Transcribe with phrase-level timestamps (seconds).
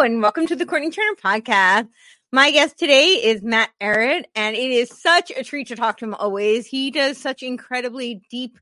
[0.00, 1.88] And welcome to the Courtenay Turner podcast.
[2.30, 6.04] My guest today is Matt Ehret, and it is such a treat to talk to
[6.04, 6.68] him always.
[6.68, 8.60] He does such incredibly deep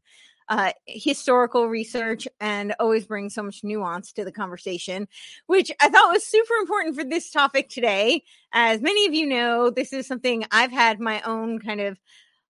[0.49, 5.09] uh, historical research and always brings so much nuance to the conversation,
[5.47, 8.23] which I thought was super important for this topic today.
[8.55, 12.01] As many of you know, this is something I've had my own kind of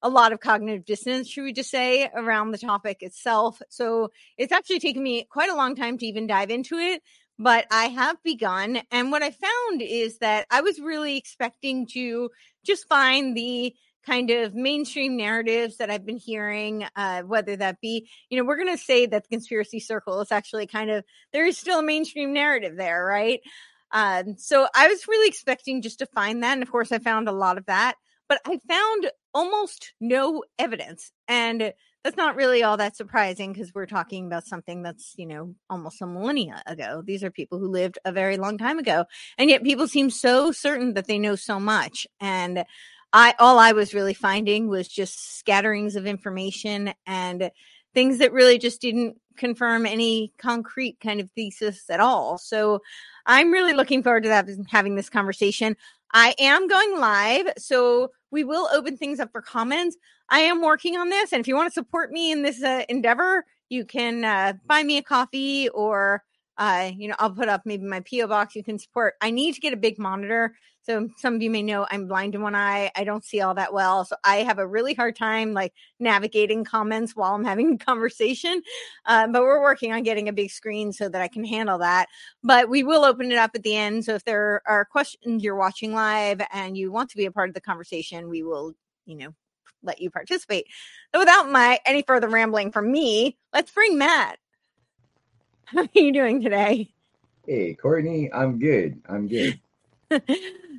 [0.01, 3.61] a lot of cognitive dissonance, should we just say, around the topic itself.
[3.69, 7.03] So it's actually taken me quite a long time to even dive into it
[7.39, 8.81] but I have begun.
[8.91, 12.31] And what I found is that I was really expecting to
[12.65, 13.75] just find the
[14.07, 18.57] kind of mainstream narratives that I've been hearing, uh, whether that be, you know, we're
[18.57, 21.83] going to say that the conspiracy circle is actually kind of, there is still a
[21.83, 23.41] mainstream narrative there, right?
[23.91, 26.53] Um, so I was really expecting just to find that.
[26.53, 27.97] And of course, I found a lot of that,
[28.29, 31.11] but I found almost no evidence.
[31.27, 31.73] And
[32.07, 36.01] that's not really all that surprising because we're talking about something that's, you know, almost
[36.01, 37.03] a millennia ago.
[37.05, 39.07] These are people who lived a very long time ago.
[39.39, 42.07] And yet people seem so certain that they know so much.
[42.21, 42.65] And
[43.13, 47.51] I, all I was really finding was just scatterings of information and
[47.97, 52.37] things that really just didn't confirm any concrete kind of thesis at all.
[52.37, 52.83] So
[53.25, 55.79] I'm really looking forward to that, having this conversation.
[56.13, 59.97] I am going live, so we will open things up for comments.
[60.29, 61.33] I am working on this.
[61.33, 64.83] And if you want to support me in this uh, endeavor, you can uh, buy
[64.83, 66.23] me a coffee or,
[66.59, 68.27] uh, you know, I'll put up maybe my P.O.
[68.27, 69.15] box you can support.
[69.21, 70.55] I need to get a big monitor.
[70.83, 72.93] So some of you may know I'm blind in one eye.
[72.95, 74.05] I don't see all that well.
[74.05, 78.63] So I have a really hard time like navigating comments while I'm having a conversation.
[79.05, 82.07] Uh, but we're working on getting a big screen so that I can handle that.
[82.45, 84.05] But we will open it up at the end.
[84.05, 87.49] So if there are questions you're watching live and you want to be a part
[87.49, 88.75] of the conversation, we will,
[89.07, 89.35] you know,
[89.83, 90.67] let you participate.
[91.13, 94.39] So without my any further rambling from me, let's bring Matt.
[95.75, 96.91] How are you doing today?
[97.45, 99.01] Hey, Courtenay, I'm good.
[99.09, 99.59] I'm good.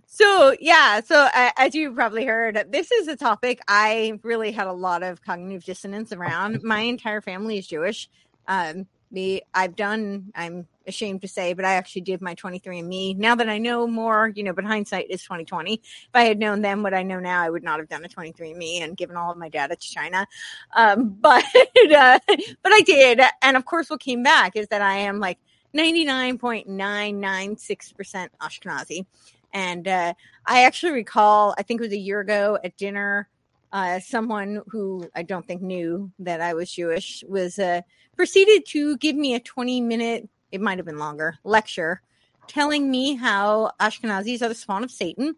[0.05, 4.65] so yeah so uh, as you probably heard this is a topic i really had
[4.65, 8.07] a lot of cognitive dissonance around my entire family is jewish
[8.47, 13.35] um me i've done i'm ashamed to say but i actually did my 23andme now
[13.35, 15.81] that i know more you know but hindsight is 2020 if
[16.13, 18.81] i had known then what i know now i would not have done a 23andme
[18.81, 20.27] and given all of my data to china.
[20.75, 21.43] Um but
[21.93, 23.21] uh, but i did.
[23.41, 25.37] And of course what came back is that i am like
[25.75, 29.05] 99.996% ashkenazi.
[29.53, 30.13] And uh,
[30.45, 33.27] I actually recall, I think it was a year ago at dinner,
[33.71, 37.81] uh, someone who I don't think knew that I was Jewish was uh,
[38.15, 42.01] proceeded to give me a 20 minute, it might have been longer, lecture
[42.47, 45.35] telling me how Ashkenazis are the spawn of Satan.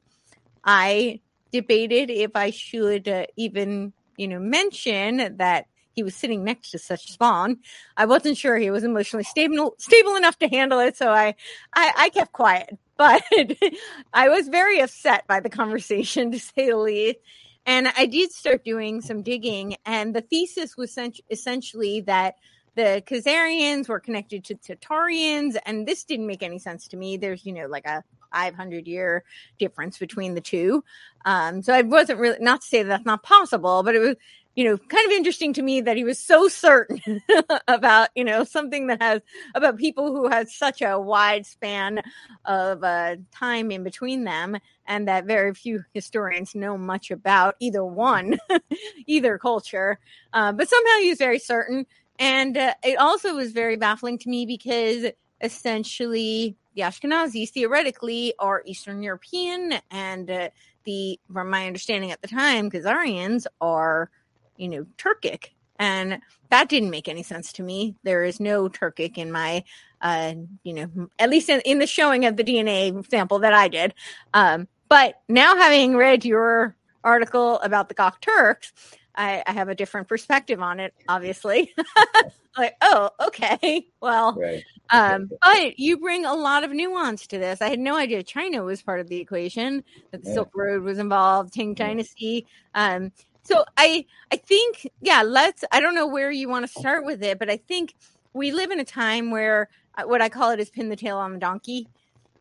[0.64, 1.22] I
[1.52, 5.66] debated if I should uh, even, you know, mention that
[5.96, 7.58] he was sitting next to such spawn.
[7.97, 11.36] I wasn't sure he was emotionally stable stable enough to handle it, so I
[11.74, 13.24] I, I kept quiet but
[14.14, 17.20] I was very upset by the conversation, to say the least.
[17.66, 20.97] And I did start doing some digging, and the thesis was
[21.30, 22.36] essentially that
[22.79, 27.17] the Khazarians were connected to Tatarians, and this didn't make any sense to me.
[27.17, 29.25] There's, you know, like a 500 year
[29.57, 30.81] difference between the two.
[31.25, 34.16] Um, so I wasn't really, not to say that that's not possible, but it was,
[34.56, 37.22] you know, kind of interesting to me that he was so certain
[37.67, 39.22] about, you know, something that has
[39.56, 42.01] about people who have such a wide span
[42.46, 44.57] of uh, time in between them,
[44.88, 48.38] and that very few historians know much about either one,
[49.06, 50.00] either culture.
[50.31, 51.85] Uh, but somehow he was very certain.
[52.19, 55.06] And uh, it also was very baffling to me because
[55.41, 60.50] essentially the Ashkenazis theoretically are Eastern European, and uh,
[60.84, 64.11] the, from my understanding at the time, Khazarians are
[64.59, 65.46] you know, Turkic.
[65.79, 67.96] And that didn't make any sense to me.
[68.03, 69.64] There is no Turkic in my,
[70.02, 70.34] uh,
[70.64, 73.94] you know, at least in, in the showing of the DNA sample that I did.
[74.34, 78.73] Um, but now having read your article about the Gok Turks,
[79.16, 81.73] I, I, have a different perspective on it, obviously.
[82.58, 83.88] like, oh, okay.
[84.02, 84.64] Well, right.
[84.91, 87.61] um, but you bring a lot of nuance to this.
[87.61, 90.35] I had no idea China was part of the equation, that the yeah.
[90.35, 92.46] Silk Road was involved, Tang Dynasty.
[92.76, 93.11] Um,
[93.44, 97.23] so I I think yeah, let's I don't know where you want to start with
[97.23, 97.96] it, but I think
[98.34, 101.17] we live in a time where uh, what I call it is pin the tail
[101.17, 101.88] on the donkey.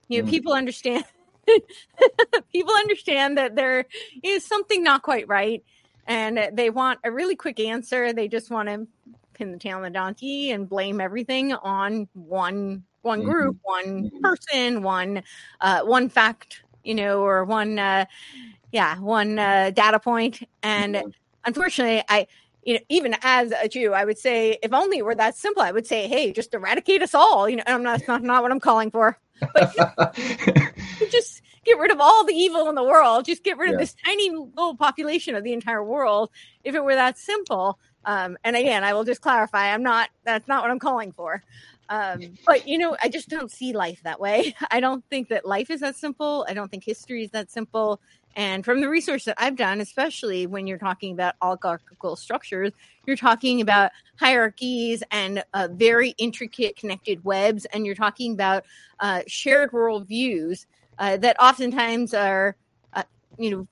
[0.08, 0.30] You know, mm.
[0.30, 1.04] people understand
[2.52, 3.86] people understand that there
[4.22, 5.64] is something not quite right
[6.08, 8.12] and they want a really quick answer.
[8.12, 8.86] They just want to
[9.34, 13.92] pin the tail on the donkey and blame everything on one one group, mm-hmm.
[13.92, 14.20] one mm-hmm.
[14.20, 15.22] person, one
[15.60, 18.06] uh, one fact, you know, or one uh,
[18.72, 20.42] yeah, one uh, data point.
[20.62, 21.08] And mm-hmm.
[21.44, 22.26] unfortunately, I,
[22.64, 25.62] you know, even as a Jew, I would say, if only it were that simple,
[25.62, 27.48] I would say, hey, just eradicate us all.
[27.48, 29.18] You know, I'm not, that's not, not what I'm calling for.
[29.40, 29.74] But
[31.10, 33.24] just get rid of all the evil in the world.
[33.24, 36.30] Just get rid of this tiny little population of the entire world.
[36.64, 37.78] If it were that simple.
[38.04, 41.42] Um, and again, I will just clarify, I'm not, that's not what I'm calling for.
[41.90, 44.54] Um, but you know, I just don't see life that way.
[44.70, 46.46] I don't think that life is that simple.
[46.48, 48.00] I don't think history is that simple.
[48.38, 52.70] And from the research that I've done, especially when you're talking about oligarchical structures,
[53.04, 58.64] you're talking about hierarchies and uh, very intricate connected webs, and you're talking about
[59.00, 60.66] uh, shared worldviews
[61.00, 62.54] uh, that oftentimes are,
[62.92, 63.02] uh,
[63.38, 63.66] you know,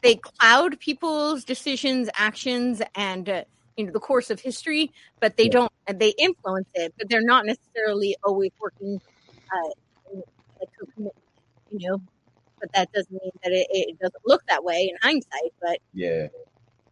[0.00, 3.44] they cloud people's decisions, actions, and uh,
[3.76, 4.90] you know the course of history,
[5.20, 5.70] but they don't.
[5.86, 9.02] They influence it, but they're not necessarily always working.
[9.54, 9.68] Uh,
[11.70, 12.00] you know,
[12.62, 15.52] but that doesn't mean that it, it doesn't look that way in hindsight.
[15.60, 16.28] But yeah.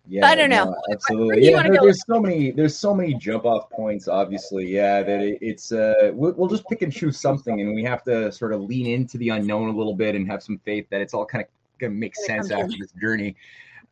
[0.09, 0.65] Yeah, I don't know.
[0.65, 1.49] No, absolutely.
[1.49, 2.51] Yeah, there, there's so many.
[2.51, 4.09] There's so many jump off points.
[4.09, 5.05] Obviously, yeah.
[5.05, 5.71] That it, it's.
[5.71, 8.87] Uh, we'll, we'll, just pick and choose something, and we have to sort of lean
[8.87, 11.51] into the unknown a little bit and have some faith that it's all kind of
[11.79, 13.37] gonna make sense after this journey.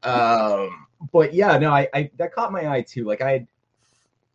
[0.02, 3.04] Um, but yeah, no, I, I that caught my eye too.
[3.04, 3.46] Like I had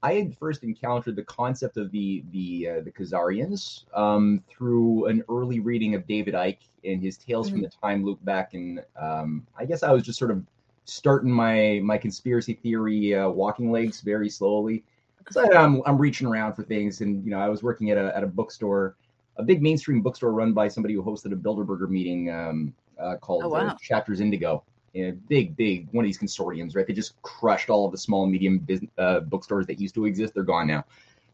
[0.04, 5.24] I had first encountered the concept of the the uh, the Khazarians um, through an
[5.30, 7.56] early reading of David Icke and his Tales mm-hmm.
[7.56, 8.82] from the Time Loop back in.
[9.00, 10.46] Um, I guess I was just sort of
[10.84, 14.84] starting my my conspiracy theory uh, walking legs very slowly.
[15.32, 18.16] So I'm I'm reaching around for things, and you know I was working at a
[18.16, 18.98] at a bookstore,
[19.38, 23.44] a big mainstream bookstore run by somebody who hosted a Bilderberger meeting um, uh, called
[23.46, 23.68] oh, wow.
[23.68, 26.86] uh, Chapters Indigo you know, big, big one of these consortiums, right?
[26.86, 30.06] They just crushed all of the small and medium business, uh, bookstores that used to
[30.06, 30.34] exist.
[30.34, 30.86] They're gone now.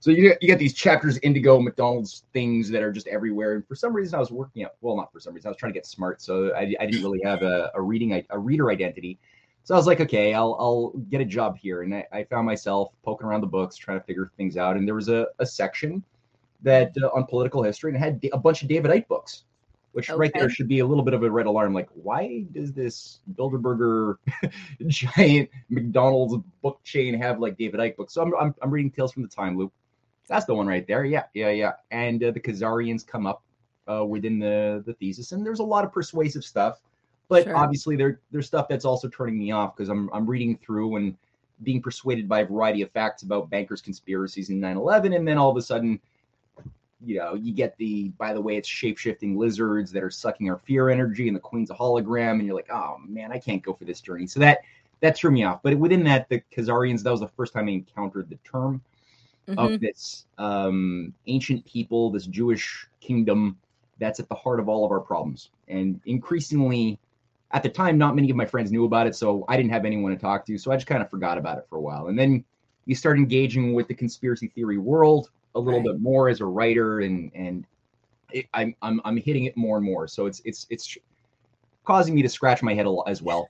[0.01, 3.55] So you get, you get these chapters Indigo McDonald's things that are just everywhere.
[3.55, 4.75] And for some reason, I was working out.
[4.79, 7.03] Well, not for some reason, I was trying to get smart, so I, I didn't
[7.03, 9.19] really have a, a reading a reader identity.
[9.63, 12.45] So I was like, okay, I'll I'll get a job here, and I, I found
[12.45, 14.77] myself poking around the books, trying to figure things out.
[14.77, 16.01] And there was a, a section
[16.61, 19.43] that uh, on political history and had a bunch of David Icke books
[19.91, 20.17] which okay.
[20.17, 21.73] right there should be a little bit of a red alarm.
[21.73, 24.15] Like, why does this Bilderberger
[24.87, 28.13] giant McDonald's book chain have like David Icke books?
[28.13, 29.73] So I'm, I'm, I'm, reading Tales from the Time Loop.
[30.27, 31.05] That's the one right there.
[31.05, 31.71] Yeah, yeah, yeah.
[31.91, 33.43] And uh, the Khazarians come up
[33.91, 36.79] uh, within the the thesis, and there's a lot of persuasive stuff,
[37.27, 37.57] but sure.
[37.57, 41.17] obviously there there's stuff that's also turning me off because I'm I'm reading through and
[41.63, 45.49] being persuaded by a variety of facts about bankers' conspiracies in 9/11, and then all
[45.49, 45.99] of a sudden
[47.03, 50.49] you know, you get the by the way, it's shape shifting lizards that are sucking
[50.49, 53.63] our fear energy, and the queen's a hologram, and you're like, oh man, I can't
[53.63, 54.27] go for this journey.
[54.27, 54.59] So that
[55.01, 55.61] that threw me off.
[55.63, 58.81] But within that, the Khazarians, that was the first time I encountered the term
[59.47, 59.57] mm-hmm.
[59.59, 63.57] of this um, ancient people, this Jewish kingdom
[63.97, 65.51] that's at the heart of all of our problems.
[65.67, 66.99] And increasingly,
[67.51, 69.85] at the time, not many of my friends knew about it, so I didn't have
[69.85, 70.57] anyone to talk to.
[70.57, 72.07] So I just kind of forgot about it for a while.
[72.07, 72.43] And then
[72.85, 75.91] you start engaging with the conspiracy theory world a little right.
[75.93, 77.65] bit more as a writer, and and
[78.31, 80.07] it, I'm I'm I'm hitting it more and more.
[80.07, 80.97] So it's it's it's
[81.85, 83.49] causing me to scratch my head a lot as well.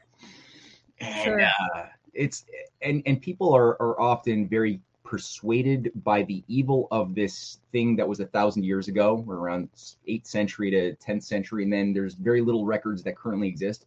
[0.99, 1.41] And, sure.
[1.41, 2.45] Uh, it's
[2.81, 8.07] and and people are are often very persuaded by the evil of this thing that
[8.07, 9.69] was a thousand years ago, or around
[10.07, 13.85] eighth century to tenth century, and then there's very little records that currently exist.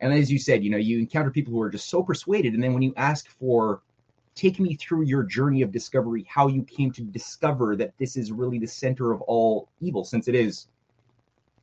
[0.00, 2.62] And as you said, you know, you encounter people who are just so persuaded, and
[2.62, 3.82] then when you ask for
[4.40, 8.32] take me through your journey of discovery, how you came to discover that this is
[8.32, 10.68] really the center of all evil, since it is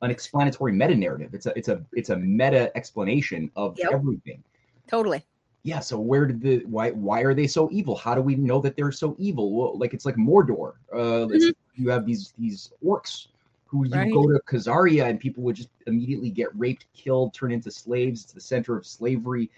[0.03, 1.33] an explanatory meta narrative.
[1.33, 3.93] It's a it's a it's a meta explanation of yep.
[3.93, 4.43] everything.
[4.87, 5.25] Totally.
[5.63, 5.79] Yeah.
[5.79, 7.95] So where did the why why are they so evil?
[7.95, 9.51] How do we know that they're so evil?
[9.51, 10.73] Well, like it's like Mordor.
[10.93, 11.49] Uh, mm-hmm.
[11.81, 13.27] You have these these orcs
[13.65, 14.13] who you right.
[14.13, 18.23] go to Khazaria and people would just immediately get raped, killed, turn into slaves.
[18.23, 19.49] It's the center of slavery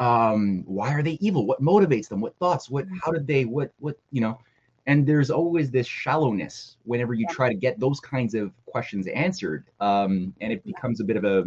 [0.00, 1.46] um why are they evil?
[1.46, 2.20] What motivates them?
[2.20, 2.68] What thoughts?
[2.70, 2.96] What mm-hmm.
[3.04, 4.40] how did they what what you know?
[4.86, 9.66] And there's always this shallowness whenever you try to get those kinds of questions answered
[9.80, 11.44] um and it becomes a bit of a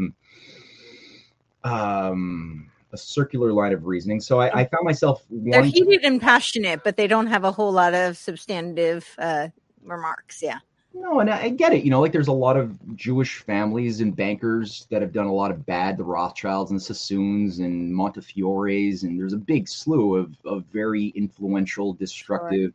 [1.67, 4.19] um a circular line of reasoning.
[4.21, 6.07] So i, I found myself they're heated to...
[6.07, 9.47] and passionate but they don't have a whole lot of substantive uh
[9.83, 10.41] remarks.
[10.43, 10.59] Yeah
[10.93, 11.83] no, and I get it.
[11.83, 15.33] You know, like there's a lot of Jewish families and bankers that have done a
[15.33, 20.35] lot of bad, the Rothschilds and Sassoons and Montefiores, and there's a big slew of,
[20.45, 22.73] of very influential, destructive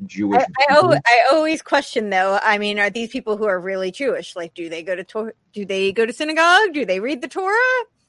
[0.00, 0.06] sure.
[0.06, 0.42] Jewish.
[0.70, 2.38] I, I, I, always question though.
[2.42, 4.34] I mean, are these people who are really Jewish?
[4.34, 6.72] Like, do they go to Tor- do they go to synagogue?
[6.72, 7.54] Do they read the Torah?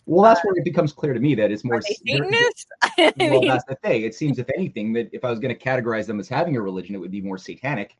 [0.05, 1.81] Well, that's uh, where it becomes clear to me that it's more.
[1.81, 2.65] Satanists?
[2.97, 4.03] well, that's the thing.
[4.03, 6.61] It seems, if anything, that if I was going to categorize them as having a
[6.61, 7.97] religion, it would be more satanic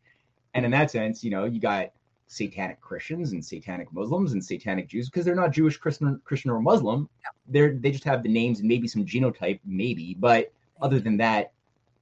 [0.54, 1.92] and in that sense, you know, you got
[2.28, 6.62] satanic Christians and satanic Muslims and satanic Jews because they're not Jewish, Christian, Christian or
[6.62, 7.10] Muslim.
[7.48, 10.52] They're they just have the names and maybe some genotype, maybe, but
[10.82, 11.52] other than that,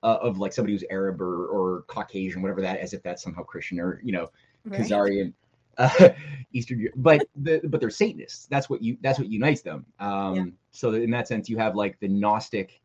[0.03, 3.43] uh, of like somebody who's Arab or, or Caucasian, whatever that, as if that's somehow
[3.43, 4.29] Christian or you know
[4.65, 4.81] right.
[4.81, 5.33] Khazarian,
[5.77, 6.09] uh,
[6.53, 6.87] Eastern.
[6.95, 8.47] But the, but they're Satanists.
[8.47, 9.85] That's what you that's what unites them.
[9.99, 10.43] Um, yeah.
[10.71, 12.81] So in that sense, you have like the Gnostic.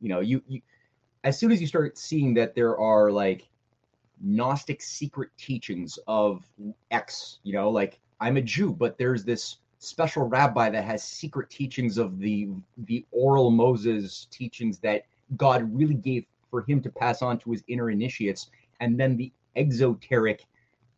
[0.00, 0.60] You know, you, you
[1.24, 3.48] as soon as you start seeing that there are like
[4.20, 6.44] Gnostic secret teachings of
[6.90, 11.50] X, you know, like I'm a Jew, but there's this special rabbi that has secret
[11.50, 15.02] teachings of the the oral Moses teachings that
[15.36, 19.32] God really gave for him to pass on to his inner initiates, and then the
[19.56, 20.46] exoteric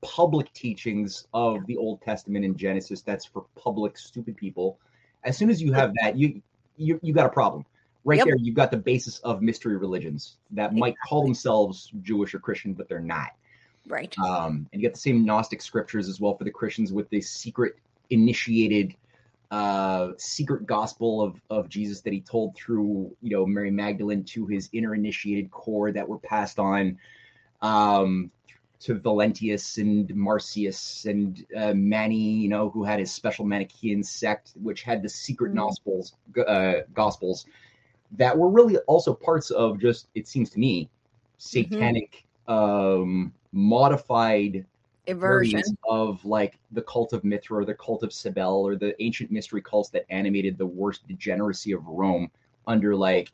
[0.01, 3.03] public teachings of the Old Testament in Genesis.
[3.03, 4.79] That's for public stupid people.
[5.25, 6.41] As soon as you have that, you
[6.77, 7.65] you you got a problem.
[8.09, 8.27] Right yep.
[8.27, 12.73] there, you've got the basis of mystery religions that might call themselves Jewish or Christian,
[12.73, 13.33] but they're not.
[13.87, 14.17] Right.
[14.19, 17.21] Um, and you get the same Gnostic scriptures as well for the Christians with the
[17.21, 17.77] secret
[18.09, 18.95] initiated
[19.51, 24.47] uh secret gospel of of Jesus that he told through you know Mary Magdalene to
[24.47, 26.99] his inner initiated core that were passed on
[27.63, 28.31] um
[28.81, 34.53] to Valentinus and Marcius and uh, Mani, you know, who had his special Manichaean sect,
[34.55, 35.59] which had the secret mm-hmm.
[35.59, 36.15] gospels,
[36.47, 37.45] uh, gospels
[38.13, 40.89] that were really also parts of just, it seems to me,
[41.39, 43.03] satanic, mm-hmm.
[43.03, 44.65] um, modified
[45.15, 49.31] version of like the cult of Mithra or the cult of Cybele or the ancient
[49.31, 52.31] mystery cults that animated the worst degeneracy of Rome
[52.67, 53.31] under like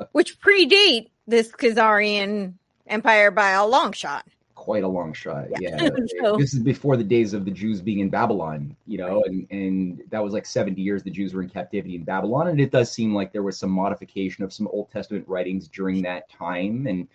[0.00, 2.54] a, which predate this Khazarian
[2.86, 4.26] empire by a long shot.
[4.64, 5.76] Quite a long shot, yeah.
[5.82, 5.90] yeah.
[6.22, 9.26] so, this is before the days of the Jews being in Babylon, you know, right.
[9.26, 12.58] and and that was like seventy years the Jews were in captivity in Babylon, and
[12.58, 16.30] it does seem like there was some modification of some Old Testament writings during that
[16.30, 17.06] time, and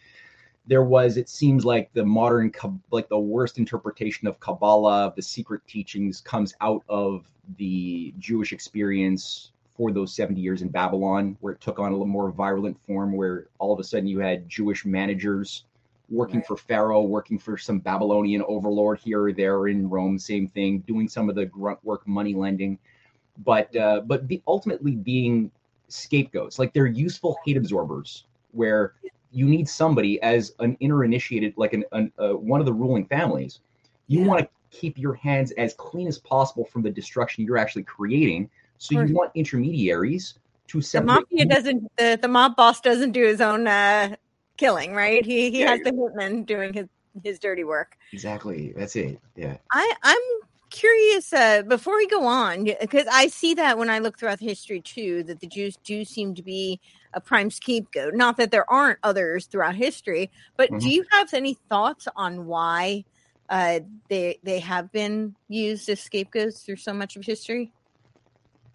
[0.68, 2.52] there was it seems like the modern
[2.92, 7.28] like the worst interpretation of kabbalah of the secret teachings comes out of
[7.58, 12.06] the jewish experience for those 70 years in babylon where it took on a little
[12.06, 15.66] more virulent form where all of a sudden you had jewish managers
[16.10, 16.48] working right.
[16.48, 21.08] for pharaoh working for some babylonian overlord here or there in rome same thing doing
[21.08, 22.78] some of the grunt work money lending
[23.46, 25.52] but uh, but the ultimately being
[25.88, 28.94] scapegoats like they're useful hate absorbers where
[29.32, 33.06] you need somebody as an inner initiated, like an, an uh, one of the ruling
[33.06, 33.60] families.
[34.08, 34.28] You yeah.
[34.28, 38.50] want to keep your hands as clean as possible from the destruction you're actually creating.
[38.78, 40.36] So you want intermediaries
[40.68, 41.08] to separate.
[41.08, 41.92] The mafia doesn't.
[41.98, 44.16] The, the mob boss doesn't do his own uh,
[44.60, 45.26] killing, right?
[45.26, 46.88] He he yeah, has the hitman doing his
[47.24, 47.98] his dirty work.
[48.14, 48.74] Exactly.
[48.76, 49.20] That's it.
[49.36, 49.58] Yeah.
[49.72, 50.22] I I'm
[50.70, 54.82] curious uh, before we go on because I see that when I look throughout history
[54.82, 56.80] too that the Jews do seem to be
[57.14, 58.14] a prime scapegoat.
[58.14, 60.80] Not that there aren't others throughout history, but mm-hmm.
[60.80, 63.06] do you have any thoughts on why
[63.50, 67.72] uh, they they have been used as scapegoats through so much of history?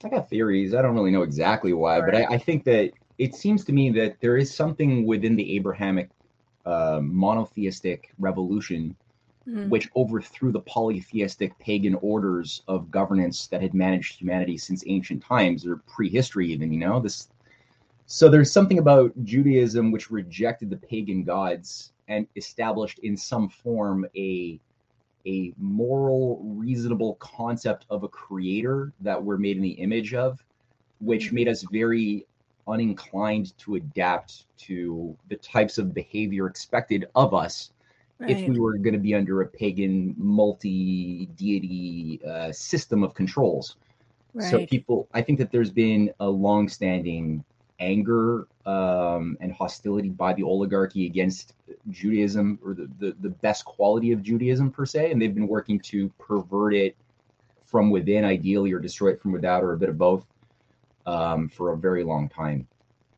[0.05, 0.75] I got theories.
[0.75, 3.91] I don't really know exactly why, but I, I, think that it seems to me
[3.91, 6.11] that there is something within the Abrahamic
[6.67, 8.97] uh, monotheistic revolution
[9.49, 9.69] mm-hmm.
[9.69, 15.67] which overthrew the polytheistic pagan orders of governance that had managed humanity since ancient times
[15.67, 17.29] or prehistory even you know this
[18.07, 24.07] so there's something about judaism which rejected the pagan gods and established in some form
[24.17, 24.59] a
[25.27, 30.45] a moral reasonable concept of a creator that we're made in the image of
[31.01, 31.37] which mm-hmm.
[31.37, 32.27] made us very
[32.67, 37.71] uninclined to adapt to the types of behavior expected of us
[38.19, 38.31] right.
[38.31, 43.77] if we were going to be under a pagan multi deity uh, system of controls.
[44.33, 44.51] Right.
[44.51, 47.45] So people, I think that there's been a long-standing
[47.81, 51.55] anger um, and hostility by the oligarchy against
[51.91, 55.79] Judaism or the, the, the best quality of Judaism per se, and they've been working
[55.81, 56.97] to pervert it
[57.67, 60.25] from within, ideally, or destroy it from without, or a bit of both,
[61.07, 62.67] um, for a very long time.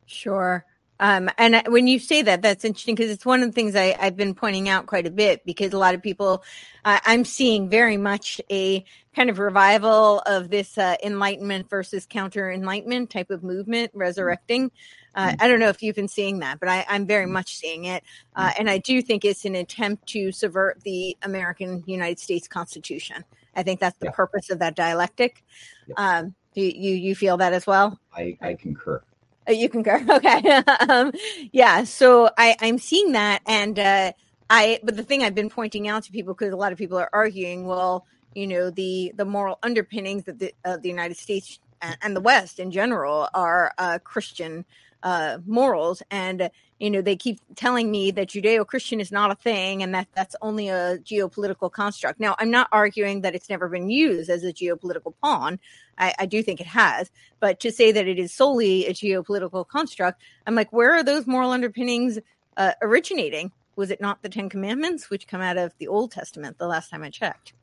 [0.07, 0.65] Sure.
[0.99, 3.97] Um, and when you say that, that's interesting because it's one of the things I,
[4.03, 6.43] have been pointing out quite a bit because a lot of people,
[6.85, 12.51] uh, I'm seeing very much a kind of revival of this uh, enlightenment versus counter
[12.51, 14.71] enlightenment type of movement resurrecting.
[15.15, 15.37] Uh, mm-hmm.
[15.43, 17.35] I don't know if you've been seeing that, but I, am very mm-hmm.
[17.35, 18.03] much seeing it.
[18.35, 18.61] Uh, mm-hmm.
[18.61, 23.25] and I do think it's an attempt to subvert the American United States Constitution.
[23.55, 24.13] I think that's the yeah.
[24.13, 25.43] purpose of that dialectic.
[25.89, 25.95] Yeah.
[25.97, 28.01] Um, do you, you feel that as well?
[28.17, 29.03] I, I concur.
[29.47, 30.03] Oh, you concur.
[30.11, 30.63] Okay.
[30.89, 31.13] um,
[31.53, 31.85] yeah.
[31.85, 33.43] So I, I'm seeing that.
[33.47, 34.13] And uh,
[34.49, 36.99] I, but the thing I've been pointing out to people, because a lot of people
[36.99, 41.59] are arguing, well, you know, the, the moral underpinnings of the, of the United States
[41.83, 44.65] and, and the West in general are uh, Christian
[45.03, 46.03] uh, morals.
[46.11, 49.95] And, you know, they keep telling me that Judeo Christian is not a thing and
[49.95, 52.21] that that's only a geopolitical construct.
[52.21, 55.59] Now, I'm not arguing that it's never been used as a geopolitical pawn.
[55.97, 57.11] I, I do think it has.
[57.41, 61.27] But to say that it is solely a geopolitical construct, I'm like, where are those
[61.27, 62.19] moral underpinnings
[62.57, 63.53] uh, originating?
[63.77, 66.91] Was it not the Ten Commandments, which come out of the Old Testament the last
[66.91, 67.55] time I checked?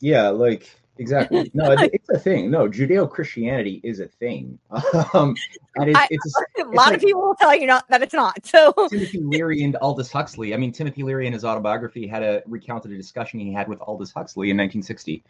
[0.00, 1.50] Yeah, like exactly.
[1.54, 2.50] No, it's a thing.
[2.50, 4.58] No, Judeo Christianity is a thing.
[5.14, 5.34] Um,
[5.76, 8.12] and it's, I, it's a, a lot of people will tell you not that it's
[8.12, 8.44] not.
[8.44, 10.52] So Timothy Leary and Aldous Huxley.
[10.54, 13.80] I mean, Timothy Leary in his autobiography had a recounted a discussion he had with
[13.80, 15.22] Aldous Huxley in 1960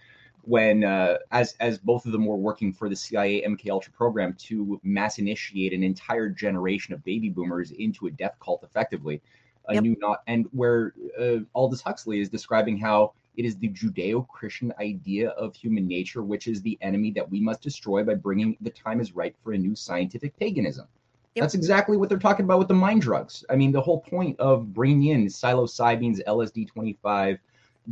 [0.42, 4.34] when uh, as as both of them were working for the CIA MK Ultra program
[4.34, 9.20] to mass initiate an entire generation of baby boomers into a death cult effectively
[9.68, 9.82] a yep.
[9.82, 15.30] new not and where uh, Aldous Huxley is describing how it is the Judeo-Christian idea
[15.30, 19.00] of human nature, which is the enemy that we must destroy by bringing the time
[19.00, 20.88] is right for a new scientific paganism.
[21.36, 21.42] Yep.
[21.44, 23.44] That's exactly what they're talking about with the mind drugs.
[23.48, 27.38] I mean, the whole point of bringing in psilocybins, LSD 25,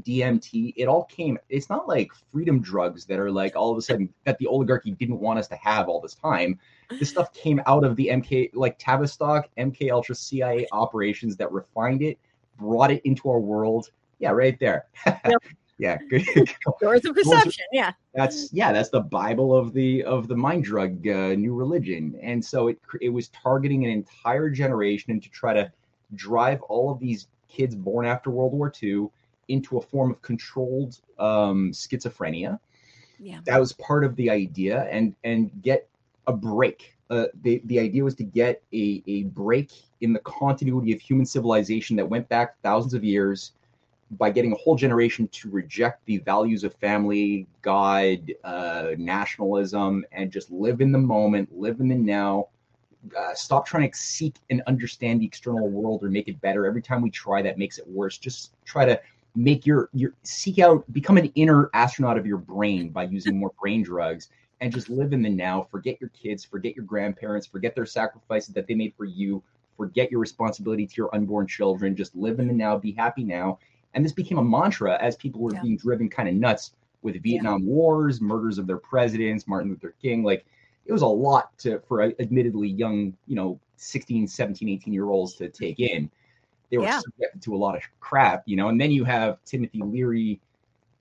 [0.03, 1.39] DMT, it all came.
[1.49, 4.91] It's not like freedom drugs that are like all of a sudden that the oligarchy
[4.91, 6.59] didn't want us to have all this time.
[6.99, 12.03] This stuff came out of the MK, like Tavistock, MK Ultra CIA operations that refined
[12.03, 12.19] it,
[12.59, 14.87] brought it into our world, yeah, right there.
[15.07, 15.43] Yep.
[15.79, 16.25] yeah, good.
[16.81, 17.65] Doors of perception.
[17.73, 17.93] Yeah.
[18.15, 22.45] That's yeah, that's the Bible of the of the mind drug uh, new religion, and
[22.45, 25.71] so it it was targeting an entire generation and to try to
[26.15, 29.09] drive all of these kids born after World War II
[29.49, 32.59] into a form of controlled um, schizophrenia.
[33.19, 33.41] Yeah.
[33.45, 35.89] That was part of the idea, and and get
[36.27, 36.95] a break.
[37.09, 41.27] Uh, the the idea was to get a a break in the continuity of human
[41.27, 43.53] civilization that went back thousands of years
[44.13, 50.31] by getting a whole generation to reject the values of family, God, uh, nationalism, and
[50.31, 52.49] just live in the moment, live in the now.
[53.17, 56.67] Uh, stop trying to seek and understand the external world or make it better.
[56.67, 58.19] Every time we try, that makes it worse.
[58.19, 59.01] Just try to
[59.35, 63.53] make your your seek out, become an inner astronaut of your brain by using more
[63.61, 64.29] brain drugs,
[64.61, 65.67] and just live in the now.
[65.71, 69.43] Forget your kids, forget your grandparents, forget their sacrifices that they made for you.
[69.77, 71.95] Forget your responsibility to your unborn children.
[71.95, 72.79] Just live in the now.
[72.79, 73.59] Be happy now
[73.97, 75.63] and this became a mantra as people were yeah.
[75.63, 77.69] being driven kind of nuts with Vietnam yeah.
[77.69, 80.23] Wars, murders of their presidents, Martin Luther King.
[80.23, 80.45] Like
[80.85, 85.35] it was a lot to for admittedly young, you know, 16, 17, 18 year olds
[85.37, 86.11] to take in.
[86.71, 87.01] They were yeah.
[87.01, 88.69] subjected to a lot of crap, you know.
[88.69, 90.41] And then you have Timothy Leary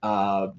[0.01, 0.49] uh,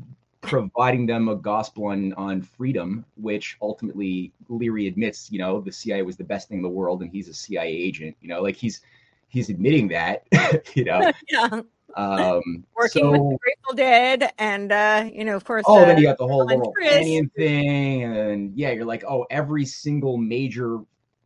[0.43, 6.03] providing them a gospel on on freedom, which ultimately Leary admits, you know, the CIA
[6.03, 8.15] was the best thing in the world, and he's a CIA agent.
[8.21, 8.83] You know, like he's
[9.29, 10.27] he's admitting that,
[10.75, 11.13] you know.
[11.31, 11.61] yeah.
[11.95, 15.65] Um, Working so, with the Grateful Dead, and uh, you know, of course.
[15.67, 16.47] Oh, uh, then you got the whole
[16.81, 20.81] Canyon thing, and yeah, you're like, oh, every single major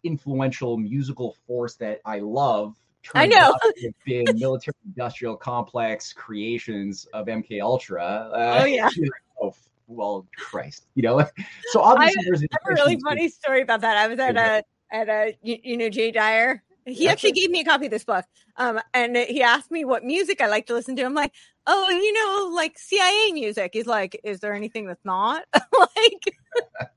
[0.05, 2.77] influential musical force that I love.
[3.15, 3.55] I know.
[4.05, 8.05] been military industrial complex creations of MK Ultra.
[8.05, 8.89] Uh, oh yeah.
[9.43, 9.55] oh
[9.89, 11.27] well, Christ, you know.
[11.73, 13.97] So obviously, I, there's a really funny story about that.
[13.97, 17.61] I was at a at a you, you know Jay Dyer he actually gave me
[17.61, 18.25] a copy of this book.
[18.57, 21.03] Um, and he asked me what music I like to listen to.
[21.03, 21.33] I'm like,
[21.67, 23.71] oh, you know, like CIA music.
[23.73, 25.45] He's like, is there anything that's not?
[25.55, 26.39] like,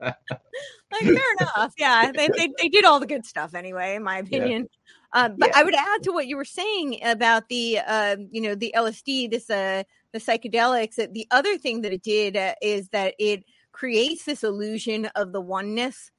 [0.00, 0.16] like
[1.00, 1.74] fair enough.
[1.78, 4.68] Yeah, they, they, they did all the good stuff anyway, in my opinion.
[5.14, 5.24] Yeah.
[5.24, 5.60] Um, but yeah.
[5.60, 9.30] I would add to what you were saying about the, uh, you know, the LSD,
[9.30, 10.96] this, uh, the psychedelics.
[10.96, 15.40] The other thing that it did uh, is that it creates this illusion of the
[15.40, 16.10] oneness,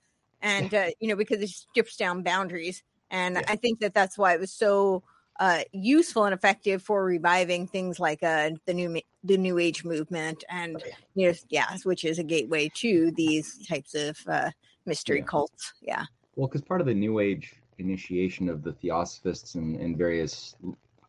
[0.41, 2.83] and uh, you know, because it strips down boundaries.
[3.15, 3.43] And yeah.
[3.47, 5.03] I think that that's why it was so
[5.39, 10.43] uh, useful and effective for reviving things like uh, the new the new age movement
[10.49, 10.91] and okay.
[11.15, 14.49] you know yeah which is a gateway to these types of uh,
[14.85, 15.25] mystery yeah.
[15.25, 19.97] cults yeah well because part of the new age initiation of the theosophists and, and
[19.97, 20.55] various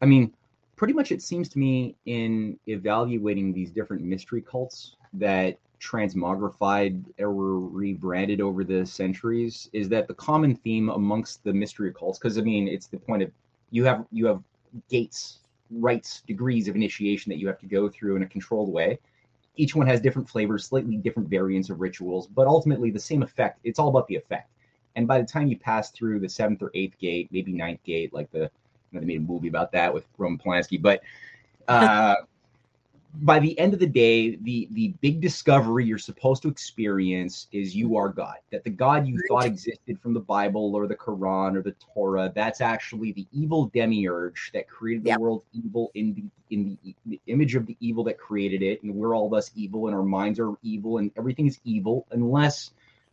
[0.03, 0.33] i mean
[0.75, 7.33] pretty much it seems to me in evaluating these different mystery cults that transmogrified or
[7.61, 12.41] rebranded over the centuries is that the common theme amongst the mystery cults because i
[12.41, 13.31] mean it's the point of
[13.71, 14.41] you have you have
[14.89, 18.99] gates rites degrees of initiation that you have to go through in a controlled way.
[19.57, 23.61] Each one has different flavors slightly different variants of rituals but ultimately the same effect.
[23.65, 24.51] It's all about the effect.
[24.95, 28.13] And by the time you pass through the seventh or eighth gate maybe ninth gate
[28.13, 28.51] like the
[28.93, 31.03] they made a movie about that with roman polanski but
[31.69, 32.15] uh
[33.23, 37.75] by the end of the day, the the big discovery you're supposed to experience is
[37.75, 38.37] you are God.
[38.51, 42.33] That the God you thought existed from the Bible or the Quran or the Torah,
[42.35, 45.21] that's actually the evil demiurge that created the yep.
[45.21, 46.25] world evil in the
[46.55, 49.87] in the, the image of the evil that created it, and we're all thus evil,
[49.87, 52.71] and our minds are evil, and everything is evil unless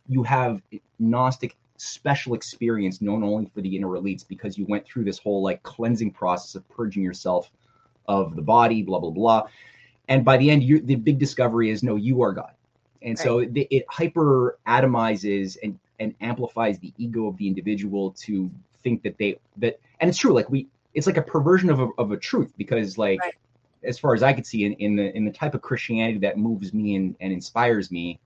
[0.08, 0.60] you have
[0.98, 5.42] Gnostic special experience known only for the inner elites because you went through this whole
[5.42, 7.50] like cleansing process of purging yourself
[8.06, 9.42] of the body, blah blah blah.
[10.08, 12.52] And by the end, you the big discovery is no, you are God.
[13.02, 13.24] And right.
[13.24, 18.50] so it, it hyper atomizes and and amplifies the ego of the individual to
[18.82, 21.88] think that they that and it's true like we it's like a perversion of a,
[21.98, 23.34] of a truth because like right.
[23.82, 26.38] as far as i could see in, in the in the type of christianity that
[26.38, 28.18] moves me and, and inspires me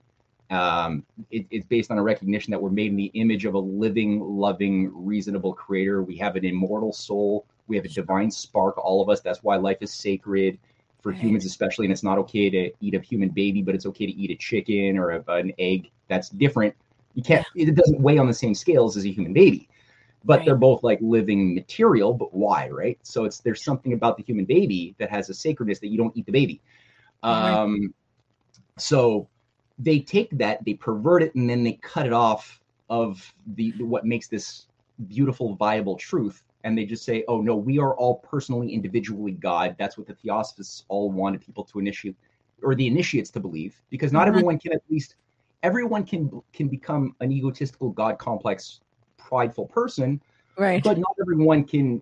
[0.51, 3.59] um, it, it's based on a recognition that we're made in the image of a
[3.59, 9.01] living loving reasonable creator we have an immortal soul we have a divine spark all
[9.01, 10.57] of us that's why life is sacred
[11.01, 11.19] for right.
[11.19, 14.11] humans especially and it's not okay to eat a human baby but it's okay to
[14.11, 16.73] eat a chicken or a, an egg that's different
[17.13, 19.69] you can't it doesn't weigh on the same scales as a human baby
[20.25, 20.45] but right.
[20.45, 24.45] they're both like living material but why right so it's there's something about the human
[24.45, 26.61] baby that has a sacredness that you don't eat the baby
[27.23, 27.89] um right.
[28.77, 29.27] so
[29.77, 34.05] they take that they pervert it and then they cut it off of the what
[34.05, 34.65] makes this
[35.07, 39.75] beautiful viable truth and they just say oh no we are all personally individually god
[39.79, 42.15] that's what the theosophists all wanted people to initiate
[42.61, 44.29] or the initiates to believe because not mm-hmm.
[44.29, 45.15] everyone can at least
[45.63, 48.81] everyone can can become an egotistical god complex
[49.17, 50.21] prideful person
[50.57, 52.01] right but not everyone can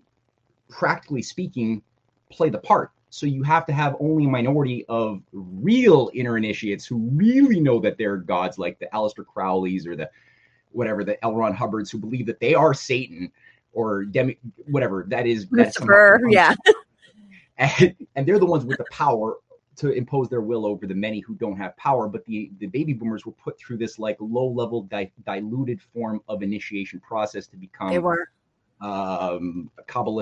[0.70, 1.82] practically speaking
[2.30, 6.86] play the part so you have to have only a minority of real inner initiates
[6.86, 10.10] who really know that they're gods like the Aleister Crowleys or the
[10.72, 11.36] whatever the L.
[11.36, 13.32] Ron Hubbards who believe that they are Satan
[13.73, 16.56] or demi whatever that is Lucifer, yeah.
[17.60, 19.38] And, and they're the ones with the power
[19.77, 22.08] to impose their will over the many who don't have power.
[22.08, 26.21] But the the baby boomers were put through this like low level di- diluted form
[26.27, 27.89] of initiation process to become.
[27.89, 28.30] They were.
[28.80, 29.71] Um.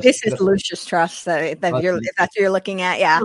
[0.01, 2.99] This is Lucis Trust that, that uh, you're that's what you're looking at.
[2.99, 3.19] Yeah,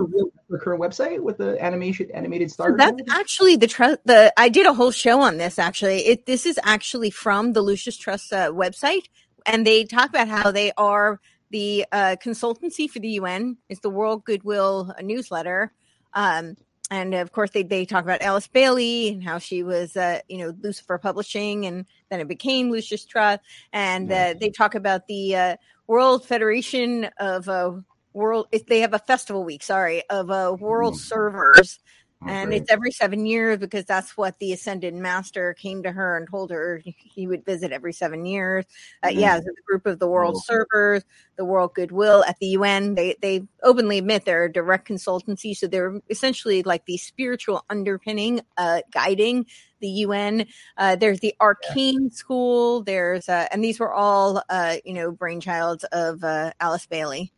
[0.49, 2.77] the current website with the animation animated starter.
[2.77, 3.99] So that's actually the trust.
[4.03, 5.57] The I did a whole show on this.
[5.57, 9.03] Actually, it this is actually from the Lucis Trust uh, website,
[9.45, 13.57] and they talk about how they are the uh, consultancy for the UN.
[13.69, 15.73] It's the World Goodwill newsletter
[16.13, 16.55] um,
[16.89, 20.39] and of course, they, they talk about Alice Bailey and how she was, uh, you
[20.39, 23.39] know, Lucifer Publishing, and then it became Lucis Trust.
[23.71, 25.55] And uh, they talk about the uh,
[25.87, 27.71] World Federation of uh,
[28.11, 28.47] World.
[28.67, 31.77] They have a festival week, sorry, of uh, World mm.
[32.21, 36.17] Servers, and it's every seven years because that's what the ascended master came to her
[36.17, 38.65] and told her he would visit every seven years.
[39.01, 39.19] Uh, mm-hmm.
[39.19, 40.41] Yeah, the group of the world oh.
[40.45, 41.03] servers,
[41.35, 42.95] the world goodwill at the UN.
[42.95, 48.41] They they openly admit they're a direct consultancy, so they're essentially like the spiritual underpinning,
[48.55, 49.47] uh, guiding
[49.79, 50.45] the UN.
[50.77, 52.09] Uh, there's the Arcane yeah.
[52.11, 52.83] School.
[52.83, 57.33] There's uh, and these were all uh, you know brainchilds of uh, Alice Bailey.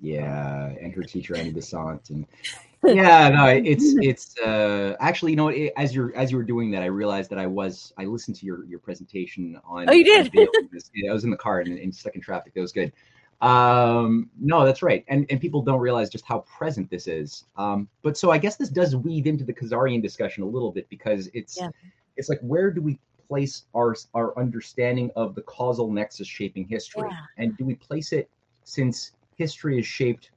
[0.00, 2.26] Yeah, and her teacher Annie Besant, and
[2.86, 6.70] yeah, no, it's it's uh actually you know it, as you're as you were doing
[6.72, 9.88] that, I realized that I was I listened to your your presentation on.
[9.88, 10.30] Oh, you did.
[10.36, 12.54] I was in the car and in stuck in traffic.
[12.54, 12.92] That was good.
[13.40, 17.44] Um, no, that's right, and and people don't realize just how present this is.
[17.56, 20.88] Um, but so I guess this does weave into the Khazarian discussion a little bit
[20.88, 21.68] because it's yeah.
[22.16, 27.08] it's like where do we place our our understanding of the causal nexus shaping history,
[27.10, 27.18] yeah.
[27.36, 28.30] and do we place it
[28.64, 30.30] since history is shaped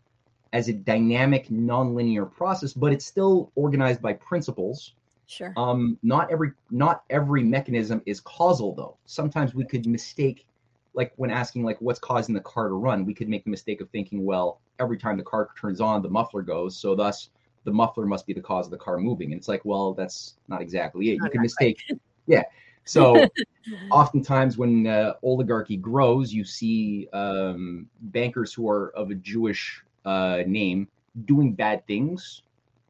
[0.54, 4.94] as a dynamic, nonlinear process, but it's still organized by principles.
[5.28, 5.54] Sure.
[5.58, 8.98] Um, not every not every mechanism is causal though.
[9.06, 10.46] Sometimes we could mistake,
[10.94, 13.82] like when asking like what's causing the car to run, we could make the mistake
[13.82, 17.30] of thinking, well, every time the car turns on, the muffler goes, so thus
[17.66, 19.34] the muffler must be the cause of the car moving.
[19.34, 21.20] And it's like, well, that's not exactly it.
[21.22, 21.84] You can mistake,
[22.28, 22.44] yeah.
[22.86, 23.28] So
[23.92, 30.44] oftentimes when uh, oligarchy grows, you see um, bankers who are of a Jewish uh,
[30.48, 30.88] name
[31.26, 32.44] doing bad things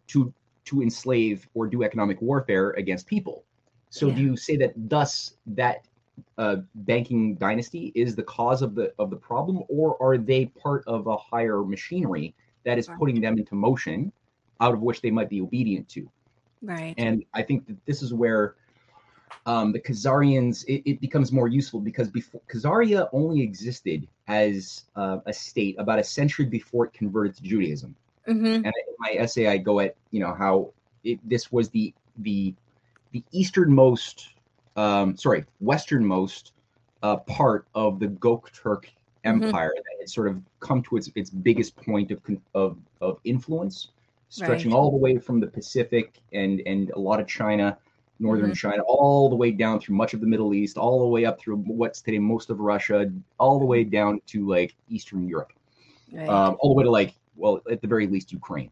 [0.08, 0.34] to
[0.66, 3.44] to enslave or do economic warfare against people.
[3.90, 4.16] So yeah.
[4.16, 5.88] do you say that thus that
[6.38, 10.84] uh, banking dynasty is the cause of the of the problem, or are they part
[10.88, 14.12] of a higher machinery that is putting them into motion,
[14.62, 16.10] out of which they might be obedient to?
[16.62, 16.94] Right.
[16.98, 18.56] And I think that this is where
[19.48, 25.20] um, the Khazarians it, it, becomes more useful because before Khazaria only existed as uh,
[25.26, 27.96] a state about a century before it converted to Judaism.
[28.28, 28.46] Mm-hmm.
[28.46, 30.74] And in my essay, I go at you know how
[31.06, 32.54] it, this was the the
[33.14, 34.34] the easternmost,
[34.76, 36.52] um, sorry, westernmost
[37.02, 39.44] uh, part of the Gokturk mm-hmm.
[39.44, 39.76] Empire mm-hmm.
[39.78, 42.20] that had sort of come to its its biggest point of
[42.54, 43.90] of, of influence,
[44.28, 44.78] stretching right.
[44.78, 47.78] all the way from the Pacific and and a lot of China
[48.20, 48.54] northern mm-hmm.
[48.54, 51.40] China, all the way down through much of the Middle East, all the way up
[51.40, 55.54] through what's today most of Russia, all the way down to like Eastern Europe,
[56.12, 56.28] right.
[56.28, 58.72] um, all the way to like, well, at the very least, Ukraine.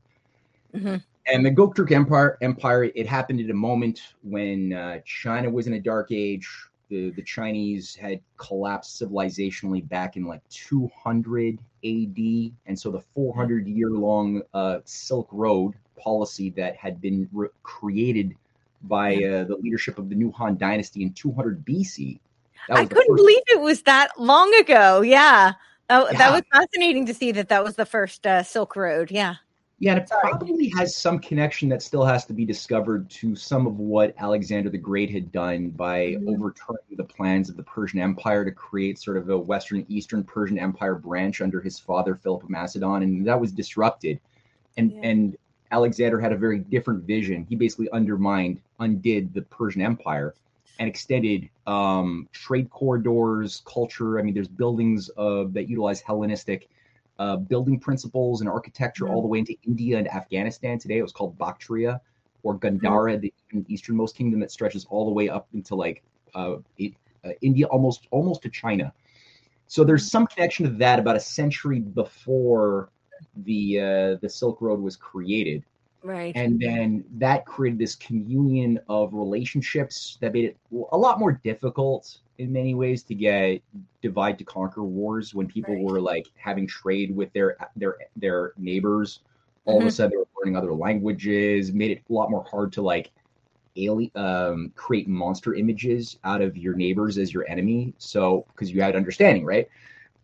[0.73, 0.95] Mm-hmm.
[1.27, 5.73] And the Gokturk Empire, Empire, it happened at a moment when uh, China was in
[5.73, 6.47] a dark age.
[6.89, 12.51] The, the Chinese had collapsed civilizationally back in like 200 AD.
[12.67, 18.35] And so the 400 year long uh, Silk Road policy that had been re- created
[18.83, 22.19] by uh, the leadership of the new Han Dynasty in 200 BC.
[22.69, 25.01] I couldn't first- believe it was that long ago.
[25.01, 25.53] Yeah.
[25.89, 26.17] Oh, yeah.
[26.17, 29.11] that was fascinating to see that that was the first uh, Silk Road.
[29.11, 29.35] Yeah.
[29.77, 30.21] Yeah, and it Sorry.
[30.21, 34.69] probably has some connection that still has to be discovered to some of what Alexander
[34.69, 36.29] the Great had done by mm-hmm.
[36.29, 40.57] overturning the plans of the Persian Empire to create sort of a Western Eastern Persian
[40.57, 44.21] Empire branch under his father Philip of Macedon, and that was disrupted.
[44.77, 44.99] And yeah.
[45.03, 45.37] and
[45.75, 47.45] Alexander had a very different vision.
[47.49, 50.33] He basically undermined, undid the Persian Empire,
[50.79, 54.17] and extended um, trade corridors, culture.
[54.17, 56.69] I mean, there's buildings uh, that utilize Hellenistic
[57.19, 60.79] uh, building principles and architecture all the way into India and Afghanistan.
[60.79, 61.99] Today, it was called Bactria
[62.43, 63.59] or Gandhara, mm-hmm.
[63.59, 66.03] the easternmost kingdom that stretches all the way up into like
[66.35, 68.93] uh, uh, India, almost almost to China.
[69.67, 70.09] So there's mm-hmm.
[70.09, 72.89] some connection to that about a century before
[73.37, 75.63] the uh, the Silk Road was created.
[76.03, 76.33] Right.
[76.35, 80.57] And then that created this communion of relationships that made it
[80.91, 83.63] a lot more difficult in many ways to get
[84.03, 85.83] divide to conquer wars when people right.
[85.83, 89.21] were like having trade with their their their neighbors.
[89.65, 89.81] All mm-hmm.
[89.81, 89.95] of a mm-hmm.
[89.95, 91.73] sudden, they were learning other languages.
[91.73, 93.11] Made it a lot more hard to like
[93.77, 97.93] alien um, create monster images out of your neighbors as your enemy.
[97.97, 99.67] So because you had understanding, right?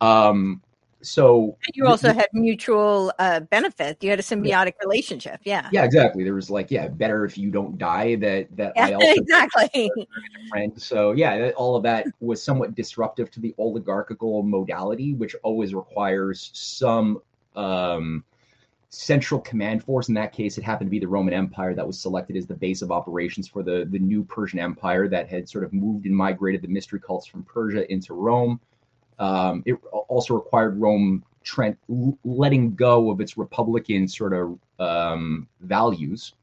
[0.00, 0.62] Um,
[1.02, 4.02] so you also had mutual uh, benefit.
[4.02, 4.84] You had a symbiotic yeah.
[4.84, 5.40] relationship.
[5.44, 5.68] Yeah.
[5.72, 6.22] Yeah, exactly.
[6.24, 8.14] There was like, yeah, better if you don't die.
[8.16, 9.90] That that yeah, I also exactly.
[10.48, 10.80] Friend.
[10.80, 16.50] So yeah, all of that was somewhat disruptive to the oligarchical modality, which always requires
[16.54, 17.20] some
[17.56, 18.24] um,
[18.88, 20.08] central command force.
[20.08, 22.54] In that case, it happened to be the Roman Empire that was selected as the
[22.54, 26.16] base of operations for the the new Persian Empire that had sort of moved and
[26.16, 28.60] migrated the mystery cults from Persia into Rome.
[29.18, 31.78] Um, it also required Rome Trent
[32.24, 36.34] letting go of its republican sort of um, values,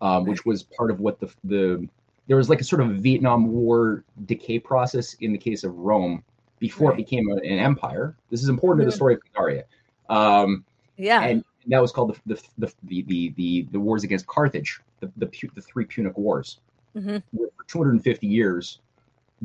[0.00, 1.88] um, which was part of what the the
[2.26, 6.22] there was like a sort of Vietnam War decay process in the case of Rome
[6.58, 6.98] before right.
[6.98, 8.16] it became a, an empire.
[8.30, 8.88] This is important mm-hmm.
[8.88, 9.64] to the story of Pangaria.
[10.08, 10.64] Um,
[10.96, 15.10] yeah, and that was called the the the the the, the wars against Carthage, the
[15.16, 16.60] the, the three Punic Wars.
[16.96, 17.18] Mm-hmm.
[17.36, 18.80] For 250 years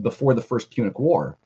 [0.01, 1.37] before the first Punic War,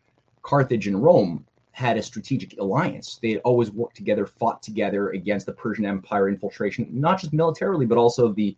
[0.48, 3.20] Carthage and Rome had a strategic alliance.
[3.22, 7.86] They had always worked together, fought together against the Persian Empire infiltration, not just militarily,
[7.86, 8.56] but also the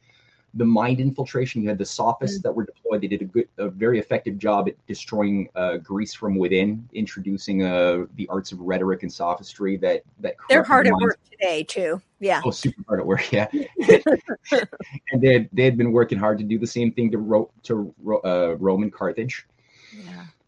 [0.56, 1.64] the mind infiltration.
[1.64, 2.44] You had the sophists mm.
[2.44, 3.02] that were deployed.
[3.02, 7.64] They did a good, a very effective job at destroying uh, Greece from within, introducing
[7.64, 12.00] uh, the arts of rhetoric and sophistry that that they're hard at work today too.
[12.20, 13.32] Yeah, oh, super hard at work.
[13.32, 13.48] Yeah,
[14.52, 17.52] and they had, they had been working hard to do the same thing to Ro-
[17.64, 19.48] to uh, Roman Carthage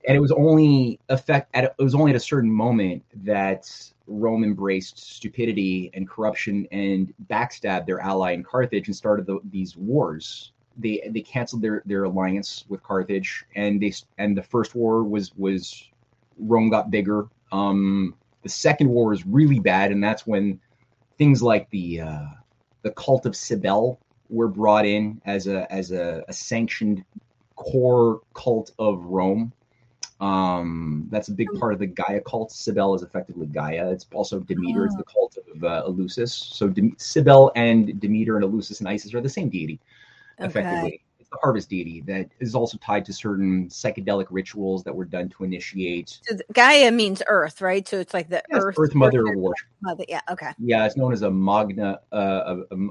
[0.08, 3.70] and it was only effect at it was only at a certain moment that
[4.08, 9.78] Rome embraced stupidity and corruption and backstabbed their ally in Carthage and started the, these
[9.78, 10.52] wars.
[10.78, 15.36] They they canceled their their alliance with Carthage and they and the first war was
[15.36, 15.90] was
[16.38, 17.28] Rome got bigger.
[17.52, 20.60] Um, the second war was really bad, and that's when
[21.18, 22.26] things like the uh,
[22.82, 27.04] the cult of Cybele were brought in as a as a, a sanctioned
[27.56, 29.54] core cult of Rome
[30.22, 31.60] um, that's a big oh.
[31.60, 32.52] part of the Gaia cult.
[32.52, 33.90] Cybele is effectively Gaia.
[33.90, 34.84] It's also Demeter.
[34.84, 34.86] Oh.
[34.86, 36.30] It's the cult of uh, Eleusis.
[36.30, 39.80] So De- Cybele and Demeter and Eleusis and Isis are the same deity,
[40.38, 41.02] effectively.
[41.20, 45.28] It's the harvest deity that is also tied to certain psychedelic rituals that were done
[45.30, 46.20] to initiate.
[46.24, 47.88] So Gaia means Earth, right?
[47.88, 49.68] So it's like the yes, Earth, Earth Mother worship.
[49.82, 50.22] Mother, yeah.
[50.30, 50.52] Okay.
[50.60, 52.00] Yeah, it's known as a Magna.
[52.12, 52.90] Uh, a, a,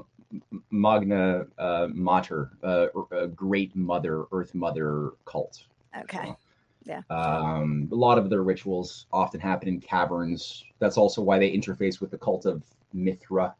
[0.69, 5.63] Magna uh, Mater, uh, a great mother, Earth Mother cult.
[5.97, 6.27] Okay.
[6.27, 6.37] So,
[6.85, 7.01] yeah.
[7.09, 10.65] Um, a lot of their rituals often happen in caverns.
[10.79, 12.63] That's also why they interface with the cult of
[12.93, 13.53] Mithra,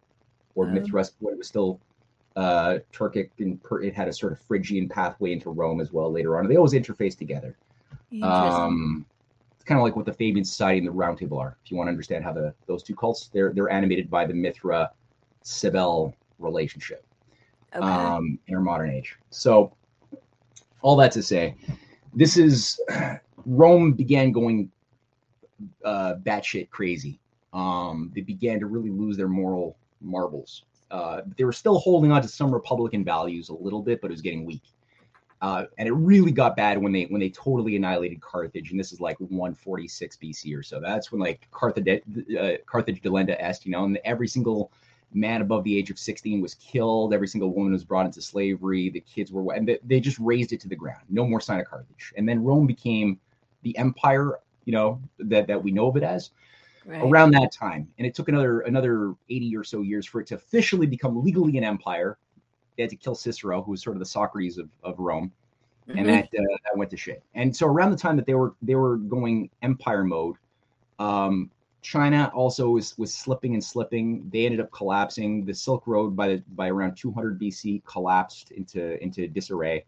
[0.56, 0.74] or um.
[0.74, 1.80] Mithras when it was still
[2.36, 6.12] uh, Turkic, and per- it had a sort of Phrygian pathway into Rome as well
[6.12, 6.48] later on.
[6.48, 7.56] They always interface together.
[8.22, 9.06] Um,
[9.56, 11.58] it's kind of like what the Fabian Society and the Round Table are.
[11.64, 14.34] If you want to understand how the those two cults, they're they're animated by the
[14.34, 14.92] Mithra
[15.44, 17.06] Cybele relationship
[17.76, 17.86] okay.
[17.86, 19.18] um, in our modern age.
[19.30, 19.72] So,
[20.82, 21.56] all that to say,
[22.14, 22.80] this is
[23.46, 24.72] Rome began going
[25.84, 27.20] uh, batshit crazy.
[27.54, 30.64] Um, they began to really lose their moral marbles.
[30.90, 34.12] Uh, they were still holding on to some Republican values a little bit, but it
[34.12, 34.64] was getting weak.
[35.42, 38.92] Uh, and it really got bad when they when they totally annihilated Carthage, and this
[38.92, 40.80] is like 146 BC or so.
[40.80, 42.04] That's when like Carthage
[42.40, 44.72] uh, Carthage delenda est, you know, and every single
[45.14, 47.14] man above the age of 16 was killed.
[47.14, 48.90] Every single woman was brought into slavery.
[48.90, 51.04] The kids were, and they just razed it to the ground.
[51.10, 52.14] No more sign of Carthage.
[52.18, 53.20] And then Rome became
[53.64, 56.32] the empire, you know, that, that we know of it as
[56.86, 57.02] right.
[57.04, 57.88] around that time.
[57.98, 61.58] And it took another, another 80 or so years for it to officially become legally
[61.58, 62.18] an empire.
[62.78, 65.32] They had to kill Cicero, who was sort of the Socrates of, of Rome.
[65.90, 65.98] Mm-hmm.
[65.98, 67.24] And that, uh, that went to shit.
[67.34, 70.36] And so around the time that they were, they were going empire mode,
[71.00, 71.50] um,
[71.82, 74.30] China also was was slipping and slipping.
[74.32, 75.46] They ended up collapsing.
[75.46, 79.86] The Silk Road by the, by around 200 BC collapsed into into disarray.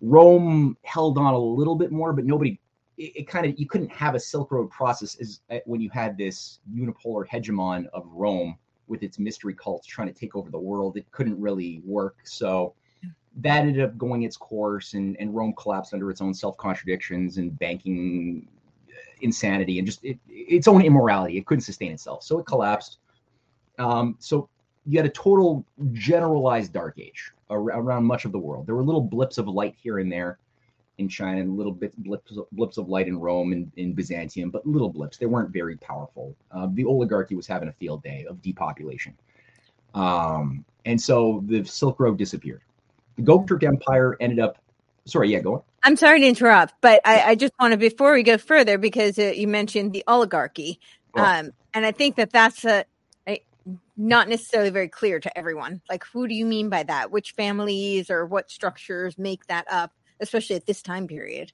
[0.00, 2.58] Rome held on a little bit more, but nobody.
[2.98, 6.18] It, it kind of you couldn't have a Silk Road process as when you had
[6.18, 8.56] this unipolar hegemon of Rome
[8.88, 10.96] with its mystery cults trying to take over the world.
[10.96, 12.16] It couldn't really work.
[12.24, 12.74] So
[13.36, 17.36] that ended up going its course, and and Rome collapsed under its own self contradictions
[17.38, 18.48] and banking
[19.20, 21.36] insanity and just it, its own immorality.
[21.36, 22.98] It couldn't sustain itself, so it collapsed.
[23.78, 24.48] Um, so
[24.86, 28.66] you had a total generalized dark age around much of the world.
[28.66, 30.38] There were little blips of light here and there
[30.98, 34.66] in China, and little bit blips, blips of light in Rome and in Byzantium, but
[34.66, 35.18] little blips.
[35.18, 36.34] They weren't very powerful.
[36.50, 39.14] Uh, the oligarchy was having a field day of depopulation,
[39.94, 42.62] um, and so the Silk Road disappeared.
[43.16, 44.58] The Gokturk Empire ended up.
[45.06, 45.62] Sorry, yeah, go on.
[45.84, 49.18] I'm sorry to interrupt, but I, I just want to before we go further because
[49.18, 50.80] uh, you mentioned the oligarchy,
[51.14, 52.84] um, and I think that that's a,
[53.28, 53.40] a,
[53.96, 55.80] not necessarily very clear to everyone.
[55.88, 57.12] Like, who do you mean by that?
[57.12, 61.52] Which families or what structures make that up, especially at this time period?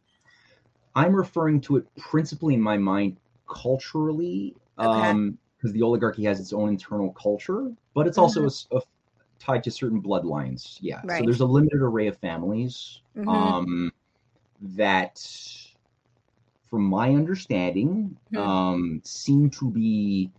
[0.94, 5.08] I'm referring to it principally in my mind culturally, because okay.
[5.08, 8.76] um, the oligarchy has its own internal culture, but it's also mm-hmm.
[8.76, 8.82] a, a,
[9.42, 10.78] tied to certain bloodlines.
[10.80, 11.18] Yeah, right.
[11.18, 13.00] so there's a limited array of families.
[13.16, 13.28] Mm-hmm.
[13.28, 13.92] Um,
[14.60, 15.20] that,
[16.70, 18.48] from my understanding, mm-hmm.
[18.48, 20.30] um, seem to be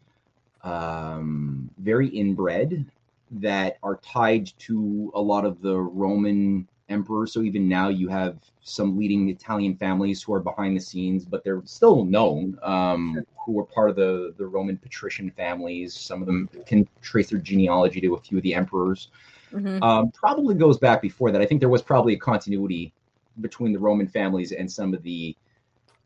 [0.63, 2.85] um, very inbred,
[3.31, 7.33] that are tied to a lot of the Roman emperors.
[7.33, 11.43] So even now, you have some leading Italian families who are behind the scenes, but
[11.43, 15.93] they're still known, um, who were part of the the Roman patrician families.
[15.93, 19.09] Some of them can trace their genealogy to a few of the emperors.
[19.51, 19.83] Mm-hmm.
[19.83, 21.41] Um, probably goes back before that.
[21.41, 22.93] I think there was probably a continuity
[23.41, 25.35] between the Roman families and some of the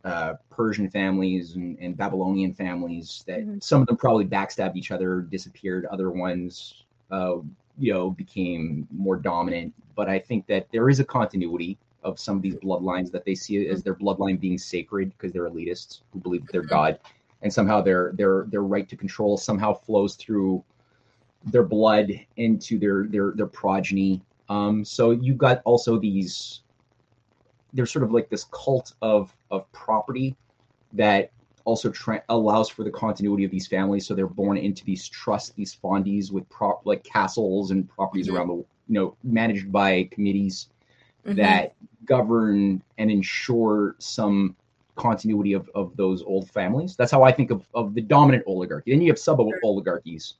[0.04, 3.60] uh, Persian families and, and, Babylonian families that mm-hmm.
[3.60, 5.86] some of them probably backstabbed each other, disappeared.
[5.88, 7.38] Other ones, uh,
[7.78, 9.74] you know, became more dominant.
[9.96, 13.36] But I think that there is a continuity of some of these bloodlines that they
[13.36, 16.70] see as their bloodline being sacred because they're elitists who believe that they're mm-hmm.
[16.70, 17.00] God,
[17.42, 20.64] and somehow their their their right to control somehow flows through
[21.46, 24.22] their blood into their their their progeny.
[24.50, 26.62] Um, so you've got also these
[27.74, 30.36] there's sort of like this cult of of property
[30.94, 31.32] that
[31.68, 34.08] also tra- allows for the continuity of these families.
[34.08, 38.38] So they're born into these trusts, these fondies with prop like castles and properties mm-hmm.
[38.38, 40.70] around the you know managed by committees
[41.26, 41.36] mm-hmm.
[41.36, 41.76] that
[42.06, 44.56] govern and ensure some
[44.96, 46.96] continuity of, of those old families.
[46.96, 48.92] That's how I think of, of the dominant oligarchy.
[48.92, 50.36] Then you have sub oligarchies,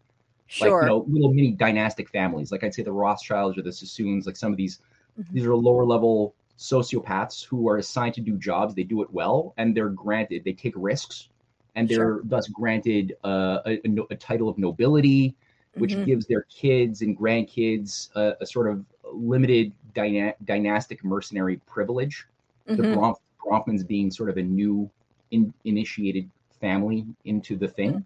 [0.48, 0.72] sure.
[0.72, 2.54] like you know little mini dynastic families.
[2.54, 4.26] Like I'd say the Rothschilds or the Sassoons.
[4.26, 4.80] Like some of these,
[5.20, 5.34] mm-hmm.
[5.34, 8.74] these are lower level sociopaths who are assigned to do jobs.
[8.74, 10.44] They do it well, and they're granted.
[10.44, 11.30] They take risks,
[11.76, 12.22] and they're sure.
[12.24, 15.36] thus granted uh, a, a, a, title of nobility,
[15.76, 16.06] which mm-hmm.
[16.06, 22.26] gives their kids and grandkids a, a sort of limited dyna- dynastic mercenary privilege.
[22.68, 22.82] Mm-hmm.
[22.82, 24.90] The Bronf- Bronfmans being sort of a new
[25.32, 27.92] in- initiated family into the thing.
[27.92, 28.00] Mm-hmm.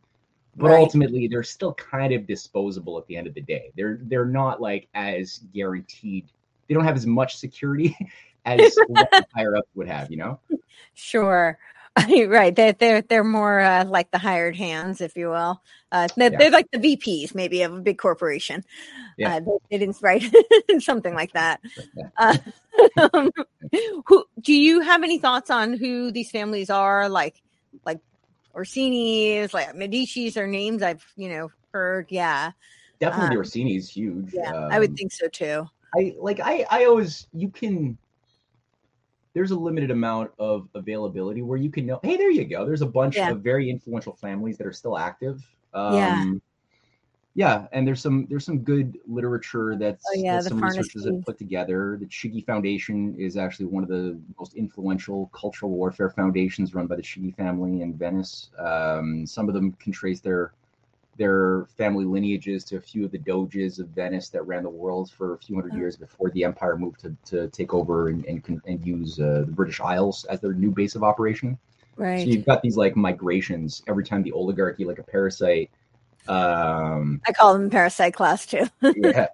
[0.57, 0.79] But right.
[0.79, 3.71] ultimately, they're still kind of disposable at the end of the day.
[3.77, 6.29] They're they're not like as guaranteed.
[6.71, 7.97] They don't have as much security
[8.45, 8.77] as
[9.35, 10.39] higher up would have, you know?
[10.93, 11.59] Sure.
[12.09, 12.55] right.
[12.55, 15.61] They're, they're, they're more uh, like the hired hands, if you will.
[15.91, 16.37] Uh, they're, yeah.
[16.37, 18.63] they're, like the VPs, maybe, of a big corporation.
[19.17, 19.35] Yeah.
[19.35, 20.23] Uh, they, didn't, write
[20.79, 21.59] Something like that.
[22.17, 22.37] Uh,
[23.11, 23.31] um,
[24.05, 27.09] who, do you have any thoughts on who these families are?
[27.09, 27.41] Like,
[27.85, 27.99] like
[28.53, 32.07] Orsini's, like Medici's are names I've, you know, heard.
[32.11, 32.53] Yeah.
[33.01, 34.33] Definitely um, the Orsini is huge.
[34.33, 34.53] Yeah.
[34.53, 35.67] Um, I would um, think so too.
[35.95, 37.97] I like, I, I always, you can,
[39.33, 42.65] there's a limited amount of availability where you can know, hey, there you go.
[42.65, 43.31] There's a bunch yeah.
[43.31, 45.41] of very influential families that are still active.
[45.73, 46.33] Um, yeah.
[47.33, 51.23] Yeah, and there's some there's some good literature that's oh, yeah, that some researchers have
[51.25, 51.97] put together.
[51.97, 56.97] The Chigi Foundation is actually one of the most influential cultural warfare foundations run by
[56.97, 58.49] the Chigi family in Venice.
[58.59, 60.51] Um, some of them can trace their
[61.17, 65.11] their family lineages to a few of the doges of Venice that ran the world
[65.11, 68.61] for a few hundred years before the empire moved to, to take over and, and,
[68.65, 71.57] and use uh, the British Isles as their new base of operation.
[71.97, 72.23] Right.
[72.23, 75.69] So you've got these like migrations every time the oligarchy, like a parasite,
[76.27, 78.67] Um, I call them parasite class too.
[78.95, 79.27] yeah,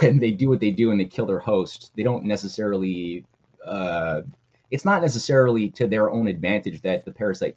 [0.00, 3.24] when they do what they do and they kill their host, they don't necessarily.
[3.66, 4.22] Uh,
[4.70, 7.56] it's not necessarily to their own advantage that the parasite,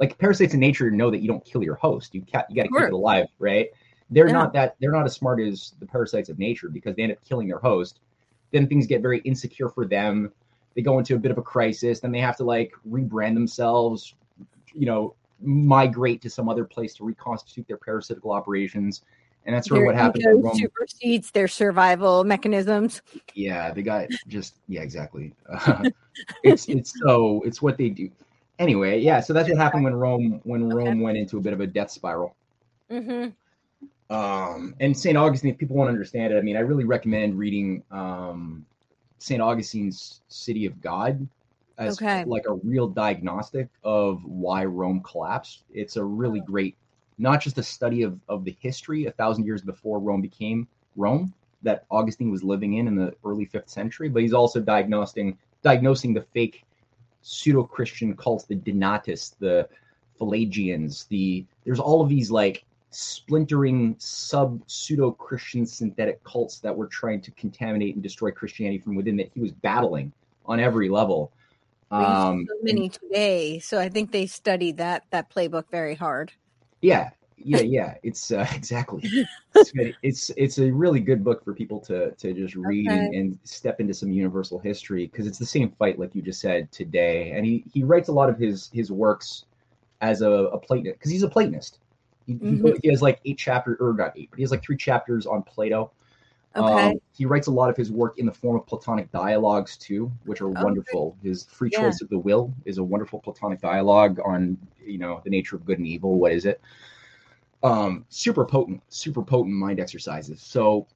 [0.00, 2.14] like parasites in nature, know that you don't kill your host.
[2.14, 3.68] You ca- you got to keep it alive, right?
[4.08, 4.32] They're Yeah.
[4.32, 4.74] not that.
[4.80, 7.58] They're not as smart as the parasites of nature because they end up killing their
[7.58, 8.00] host.
[8.50, 10.32] Then things get very insecure for them.
[10.74, 12.00] They go into a bit of a crisis.
[12.00, 14.14] Then they have to like rebrand themselves.
[14.74, 19.02] You know, migrate to some other place to reconstitute their parasitical operations.
[19.46, 20.24] And that's sort of what happened.
[20.44, 20.54] Rome.
[20.54, 23.00] supersedes their survival mechanisms.
[23.34, 25.32] Yeah, they got just yeah, exactly.
[25.48, 25.90] Uh,
[26.42, 28.10] it's it's so it's what they do.
[28.60, 31.60] Anyway, yeah, so that's what happened when Rome when Rome went into a bit of
[31.60, 32.36] a death spiral.
[32.90, 33.34] hmm
[34.10, 35.16] Um, and St.
[35.16, 38.66] Augustine, if people want to understand it, I mean, I really recommend reading um,
[39.18, 39.40] St.
[39.40, 41.26] Augustine's City of God
[41.78, 42.24] as Okay.
[42.24, 45.64] like a real diagnostic of why Rome collapsed.
[45.72, 46.76] It's a really great,
[47.18, 51.32] not just a study of, of the history a thousand years before Rome became Rome
[51.62, 56.14] that Augustine was living in in the early fifth century, but he's also diagnosing diagnosing
[56.14, 56.64] the fake
[57.22, 59.68] pseudo-Christian cults, the Donatists, the
[60.18, 66.88] Pelagians, the there's all of these like splintering sub pseudo Christian synthetic cults that were
[66.88, 70.12] trying to contaminate and destroy Christianity from within that he was battling
[70.46, 71.32] on every level.
[71.90, 76.32] Um, so many today, so I think they studied that that playbook very hard.
[76.80, 77.10] yeah,
[77.42, 77.94] yeah, yeah.
[78.02, 79.02] It's uh, exactly.
[79.52, 79.72] It's,
[80.02, 83.16] it's it's a really good book for people to to just read and, Okay.
[83.18, 86.70] and step into some universal history because it's the same fight like you just said
[86.72, 87.32] today.
[87.32, 89.44] And he he writes a lot of his his works
[90.00, 91.78] as a, a Platonist because he's a Platonist.
[92.26, 92.78] He, Mhm.
[92.82, 95.42] he has like eight chapters or not eight, but he has like three chapters on
[95.42, 95.90] Plato.
[96.56, 96.90] Okay.
[96.92, 100.10] Um, he writes a lot of his work in the form of Platonic dialogues too,
[100.24, 101.16] which are wonderful.
[101.22, 101.80] His Free Yeah.
[101.80, 105.64] Choice of the Will is a wonderful Platonic dialogue on you know the nature of
[105.64, 106.18] good and evil.
[106.18, 106.60] What is it?
[107.62, 110.40] Um, super potent, super potent mind exercises.
[110.40, 110.86] So,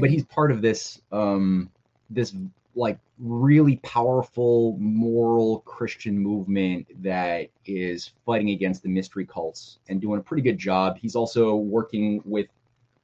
[0.00, 1.70] but he's part of this um,
[2.08, 2.34] this
[2.74, 10.18] like really powerful moral Christian movement that is fighting against the mystery cults and doing
[10.18, 10.98] a pretty good job.
[10.98, 12.48] He's also working with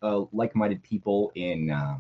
[0.03, 1.99] uh, like-minded people in uh,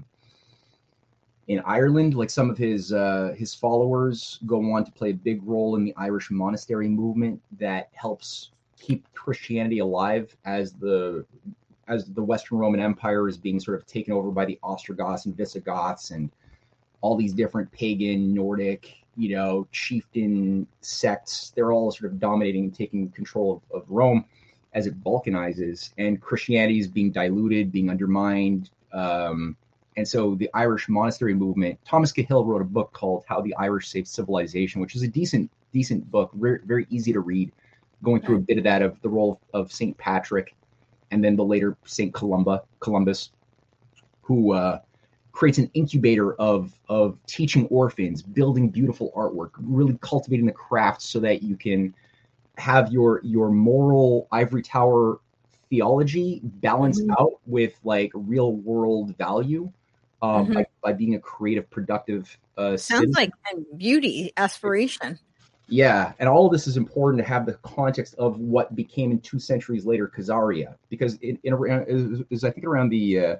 [1.48, 2.14] in Ireland.
[2.14, 5.84] Like some of his uh, his followers go on to play a big role in
[5.84, 8.50] the Irish monastery movement that helps
[8.80, 11.24] keep Christianity alive as the
[11.88, 15.36] as the Western Roman Empire is being sort of taken over by the Ostrogoths and
[15.36, 16.30] Visigoths and
[17.00, 21.52] all these different pagan Nordic you know chieftain sects.
[21.54, 24.24] They're all sort of dominating and taking control of, of Rome
[24.72, 28.70] as it balkanizes and Christianity is being diluted, being undermined.
[28.92, 29.56] Um,
[29.96, 33.88] and so the Irish monastery movement, Thomas Cahill wrote a book called How the Irish
[33.88, 37.50] Saved Civilization, which is a decent, decent book, very, very easy to read,
[38.02, 39.96] going through a bit of that of the role of St.
[39.98, 40.54] Patrick
[41.10, 42.12] and then the later St.
[42.14, 43.30] Columba, Columbus,
[44.22, 44.78] who uh,
[45.32, 51.18] creates an incubator of, of teaching orphans, building beautiful artwork, really cultivating the craft so
[51.20, 51.94] that you can
[52.58, 55.18] have your your moral ivory tower
[55.70, 57.14] theology balanced Mhm.
[57.18, 59.72] out with like real world value
[60.20, 60.54] um, Mhm.
[60.54, 63.12] by, by being a creative, productive uh, Sounds citizen.
[63.14, 63.32] like
[63.78, 65.18] beauty aspiration.
[65.70, 69.20] Yeah, and all of this is important to have the context of what became in
[69.20, 73.36] two centuries later Khazaria, because in, in around is, I think around the uh,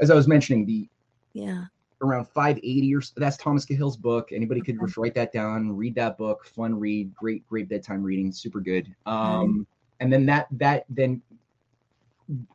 [0.00, 0.88] as I was mentioning the
[1.34, 1.64] Yeah.
[2.00, 4.30] around 580 or so, that's Thomas Cahill's book.
[4.32, 4.86] Anybody could Okay.
[4.86, 8.94] just write that down, read that book, fun read, great great bedtime reading, super good.
[9.04, 9.66] Um,
[10.00, 11.20] and then that that then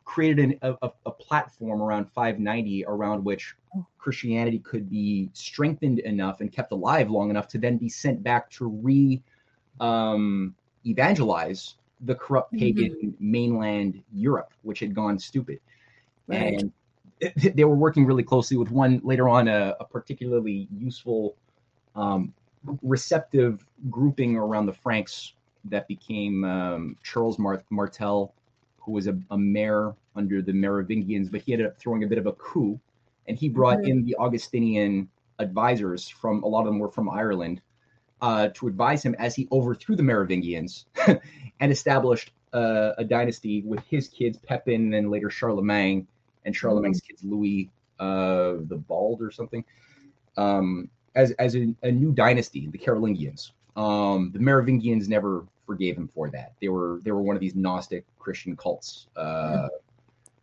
[0.04, 3.54] created an, a, a- platform around 590 around which.
[3.98, 8.50] Christianity could be strengthened enough and kept alive long enough to then be sent back
[8.50, 9.20] to re
[9.80, 10.54] um,
[10.86, 12.58] evangelize the corrupt Mhm.
[12.58, 15.58] pagan mainland Europe, which had gone stupid.
[16.28, 16.60] Right.
[16.60, 16.72] And
[17.56, 21.36] they were working really closely with one later on a, a particularly useful
[21.96, 22.32] um,
[22.82, 28.34] receptive grouping around the Franks that became um, Charles Mar- Martel,
[28.84, 32.18] who was a, a mayor under the Merovingians, but he ended up throwing a bit
[32.18, 32.78] of a coup,
[33.26, 33.88] and he brought Mhm.
[33.88, 35.08] in the Augustinian
[35.38, 37.60] advisors from a lot of them were from Ireland
[38.20, 40.86] uh, to advise him as he overthrew the Merovingians
[41.60, 46.06] and established uh, a dynasty with his kids Pepin and later Charlemagne
[46.44, 49.64] and Charlemagne's kids Louis uh, the Bald or something
[50.36, 53.52] um, as as a, a new dynasty, the Carolingians.
[53.76, 56.52] Um, the Merovingians never forgave him for that.
[56.60, 59.06] They were they were one of these Gnostic Christian cults.
[59.16, 59.68] Uh,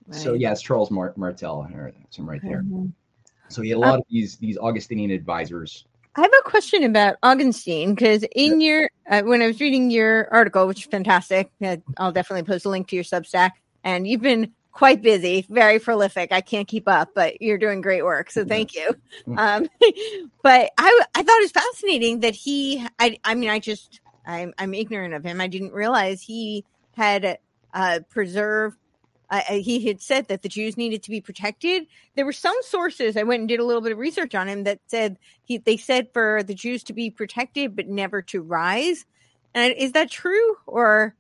[0.09, 0.41] So Right.
[0.41, 1.67] yeah, it's Charles Mar- Martel.
[2.03, 2.63] It's him right there.
[2.63, 2.91] Mhm.
[3.49, 5.86] So he had a lot of these these Augustinian advisors.
[6.15, 10.28] I have a question about Augustine because in your uh, when I was reading your
[10.34, 13.51] article, which is fantastic, uh, I'll definitely post a link to your Substack.
[13.84, 16.32] and you've been quite busy, very prolific.
[16.32, 18.32] I can't keep up, but you're doing great work.
[18.32, 18.93] So thank you.
[19.38, 19.67] Um,
[20.43, 24.53] but I, I thought it was fascinating that he, I, I mean, I just, I'm,
[24.57, 25.41] I'm ignorant of him.
[25.41, 26.65] I didn't realize he
[26.95, 27.39] had
[27.74, 28.78] uh, preserved.
[29.30, 31.84] Uh, he had said that the Jews needed to be protected.
[32.15, 34.65] There were some sources I went and did a little bit of research on him
[34.65, 35.57] that said he.
[35.57, 39.05] They said for the Jews to be protected, but never to rise.
[39.53, 41.15] And is that true, or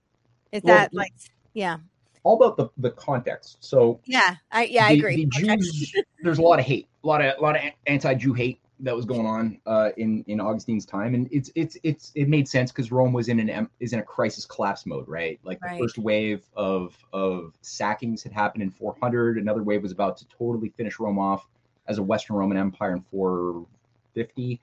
[0.51, 1.13] is Well, that like,
[1.53, 1.77] yeah,
[2.23, 3.57] All about the, the context.
[3.61, 5.25] So yeah, I yeah, I agree.
[5.25, 8.59] The Jews, there's a lot of hate, a lot of a lot of anti-Jew hate
[8.81, 12.47] that was going on uh, in in Augustine's time, and it's it's it's it made
[12.47, 15.39] sense because Rome was in an is in a crisis collapse mode, right?
[15.43, 20.17] Like the first wave of of sackings had happened in 400, another wave was about
[20.17, 21.47] to totally finish Rome off
[21.87, 24.61] as a Western Roman Empire in 450.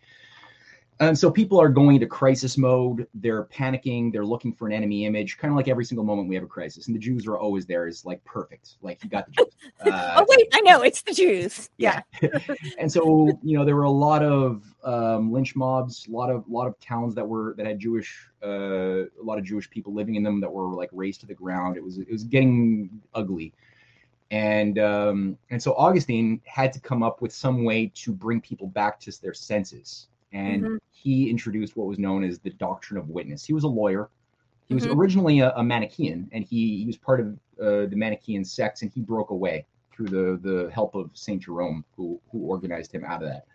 [1.01, 3.07] And so people are going into crisis mode.
[3.15, 4.13] They're panicking.
[4.13, 6.49] They're looking for an enemy image, kind of like every single moment we have a
[6.49, 6.89] crisis.
[6.89, 8.77] And the Jews are always there, is like perfect.
[8.83, 9.47] Like you got the Jews.
[9.81, 11.71] Uh, oh wait, I know it's the Jews.
[11.79, 12.03] Yeah,
[12.79, 16.45] and so you know there were a lot of um, lynch mobs, a lot of
[16.49, 20.17] lot of towns that were that had Jewish, uh, a lot of Jewish people living
[20.17, 21.77] in them that were like razed to the ground.
[21.77, 23.53] It was it was getting ugly,
[24.31, 28.67] and um, and so Augustine had to come up with some way to bring people
[28.67, 30.79] back to their senses, and Mhm.
[30.91, 33.45] he introduced what was known as the doctrine of witness.
[33.45, 34.11] He was a lawyer.
[34.67, 34.97] He was Mhm.
[34.97, 38.91] originally a, a Manichaean, and he, he was part of uh, the Manichaean sects, and
[38.91, 43.23] he broke away through the the help of Saint Jerome, who who organized him out
[43.23, 43.47] of that.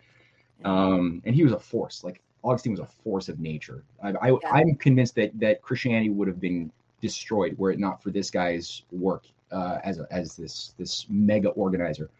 [0.64, 2.04] Um, and he was a force.
[2.04, 3.84] Like Augustine was a force of nature.
[4.02, 4.36] I, I Yeah.
[4.50, 6.70] I'm convinced that that Christianity would have been
[7.00, 11.50] destroyed were it not for this guy's work uh, as a, as this this mega
[11.50, 12.10] organizer.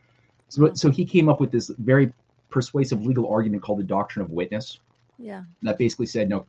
[0.48, 2.12] So so he came up with this very
[2.54, 4.78] persuasive legal argument called the doctrine of witness.
[5.18, 6.46] Yeah, that basically said no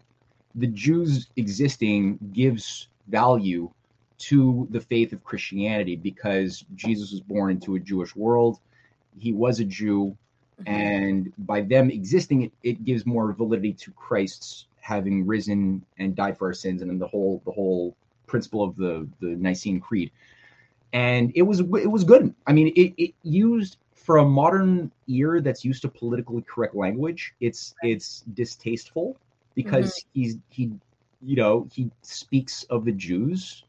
[0.64, 3.70] the jews existing gives value
[4.30, 8.60] to the faith of christianity because jesus was born into a jewish world.
[9.26, 10.16] He was a jew.
[10.62, 10.68] Mhm.
[10.68, 15.60] and by them existing it, it gives more validity to christ's having risen
[16.00, 17.94] and died for our sins and then the whole the whole
[18.32, 18.94] principle of the
[19.24, 20.10] the nicene creed.
[20.94, 22.34] And it was it was good.
[22.50, 27.34] I mean it, it used for a modern ear that's used to politically correct language
[27.42, 29.18] it's it's distasteful
[29.56, 30.72] because he's he
[31.22, 33.66] you know he speaks of the jews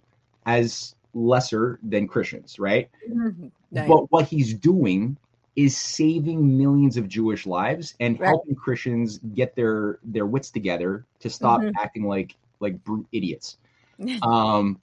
[0.47, 3.51] as lesser than christians right Mhm.
[3.73, 3.89] Right.
[3.89, 5.17] but what he's doing
[5.57, 8.29] is saving millions of Jewish lives and Right.
[8.29, 11.73] helping Christians get their their wits together to stop Mhm.
[11.81, 13.59] acting like like brute idiots.
[14.23, 14.81] Um,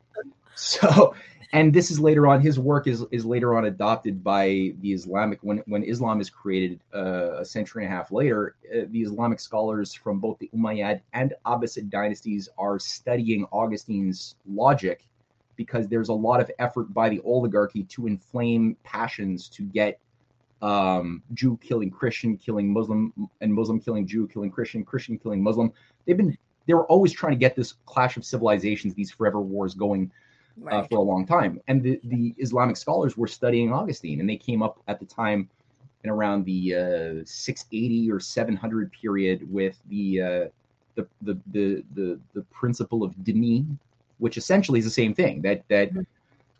[0.56, 1.16] so,
[1.54, 2.41] and this is later on.
[2.41, 6.80] His work is is later on adopted by the Islamic when when Islam is created
[6.93, 8.56] uh, a century and a half later.
[8.74, 15.06] Uh, the Islamic scholars from both the Umayyad and Abbasid dynasties are studying Augustine's logic
[15.56, 19.99] because there's a lot of effort by the oligarchy to inflame passions to get
[20.64, 25.72] um, Jew killing Christian, killing Muslim, and Muslim killing Jew, killing Christian, Christian killing Muslim.
[26.06, 29.74] They've been they were always trying to get this clash of civilizations, these forever wars
[29.74, 30.12] going
[30.70, 31.60] uh, for a long time.
[31.68, 35.49] And the, the Islamic scholars were studying Augustine, and they came up at the time
[36.04, 40.45] in around the uh, 680 or 700 period with the, uh,
[40.95, 43.64] the, the the the the principle of Denis,
[44.20, 46.06] which essentially is the same thing that that Mhm.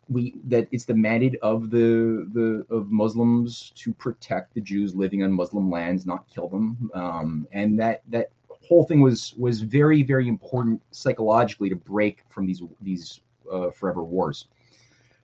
[0.08, 5.22] we that it's the mandate of the the of Muslims to protect the Jews living
[5.22, 8.30] on Muslim lands, not kill them, um, and that that
[8.68, 13.20] whole thing was was very very important psychologically to break from these these
[13.50, 14.46] uh, forever wars,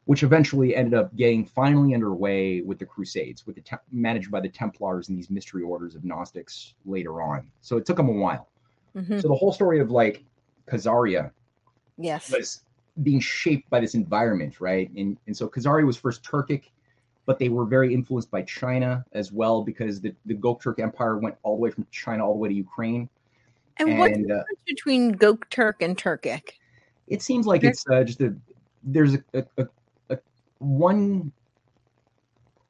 [0.05, 4.41] which eventually ended up getting finally underway with the Crusades, with the te- managed by
[4.41, 7.51] the Templars and these mystery orders of Gnostics later on.
[7.61, 8.49] So it took them a while.
[8.97, 9.21] Mhm.
[9.21, 10.25] So the whole story of like
[10.67, 11.31] Khazaria
[11.97, 12.31] Yes.
[12.33, 12.65] was
[13.03, 14.91] being shaped by this environment, right?
[14.97, 16.65] And and so Khazaria was first Turkic,
[17.27, 21.37] but they were very influenced by China as well because the, the Gokturk Empire went
[21.43, 23.09] all the way from China all the way to Ukraine.
[23.77, 26.55] And, what's the and, uh, difference between Gokturk and Turkic?
[27.11, 28.35] It seems like it's uh, just a
[28.85, 29.67] there's a, a, a,
[30.11, 30.19] a
[30.59, 31.33] one.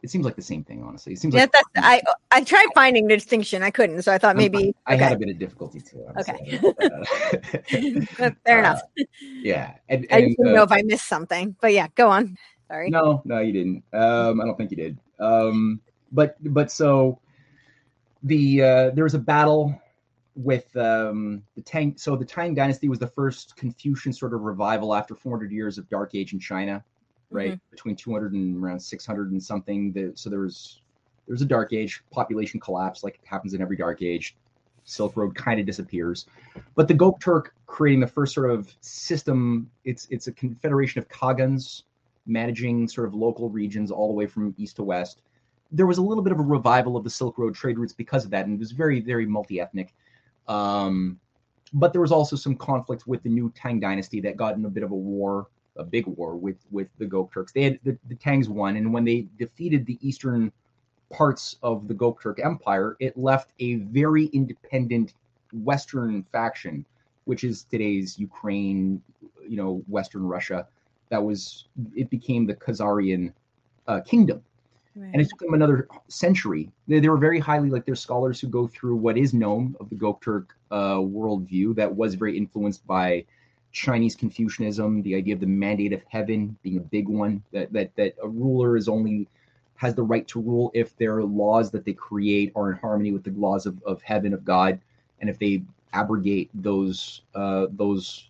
[0.02, 1.12] It seems like the same thing, honestly.
[1.12, 3.62] It seems Yeah, like that's I I tried finding the distinction.
[3.62, 5.04] I couldn't, so I thought maybe I okay.
[5.04, 6.06] had a bit of difficulty too.
[6.08, 6.58] honestly.
[8.18, 8.80] Uh, Fair uh, enough.
[9.42, 11.54] yeah, and, I and, didn't uh, know if I missed something.
[11.60, 12.38] But yeah, go on.
[12.68, 12.88] Sorry.
[12.88, 13.84] No, no, you didn't.
[13.92, 14.98] Um, I don't think you did.
[15.18, 15.80] Um,
[16.12, 17.20] but but so
[18.22, 19.78] the uh, there was a battle
[20.34, 21.96] with um, the Tang.
[21.96, 25.88] So the Tang Dynasty was the first Confucian sort of revival after 400 years of
[25.88, 26.84] Dark Age in China,
[27.30, 27.58] right?
[27.70, 29.92] Between 200 and around 600 and something.
[29.92, 30.80] The, so there was
[31.26, 34.36] there was a Dark Age population collapse, like it happens in every Dark Age.
[34.84, 36.26] Silk Road kind of disappears,
[36.74, 39.70] but the Gokturk creating the first sort of system.
[39.84, 41.82] It's it's a confederation of khagans
[42.26, 45.22] managing sort of local regions all the way from east to west.
[45.72, 48.24] There was a little bit of a revival of the Silk Road trade routes because
[48.24, 49.94] of that, and it was very, very multi ethnic.
[50.50, 51.20] Um,
[51.72, 54.68] but there was also some conflict with the new Tang dynasty that got in a
[54.68, 55.46] bit of a war,
[55.76, 57.52] a big war with with the Gokturks.
[57.52, 60.52] They had the, the Tangs won, and when they defeated the eastern
[61.12, 65.14] parts of the Gokturk Empire, it left a very independent
[65.52, 66.84] Western faction,
[67.24, 69.00] which is today's Ukraine,
[69.48, 70.66] you know, Western Russia.
[71.10, 73.32] That was it became the Khazarian
[73.86, 74.42] uh, kingdom.
[74.96, 75.10] Right.
[75.12, 76.70] And it took them another century.
[76.88, 79.88] They, they, were very highly like there's scholars who go through what is known of
[79.88, 83.24] the Gokturk uh, worldview that was very influenced by
[83.72, 87.42] Chinese Confucianism, the idea of the mandate of heaven being a big one.
[87.52, 89.28] That that that a ruler is only
[89.76, 93.24] has the right to rule if their laws that they create are in harmony with
[93.24, 94.80] the laws of, of heaven of God,
[95.20, 95.62] and if they
[95.92, 98.29] abrogate those uh, those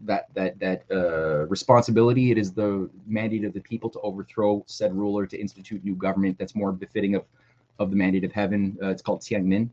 [0.00, 2.30] that that that uh, responsibility.
[2.30, 6.38] It is the mandate of the people to overthrow said ruler to institute new government
[6.38, 7.24] that's more befitting of
[7.78, 8.76] of the mandate of heaven.
[8.82, 9.70] Uh, it's called Tianming.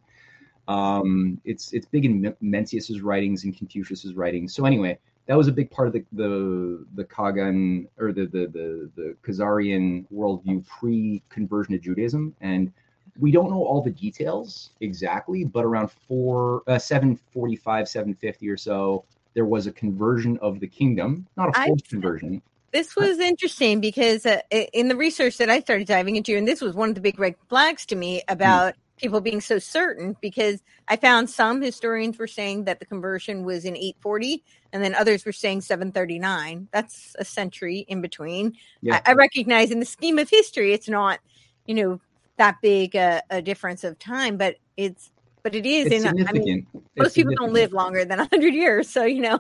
[0.68, 4.54] Um, it's it's big in Mencius's writings and Confucius's writings.
[4.54, 8.48] So anyway, that was a big part of the the the Kagan or the the
[8.48, 12.72] the, the Khazarian worldview pre conversion to Judaism and
[13.20, 19.04] we don't know all the details exactly, but around four, uh, 745, 750 or so,
[19.40, 22.42] there was a conversion of the kingdom, not a forced conversion.
[22.74, 26.60] This was interesting because uh, in the research that I started diving into, and this
[26.60, 28.78] was one of the big red flags to me about mm.
[28.98, 33.64] people being so certain, because I found some historians were saying that the conversion was
[33.64, 36.68] in 840, and then others were saying 739.
[36.74, 38.58] That's a century in between.
[38.82, 39.00] Yeah.
[39.06, 41.22] I, I recognize in the scheme of history, it's not,
[41.66, 42.02] you know,
[42.36, 45.12] that big a, a difference of time, but it's
[45.44, 46.38] but it is in, significant.
[46.38, 46.68] I mean,
[46.98, 49.40] most people don't live longer than 100 years so you know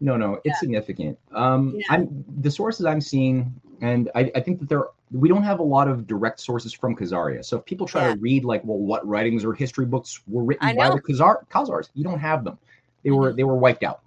[0.00, 0.54] no no it's yeah.
[0.58, 1.84] significant um yeah.
[1.90, 5.62] i'm the sources i'm seeing and I, I, think that there we don't have a
[5.62, 7.44] lot of direct sources from Khazaria.
[7.44, 8.14] So if people try yeah.
[8.14, 11.88] to read like, well, what writings or history books were written by the Khazar Khazars,
[11.94, 12.58] you don't have them.
[13.02, 13.18] They mm-hmm.
[13.18, 14.02] were they were wiped out.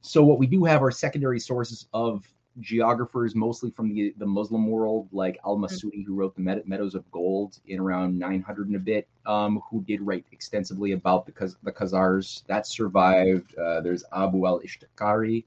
[0.00, 2.24] So what we do have are secondary sources of
[2.60, 5.68] geographers, mostly from the, the Muslim world, like Al mm.
[5.68, 9.82] Masudi, who wrote the Meadows of Gold in around 900 and a bit, um, who
[9.82, 12.44] did write extensively about the, the Khazars.
[12.46, 13.56] That survived.
[13.56, 15.44] Uh, there's Abu al Ishtakari,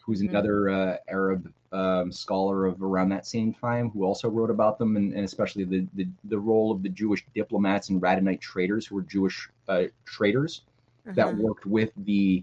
[0.00, 0.28] who's mm.
[0.30, 4.96] another uh, Arab um, scholar of around that same time, who also wrote about them,
[4.96, 8.94] and, and especially the, the, the, role of the Jewish diplomats and Radhanite traders, who
[8.94, 10.62] were Jewish uh, traders
[11.06, 11.14] uh-huh.
[11.14, 12.42] that worked with the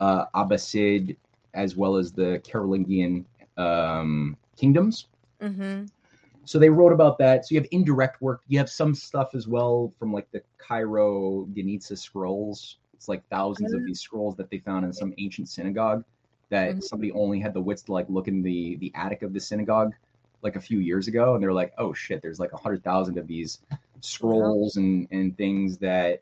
[0.00, 1.16] uh, Abbasid
[1.54, 3.24] as well as the Carolingian
[3.56, 5.06] um, kingdoms.
[5.40, 5.86] Mm-hmm.
[6.44, 7.46] So they wrote about that.
[7.46, 8.42] So you have indirect work.
[8.48, 12.78] You have some stuff as well from like the Cairo Geniza scrolls.
[12.92, 13.74] It's like 1000s mm-hmm.
[13.74, 16.04] of these scrolls that they found in some ancient synagogue
[16.50, 16.80] that mm-hmm.
[16.80, 19.94] somebody only had the wits to like look in the the attic of the synagogue
[20.42, 23.18] like a few years ago, and they're like, oh shit, there's like a hundred thousand
[23.18, 23.60] of these
[24.00, 26.20] scrolls and and things that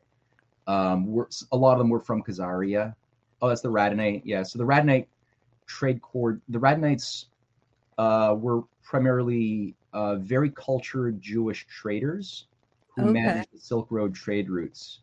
[0.65, 2.95] um were a lot of them were from Khazaria.
[3.41, 4.21] Oh, that's the Radhanite.
[4.23, 5.07] Yeah, so the Radhanite
[5.73, 6.39] trade court.
[6.49, 7.25] The Radhanites
[7.97, 12.47] uh, were primarily uh, very cultured Jewish traders
[12.95, 13.11] who okay.
[13.11, 14.99] managed the Silk Road trade routes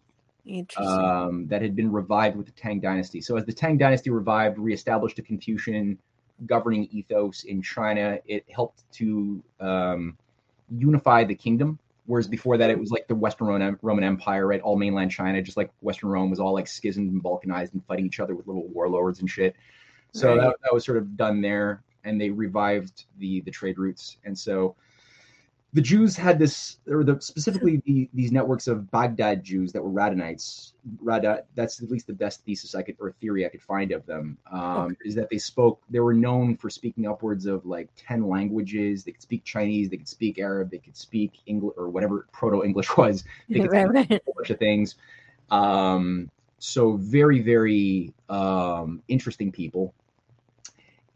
[0.77, 3.21] um, that had been revived with the Tang Dynasty.
[3.21, 5.99] So, as the Tang Dynasty revived, reestablished a Confucian
[6.47, 10.16] governing ethos in China, it helped to um,
[10.71, 11.79] unify the kingdom.
[12.07, 14.61] Whereas before that, it was like the Western Roman, Roman Empire, right?
[14.61, 18.07] All mainland China, just like Western Rome was all like schismed and balkanized and fighting
[18.07, 19.55] each other with little warlords and shit.
[20.12, 20.40] So right.
[20.40, 24.18] that, that was sort of done there, and they revived the the trade routes.
[24.24, 24.76] And so
[25.72, 29.90] the Jews had this, or the specifically the, these networks of Baghdad Jews that were
[29.90, 30.72] Radhanites.
[31.00, 34.04] Rada, that's at least the best thesis I could or theory I could find of
[34.04, 34.36] them.
[34.50, 34.94] Um, okay.
[35.04, 35.80] Is that they spoke?
[35.88, 39.04] They were known for speaking upwards of like ten languages.
[39.04, 39.90] They could speak Chinese.
[39.90, 40.70] They could speak Arab.
[40.70, 43.22] They could speak English or whatever Proto English was.
[43.48, 44.11] They could right, right.
[44.11, 44.96] a bunch of things.
[45.50, 49.94] Um, so very very um, interesting people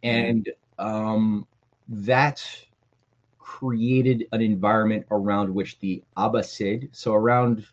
[0.04, 0.48] and
[0.78, 1.46] um,
[1.88, 2.44] that
[3.38, 7.66] created an environment around which the Abbasid, so around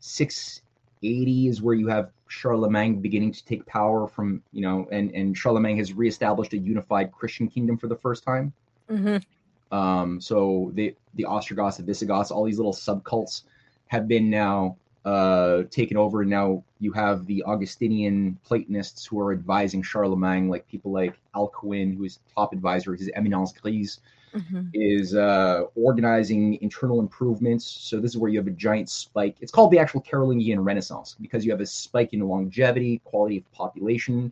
[0.00, 5.36] 680 is where you have Charlemagne beginning to take power from, you know, and, and
[5.36, 8.52] Charlemagne has reestablished a unified Christian kingdom for the first time.
[8.90, 9.76] Mm-hmm.
[9.76, 13.42] Um, so the the Ostrogoths, the Visigoths, all these little subcults
[13.88, 14.76] have been now
[15.08, 16.20] uh, taken over.
[16.20, 21.96] And now you have the Augustinian Platonists who are advising Charlemagne, like people like Alcuin,
[21.96, 24.00] who is top advisor, his Eminence Grise,
[24.34, 24.68] mm-hmm.
[24.74, 27.64] is uh, organizing internal improvements.
[27.64, 29.36] So this is where you have a giant spike.
[29.40, 33.50] It's called the actual Carolingian Renaissance because you have a spike in longevity, quality of
[33.52, 34.30] population,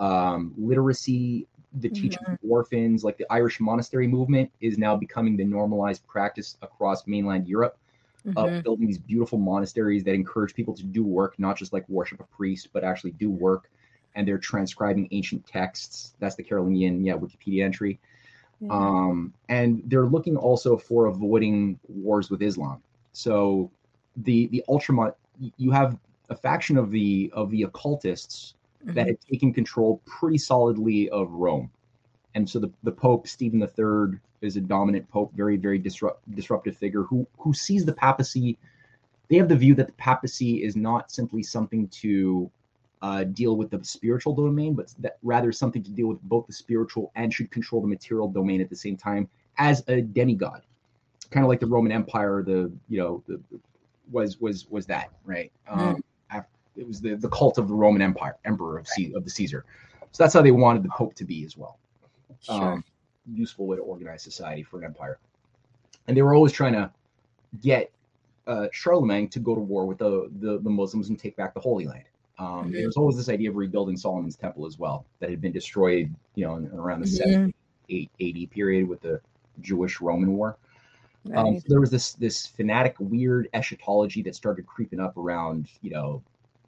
[0.00, 2.32] um, literacy, the teaching mm-hmm.
[2.32, 7.46] of orphans, like the Irish monastery movement, is now becoming the normalized practice across mainland
[7.46, 7.78] Europe
[8.26, 8.56] mm-hmm.
[8.56, 12.20] of building these beautiful monasteries that encourage people to do work, not just like worship
[12.20, 13.70] a priest, but actually do work.
[14.14, 16.14] And they're transcribing ancient texts.
[16.20, 18.00] That's the Carolingian, yeah, Wikipedia entry.
[18.62, 18.70] Mm-hmm.
[18.70, 22.82] Um, and they're looking also for avoiding wars with Islam.
[23.12, 23.70] So
[24.16, 25.14] the the ultramont
[25.58, 25.98] you have
[26.30, 28.94] a faction of the of the occultists mm-hmm.
[28.94, 31.70] that had taken control pretty solidly of Rome.
[32.36, 36.76] And so the, the Pope Stephen III is a dominant pope, very very disrupt, disruptive
[36.76, 38.58] figure who who sees the papacy.
[39.28, 42.50] They have the view that the papacy is not simply something to
[43.00, 46.52] uh, deal with the spiritual domain, but that rather something to deal with both the
[46.52, 50.60] spiritual and should control the material domain at the same time as a demigod,
[51.30, 52.42] kind of like the Roman Empire.
[52.42, 53.40] The you know the,
[54.12, 55.50] was was was that right?
[55.72, 55.78] Mm.
[55.78, 56.04] Um,
[56.76, 59.64] it was the, the cult of the Roman Empire, emperor of, C, of the Caesar.
[60.12, 61.78] So that's how they wanted the Pope to be as well.
[62.42, 62.74] Sure.
[62.74, 62.84] Um,
[63.32, 65.18] useful way to organize society for an empire.
[66.06, 66.90] And they were always trying to
[67.62, 67.90] get
[68.46, 71.60] uh, Charlemagne to go to war with the, the, the Muslims and take back the
[71.60, 72.04] Holy Land.
[72.38, 72.72] Um, mm-hmm.
[72.72, 76.14] There was always this idea of rebuilding Solomon's temple as well that had been destroyed,
[76.34, 77.30] you know, in, around the mm-hmm.
[77.30, 77.54] 7
[77.88, 79.20] 8 AD period with the
[79.60, 80.56] Jewish Roman War.
[81.26, 81.46] Um, right.
[81.46, 85.90] Um, so there was this this fanatic, weird eschatology that started creeping up around, you
[85.90, 86.22] know,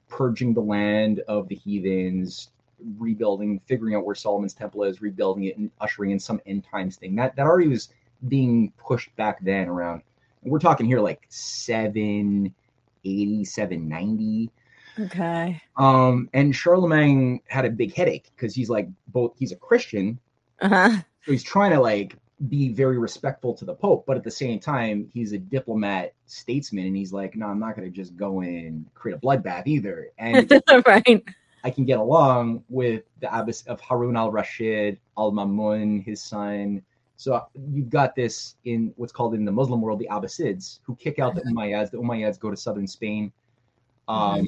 [0.07, 2.49] purging the land of the heathens,
[2.97, 6.97] rebuilding, figuring out where Solomon's temple is, rebuilding it, and ushering in some end times
[6.97, 7.15] thing.
[7.15, 7.89] That that already was
[8.27, 10.01] being pushed back then around.
[10.43, 14.51] And we're talking here like 780, 790.
[14.99, 15.61] Okay.
[15.77, 20.19] Um, and Charlemagne had a big headache because he's like both he's a Christian,
[20.59, 20.97] uh-huh.
[21.25, 22.15] so he's trying to like
[22.47, 26.85] be very respectful to the Pope, but at the same time, he's a diplomat statesman,
[26.85, 30.09] and he's like, no, I'm not going to just go and create a bloodbath either.
[30.17, 30.49] And
[30.85, 31.23] right.
[31.63, 36.81] I can get along with the abbess of Harun al Rashid, al Mamun, his son.
[37.17, 41.19] So you've got this in what's called in the Muslim world the Abbasids, who kick
[41.19, 41.91] out the Umayyads.
[41.91, 43.31] The Umayyads go to southern Spain.
[44.07, 44.47] Um,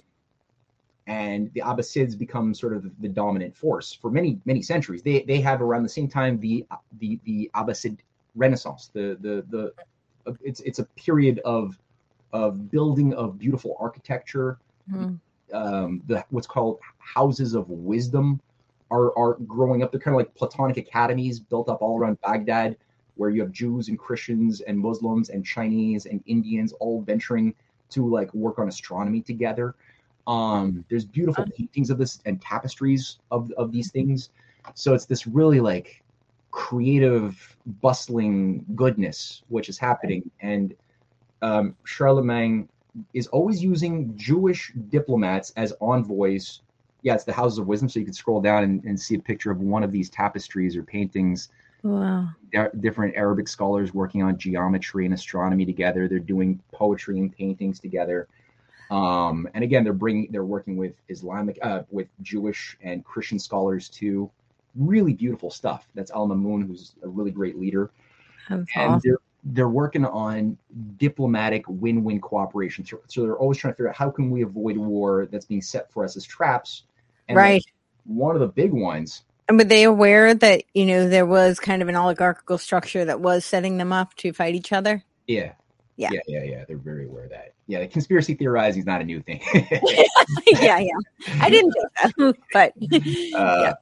[1.07, 5.01] and the Abbasids become sort of the dominant force for many many centuries.
[5.01, 6.65] They they have around the same time the
[6.99, 7.97] the the Abbasid
[8.35, 8.89] Renaissance.
[8.93, 9.73] The the the
[10.41, 11.77] it's it's a period of
[12.31, 14.59] of building of beautiful architecture.
[14.91, 15.19] Mm.
[15.53, 18.39] Um, the what's called houses of wisdom
[18.89, 19.91] are are growing up.
[19.91, 22.77] They're kind of like Platonic academies built up all around Baghdad,
[23.15, 27.53] where you have Jews and Christians and Muslims and Chinese and Indians all venturing
[27.91, 29.75] to like work on astronomy together.
[30.27, 34.29] Um, there's beautiful paintings of this and tapestries of of these things.
[34.75, 36.03] So it's this really like
[36.51, 40.29] creative, bustling goodness which is happening.
[40.41, 40.75] And
[41.41, 42.69] um, Charlemagne
[43.13, 46.61] is always using Jewish diplomats as envoys.
[47.03, 47.89] Yeah, it's the Houses of Wisdom.
[47.89, 50.75] So you can scroll down and, and see a picture of one of these tapestries
[50.75, 51.49] or paintings.
[51.83, 52.29] Wow.
[52.79, 56.07] different Arabic scholars working on geometry and astronomy together.
[56.07, 58.27] They're doing poetry and paintings together.
[58.91, 63.87] Um, and again, they're bringing they're working with Islamic uh, with Jewish and Christian scholars
[63.89, 64.29] too.
[64.75, 65.87] Really beautiful stuff.
[65.95, 67.89] That's Al Mamun, who's a really great leader.
[68.49, 69.01] That's and awesome.
[69.03, 70.57] they're they're working on
[70.97, 72.85] diplomatic win-win cooperation.
[72.85, 75.91] So they're always trying to figure out how can we avoid war that's being set
[75.91, 76.83] for us as traps.
[77.27, 77.63] And right.
[78.05, 79.23] One of the big ones.
[79.47, 83.19] And were they aware that you know there was kind of an oligarchical structure that
[83.19, 85.03] was setting them up to fight each other?
[85.27, 85.53] Yeah,
[85.97, 86.09] yeah.
[86.13, 86.65] Yeah, yeah, yeah.
[86.67, 87.53] They're very aware of that.
[87.67, 89.41] Yeah, the conspiracy theorizing is not a new thing.
[89.53, 90.89] yeah, yeah.
[91.39, 92.73] I didn't think so, but
[93.35, 93.73] uh, yeah.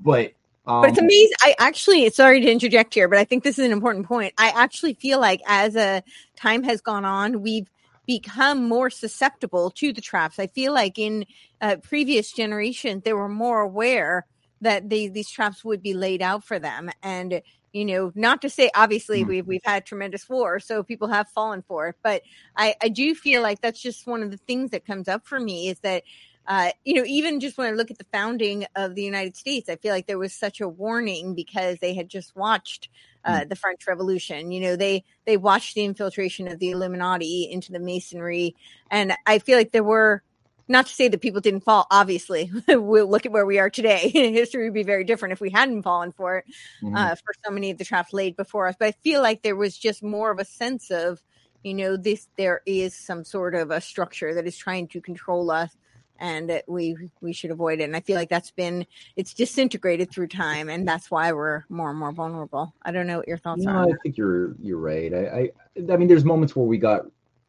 [0.00, 0.32] But
[0.66, 1.36] um, but it's um, amazing.
[1.40, 4.34] I actually, sorry to interject here, but I think this is an important point.
[4.38, 6.02] I actually feel like as a
[6.36, 7.68] time has gone on, we've
[8.06, 10.38] become more susceptible to the traps.
[10.38, 11.26] I feel like in
[11.60, 14.26] uh, previous generations, they were more aware
[14.60, 17.42] that they, these traps would be laid out for them, and
[17.72, 19.28] you know not to say obviously mm.
[19.28, 22.22] we've we've had tremendous war so people have fallen for it but
[22.56, 25.38] i i do feel like that's just one of the things that comes up for
[25.38, 26.02] me is that
[26.46, 29.68] uh, you know, even just when I look at the founding of the United States,
[29.68, 32.88] I feel like there was such a warning because they had just watched
[33.24, 33.48] uh, mm.
[33.48, 34.52] the French Revolution.
[34.52, 38.54] You know, they they watched the infiltration of the Illuminati into the Masonry,
[38.90, 40.22] and I feel like there were
[40.68, 44.08] not to say that people didn't fall obviously we'll look at where we are today
[44.12, 46.44] history would be very different if we hadn't fallen for it
[46.82, 46.96] mm-hmm.
[46.96, 49.54] uh, for so many of the traps laid before us but i feel like there
[49.54, 51.22] was just more of a sense of
[51.62, 55.50] you know this there is some sort of a structure that is trying to control
[55.50, 55.76] us
[56.18, 57.84] and that we we should avoid it.
[57.84, 58.86] And i feel like that's been
[59.16, 62.74] it's disintegrated through time and that's why we're more and more vulnerable.
[62.82, 65.12] I don't know what your thoughts no, are i think you're you're right.
[65.12, 67.06] I, I i mean there's moments where we got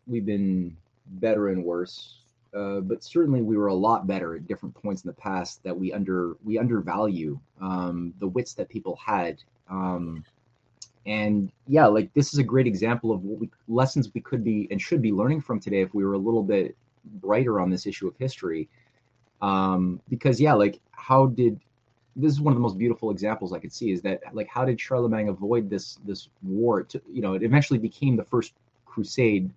[0.08, 0.76] we've been
[1.08, 2.18] better and worse
[2.58, 5.78] uh, but certainly we were a lot better at different points in the past that
[5.78, 9.42] we under we undervalue um, the wits that people had.
[9.70, 10.24] Um,
[11.06, 14.68] and yeah, like this is a great example of what we, lessons we could be
[14.72, 16.76] and should be learning from today if we were a little bit
[17.06, 18.70] brighter on this issue of history.
[19.42, 21.60] Um, because yeah, like how did
[22.16, 24.66] this is one of the most beautiful examples I could see is that like how
[24.66, 26.84] did Charlemagne avoid this this war?
[26.84, 28.54] To, you know, it eventually became the first
[28.86, 29.50] crusade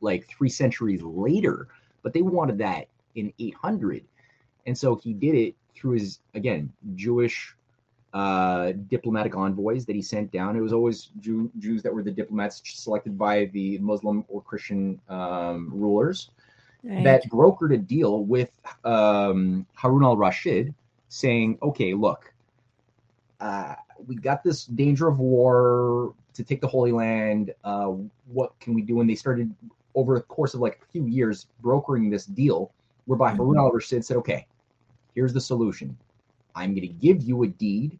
[0.00, 1.68] like three centuries later,
[2.02, 4.04] but they wanted that in 800,
[4.66, 7.54] and so he did it through his again Jewish
[8.12, 10.56] uh, diplomatic envoys that he sent down.
[10.56, 15.00] It was always Jew, Jews that were the diplomats selected by the Muslim or Christian
[15.08, 16.30] um, rulers
[16.82, 17.04] right.
[17.04, 18.50] that brokered a deal with
[18.84, 20.74] um, Harun al Rashid
[21.08, 22.32] saying, okay, look,
[23.40, 23.74] uh,
[24.06, 27.52] we got this danger of war to take the Holy Land.
[27.64, 27.92] Uh,
[28.26, 29.00] what can we do?
[29.00, 29.54] And they started
[29.94, 32.72] over the course of like a few years brokering this deal
[33.06, 33.38] whereby mm-hmm.
[33.38, 34.46] Harun al Rashid said, okay,
[35.14, 35.96] here's the solution.
[36.54, 37.98] I'm going to give you a deed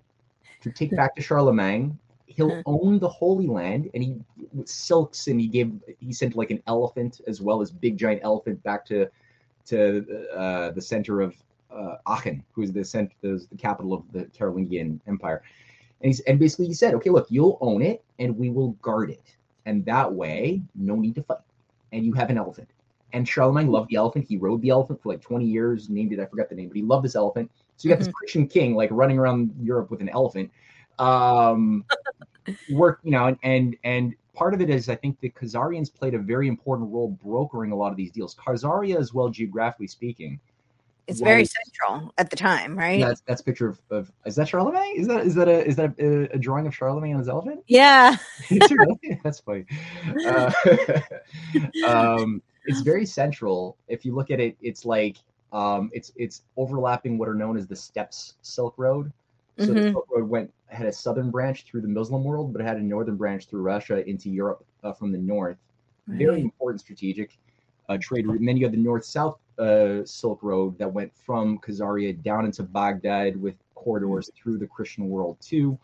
[0.63, 1.99] to take back to Charlemagne.
[2.41, 2.63] He'll uh-huh.
[2.67, 4.17] own the Holy Land, and he
[4.65, 8.63] silks and he gave he sent like an elephant as well as big giant elephant
[8.63, 9.09] back to
[9.67, 11.35] to uh, the center of
[11.71, 15.43] uh, Aachen, who's the center, the, the capital of the Carolingian Empire.
[16.01, 19.11] And, he's, and basically he said, okay, look, you'll own it, and we will guard
[19.11, 19.37] it,
[19.67, 21.39] and that way, no need to fight,
[21.93, 22.69] and you have an elephant.
[23.13, 24.27] And Charlemagne loved the elephant.
[24.29, 26.77] He rode the elephant for like 20 years, named it, I forgot the name, but
[26.77, 27.51] he loved this elephant.
[27.77, 28.07] So you got mm-hmm.
[28.07, 30.51] this Christian king like running around Europe with an elephant.
[30.99, 31.85] Um,
[32.71, 36.19] work, you know, and, and part of it is I think the Khazarians played a
[36.19, 38.35] very important role brokering a lot of these deals.
[38.35, 40.41] Khazaria, as well, geographically speaking,
[41.11, 43.01] it's very central at the time, right?
[43.01, 44.95] That's that's a picture of, of is that Charlemagne?
[44.97, 47.65] Is that is that a is that a, a drawing of Charlemagne on his elephant?
[47.67, 48.17] Yeah,
[49.25, 49.67] that's funny.
[50.25, 50.53] Uh,
[51.87, 53.77] um, it's very central.
[53.89, 55.17] If you look at it, it's like
[55.53, 59.13] um, it's it's overlapping what are known as the Steppes Silk Road.
[59.59, 59.75] So mm-hmm.
[59.75, 62.77] the Silk Road went had a southern branch through the Muslim world, but it had
[62.77, 65.59] a northern branch through Russia into Europe uh, from the north.
[66.07, 66.19] Right.
[66.19, 67.37] Very important strategic
[67.89, 68.41] uh, trade route.
[68.41, 72.63] And then you have the north-south uh, Silk Road that went from Khazaria down into
[72.63, 74.43] Baghdad with corridors mm-hmm.
[74.43, 75.79] through the Christian world too.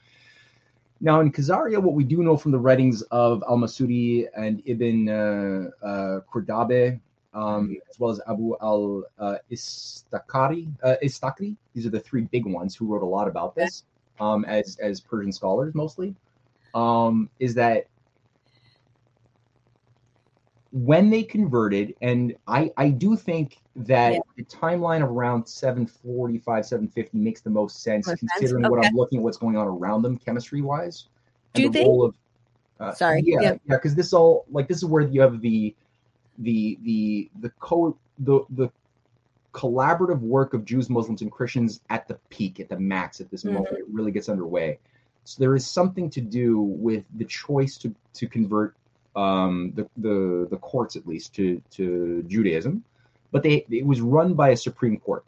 [1.01, 5.09] Now in Khazaria, what we do know from the writings of Al Masudi and Ibn
[5.09, 7.01] uh, uh, Qurdabe,
[7.35, 7.75] um, mm-hmm.
[7.91, 11.55] as well as Abu al uh, Istakari, uh, Istakri.
[11.75, 13.85] These are the three big ones who wrote a lot about this,
[14.21, 16.15] um, as as Persian scholars mostly.
[16.75, 17.87] Um, is that
[20.73, 24.19] when they converted, and I I do think that yeah.
[24.37, 28.67] the timeline of around 745, 750 makes the most sense most considering sense?
[28.67, 28.71] Okay.
[28.71, 31.07] what I'm looking at what's going on around them chemistry wise.
[31.55, 31.89] Do you think?
[31.89, 32.15] Of,
[32.79, 33.23] uh, Sorry.
[33.25, 35.75] Yeah, yeah, because yeah, this all like this is where you have the
[36.39, 38.71] the the the co the the
[39.57, 43.43] collaborative work of Jews, Muslims, and Christians at the peak, at the max, at this
[43.43, 43.55] mm-hmm.
[43.55, 44.79] moment, it really gets underway.
[45.25, 48.77] So there is something to do with the choice to to convert
[49.17, 52.85] um, the the the courts, at least, to to Judaism,
[53.33, 55.25] but they it was run by a Supreme Court.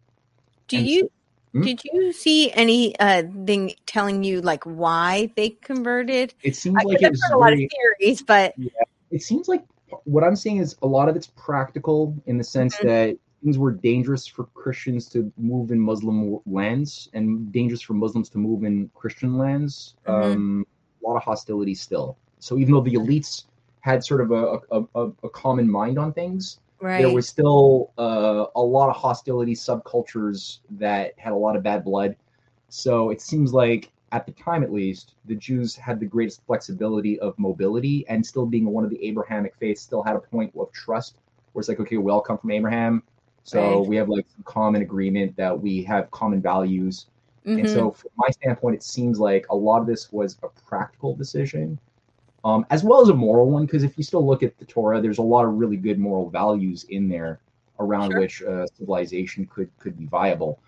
[0.68, 1.00] Do and you?
[1.00, 1.08] So,
[1.54, 1.62] hmm?
[1.62, 6.34] Did you see any uh, thing telling you like why they converted?
[6.42, 8.70] It seems like it was a lot of theories, but yeah,
[9.10, 9.64] it seems like
[10.04, 12.88] what I'm seeing is a lot of it's practical in the sense mm-hmm.
[12.88, 18.28] that things were dangerous for Christians to move in Muslim lands and dangerous for Muslims
[18.30, 19.94] to move in Christian lands.
[20.06, 20.32] Mm-hmm.
[20.32, 20.66] Um,
[21.02, 22.16] a lot of hostility still.
[22.40, 23.44] So even though the elites
[23.80, 26.98] had sort of a, a, a, a common mind on things, right.
[26.98, 31.84] there was still uh, a lot of hostility, subcultures that had a lot of bad
[31.84, 32.16] blood.
[32.68, 37.18] So it seems like at the time at least, the Jews had the greatest flexibility
[37.20, 40.72] of mobility and still being one of the Abrahamic faiths, still had a point of
[40.72, 41.18] trust
[41.52, 43.02] where it's like, okay, we all come from Abraham.
[43.48, 43.88] So right.
[43.88, 47.06] we have like some common agreement that we have common values.
[47.46, 47.60] Mm-hmm.
[47.60, 51.14] And so from my standpoint, it seems like a lot of this was a practical
[51.16, 51.78] decision.
[52.44, 55.00] Um, as well as a moral one, because if you still look at the Torah,
[55.00, 57.40] there's a lot of really good moral values in there
[57.80, 58.20] around sure.
[58.20, 60.58] which uh, civilization could could be viable.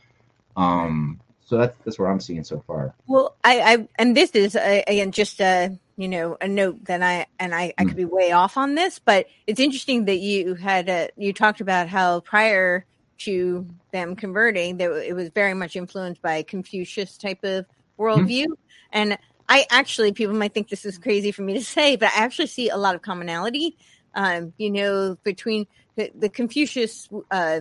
[0.57, 1.21] Um,
[1.51, 2.95] so that's that's what I'm seeing so far.
[3.09, 7.03] Well, I, I and this is uh, again just a you know a note that
[7.03, 10.55] I and I, I could be way off on this, but it's interesting that you
[10.55, 12.87] had a, you talked about how prior
[13.19, 17.67] to them converting, that it was very much influenced by Confucius type of
[17.99, 18.93] worldview, mm-hmm.
[18.93, 22.21] and I actually people might think this is crazy for me to say, but I
[22.21, 23.77] actually see a lot of commonality.
[24.15, 27.61] Um, you know, between the, the Confucius uh,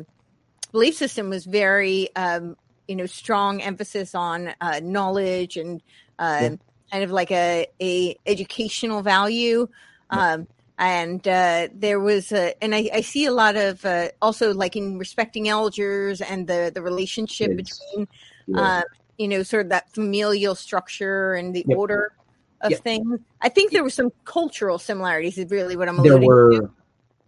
[0.71, 2.55] belief system was very um,
[2.89, 5.81] you know strong emphasis on uh, knowledge and
[6.17, 6.55] uh, yeah.
[6.91, 9.67] kind of like a, a educational value.
[10.09, 10.47] Um,
[10.79, 14.75] and uh, there was a, and I, I, see a lot of uh, also like
[14.75, 17.79] in respecting elders and the the relationship Kids.
[17.79, 18.07] between
[18.47, 18.77] yeah.
[18.77, 18.83] um,
[19.19, 21.77] you know sort of that familial structure and the yep.
[21.77, 22.13] order
[22.61, 22.81] of yep.
[22.81, 26.71] things i think there were some cultural similarities is really what i'm there were to.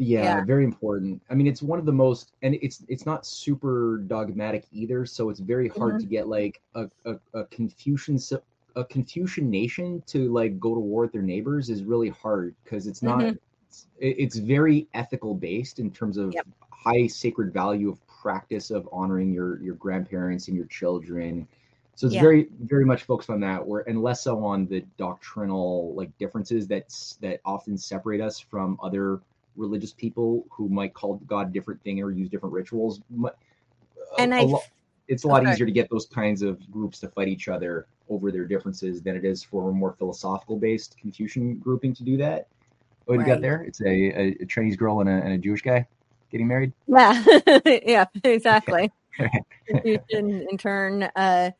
[0.03, 1.21] Yeah, yeah, very important.
[1.29, 5.29] I mean, it's one of the most, and it's it's not super dogmatic either, so
[5.29, 5.99] it's very hard mm-hmm.
[5.99, 8.17] to get like a, a, a Confucian
[8.75, 12.87] a Confucian nation to like go to war with their neighbors is really hard because
[12.87, 13.35] it's not mm-hmm.
[13.67, 16.47] it's, it's, very ethical based in terms of yep.
[16.71, 21.47] high sacred value of practice of honoring your your grandparents and your children.
[21.93, 22.21] So it's yeah.
[22.21, 26.65] very very much focused on that where and less so on the doctrinal like differences
[26.65, 29.21] that's that often separate us from other
[29.55, 33.01] religious people who might call God a different thing or use different rituals.
[34.17, 34.45] And I
[35.11, 35.51] it's a lot okay.
[35.51, 39.15] easier to get those kinds of groups to fight each other over their differences than
[39.17, 42.47] it is for a more philosophical based Confucian grouping to do that.
[43.05, 43.27] What right.
[43.27, 43.61] you got there?
[43.63, 45.85] It's a, a, Chinese girl and a, and a, Jewish guy
[46.31, 46.71] getting married.
[46.87, 47.21] Yeah,
[47.65, 48.89] yeah, exactly.
[49.67, 51.51] Confucian, in turn, uh,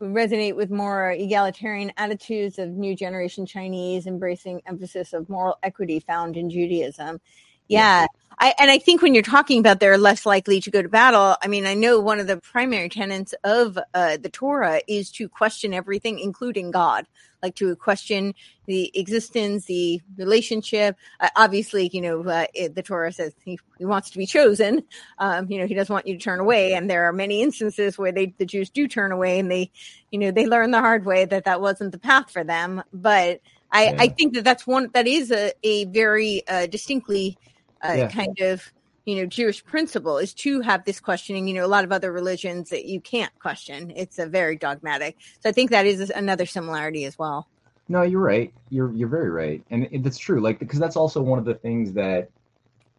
[0.00, 6.36] resonate with more egalitarian attitudes of new generation Chinese, embracing emphasis of moral equity found
[6.36, 7.20] in Judaism.
[7.68, 8.06] Yeah.
[8.38, 11.36] I, and I think when you're talking about they're less likely to go to battle,
[11.40, 15.28] I mean, I know one of the primary tenets of uh, the Torah is to
[15.28, 17.06] question everything, including God,
[17.44, 18.34] like to question
[18.66, 20.96] the existence, the relationship.
[21.20, 24.82] Uh, obviously, you know, uh, it, the Torah says he, he, wants to be chosen.
[25.18, 26.72] Um, you know, he doesn't want you to turn away.
[26.72, 29.70] And there are many instances where they, the Jews do turn away and they,
[30.10, 32.82] you know, they learn the hard way that that wasn't the path for them.
[32.92, 33.40] But
[33.70, 33.96] I, yeah.
[33.98, 37.36] I think that that's one, that is a, a very uh, distinctly
[37.82, 38.08] uh, yeah.
[38.08, 38.72] kind of
[39.04, 41.46] you know Jewish principle is to have this questioning.
[41.46, 43.92] You know, a lot of other religions that you can't question.
[43.94, 45.16] It's a very dogmatic.
[45.40, 47.48] So I think that is another similarity as well.
[47.88, 48.52] No, you're right.
[48.70, 50.40] You're you're very right, and that's true.
[50.40, 52.30] Like because that's also one of the things that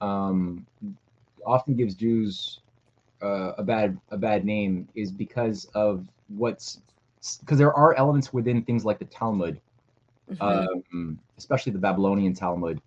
[0.01, 0.65] um,
[1.45, 2.59] often gives Jews
[3.21, 6.81] uh, a bad a bad name is because of what's
[7.39, 9.59] because there are elements within things like the Talmud,
[10.31, 10.43] mm-hmm.
[10.43, 12.79] um, especially the Babylonian Talmud,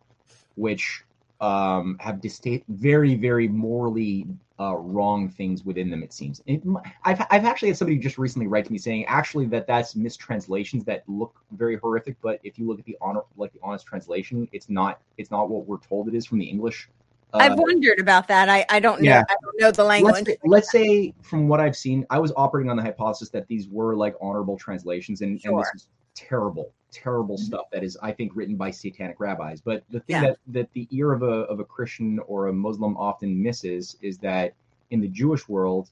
[0.54, 1.02] which
[1.40, 4.26] um, have distinct, very, very morally
[4.60, 6.02] uh, wrong things within them.
[6.02, 6.42] It seems.
[6.46, 6.62] It,
[7.04, 10.84] I've I've actually had somebody just recently write to me saying actually that that's mistranslations
[10.84, 14.48] that look very horrific, but if you look at the honor like the honest translation,
[14.52, 16.88] it's not it's not what we're told it is from the English.
[17.32, 18.48] Uh, I've wondered about that.
[18.48, 19.10] I, I don't know.
[19.10, 19.22] Yeah.
[19.28, 20.26] I don't know the language.
[20.26, 23.68] Let's, let's, say, from what I've seen, I was operating on the hypothesis that these
[23.68, 25.52] were like honorable translations, and, sure.
[25.52, 27.44] and this is terrible terrible mm-hmm.
[27.44, 29.60] stuff that is, I think, written by satanic rabbis.
[29.60, 30.22] But the thing yeah.
[30.22, 34.18] that, that the ear of a, of a Christian or a Muslim often misses is
[34.18, 34.54] that
[34.90, 35.90] in the Jewish world,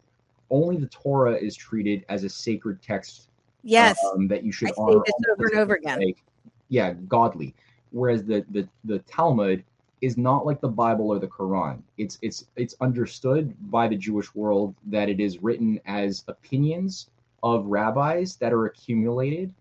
[0.50, 3.28] only the Torah is treated as a sacred text.
[3.62, 3.98] Yes.
[4.12, 5.02] Um, that you should I honor.
[5.04, 6.00] this over and over again.
[6.00, 6.22] Like,
[6.68, 7.54] yeah, godly.
[7.90, 9.64] Whereas the, the, the Talmud
[10.00, 11.80] is not like the Bible or the Quran.
[11.96, 17.08] It's it's it's understood by the Jewish world that it is written as opinions
[17.42, 19.52] of rabbis that are accumulated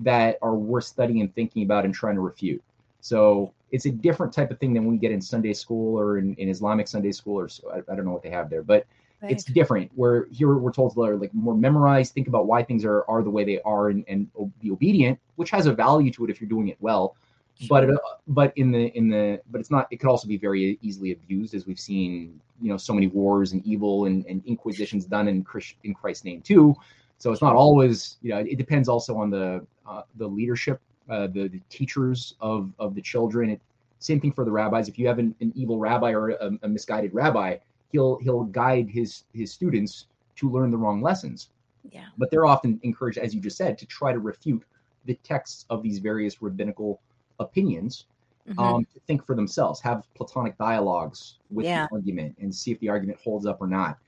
[0.00, 2.62] that are worth studying and thinking about and trying to refute.
[3.00, 6.34] So it's a different type of thing than we get in Sunday school or in,
[6.36, 8.86] in Islamic Sunday school, or so, I, I, don't know what they have there, but
[9.22, 9.30] right.
[9.30, 9.90] it's different.
[9.94, 13.30] Where here we're told to like more memorize, think about why things are are the
[13.30, 14.28] way they are, and, and
[14.60, 17.16] be obedient, which has a value to it if you're doing it well.
[17.60, 17.68] Sure.
[17.68, 19.88] But uh, but in the in the but it's not.
[19.90, 22.40] It could also be very easily abused, as we've seen.
[22.60, 26.24] You know, so many wars and evil and, and inquisitions done in Christ, in Christ's
[26.24, 26.74] name too.
[27.18, 31.26] So it's not always, you know, it depends also on the uh, the leadership, uh,
[31.26, 33.50] the, the, teachers of of the children.
[33.50, 33.60] It,
[34.00, 34.88] same thing for the rabbis.
[34.88, 37.56] If you have an, an evil rabbi or a, a, misguided rabbi,
[37.90, 41.50] he'll he'll guide his his students to learn the wrong lessons.
[41.90, 42.06] Yeah.
[42.18, 44.62] But they're often encouraged, as you just said, to try to refute
[45.06, 47.00] the texts of these various rabbinical
[47.40, 48.06] opinions.
[48.48, 48.58] Mm-hmm.
[48.60, 51.86] Um, to think for themselves, have platonic dialogues with yeah.
[51.86, 53.98] the argument, and see if the argument holds up or not.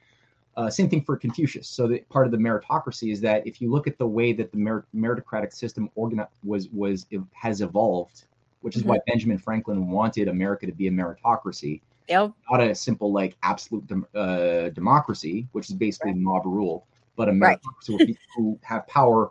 [0.57, 1.69] Uh, same thing for Confucius.
[1.69, 4.51] So that part of the meritocracy is that if you look at the way that
[4.51, 8.25] the merit- meritocratic system was was has evolved,
[8.61, 8.91] which is mm-hmm.
[8.91, 12.33] why Benjamin Franklin wanted America to be a meritocracy, yep.
[12.51, 13.85] not a simple like absolute
[14.15, 16.21] uh, democracy, which is basically right.
[16.21, 16.87] mob rule,
[17.17, 17.99] but a meritocracy right.
[17.99, 19.31] where people who have power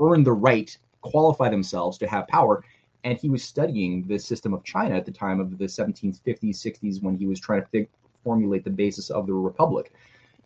[0.00, 2.64] earn the right, qualify themselves to have power.
[3.04, 7.02] And he was studying the system of China at the time of the 1750s, 60s,
[7.02, 7.88] when he was trying to think,
[8.22, 9.92] formulate the basis of the republic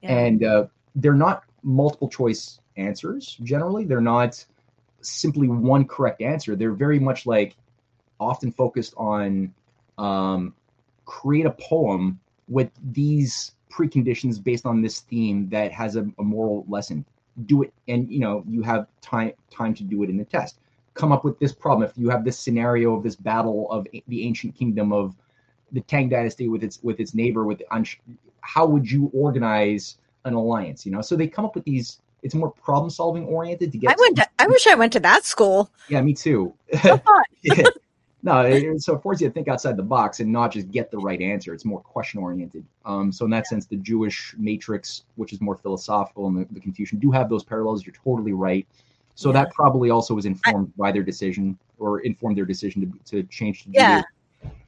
[0.02, 3.84] and uh, they're not multiple choice answers generally.
[3.84, 4.44] They're not
[5.00, 6.56] simply one correct answer.
[6.56, 7.56] They're very much like
[8.18, 9.52] often focused on
[9.98, 10.54] um,
[11.04, 16.64] create a poem with these preconditions based on this theme that has a, a moral
[16.68, 17.04] lesson.
[17.44, 20.58] Do it and you know you have time time to do it in the test.
[20.94, 24.26] Come up with this problem, if you have this scenario of this battle of the
[24.26, 25.14] ancient kingdom of
[25.72, 27.62] the Tang dynasty with its with its neighbor, with
[28.40, 30.86] how would you organize an alliance?
[30.86, 32.00] You know, so they come up with these.
[32.22, 33.90] It's more problem solving oriented to get.
[33.90, 34.16] I went.
[34.16, 35.70] To, I wish I went to that school.
[35.88, 36.54] Yeah, me too.
[37.42, 37.62] yeah.
[38.22, 40.90] No, it, so it forces you to think outside the box and not just get
[40.90, 41.54] the right answer.
[41.54, 42.64] It's more question oriented.
[42.84, 46.58] Um, so in that sense, the Jewish matrix, which is more philosophical, and the, the
[46.58, 47.86] Confucian do have those parallels.
[47.86, 48.66] You're totally right.
[49.14, 49.44] So yeah.
[49.44, 53.28] that probably also was informed I, by their decision or informed their decision to, to
[53.28, 54.02] change to yeah.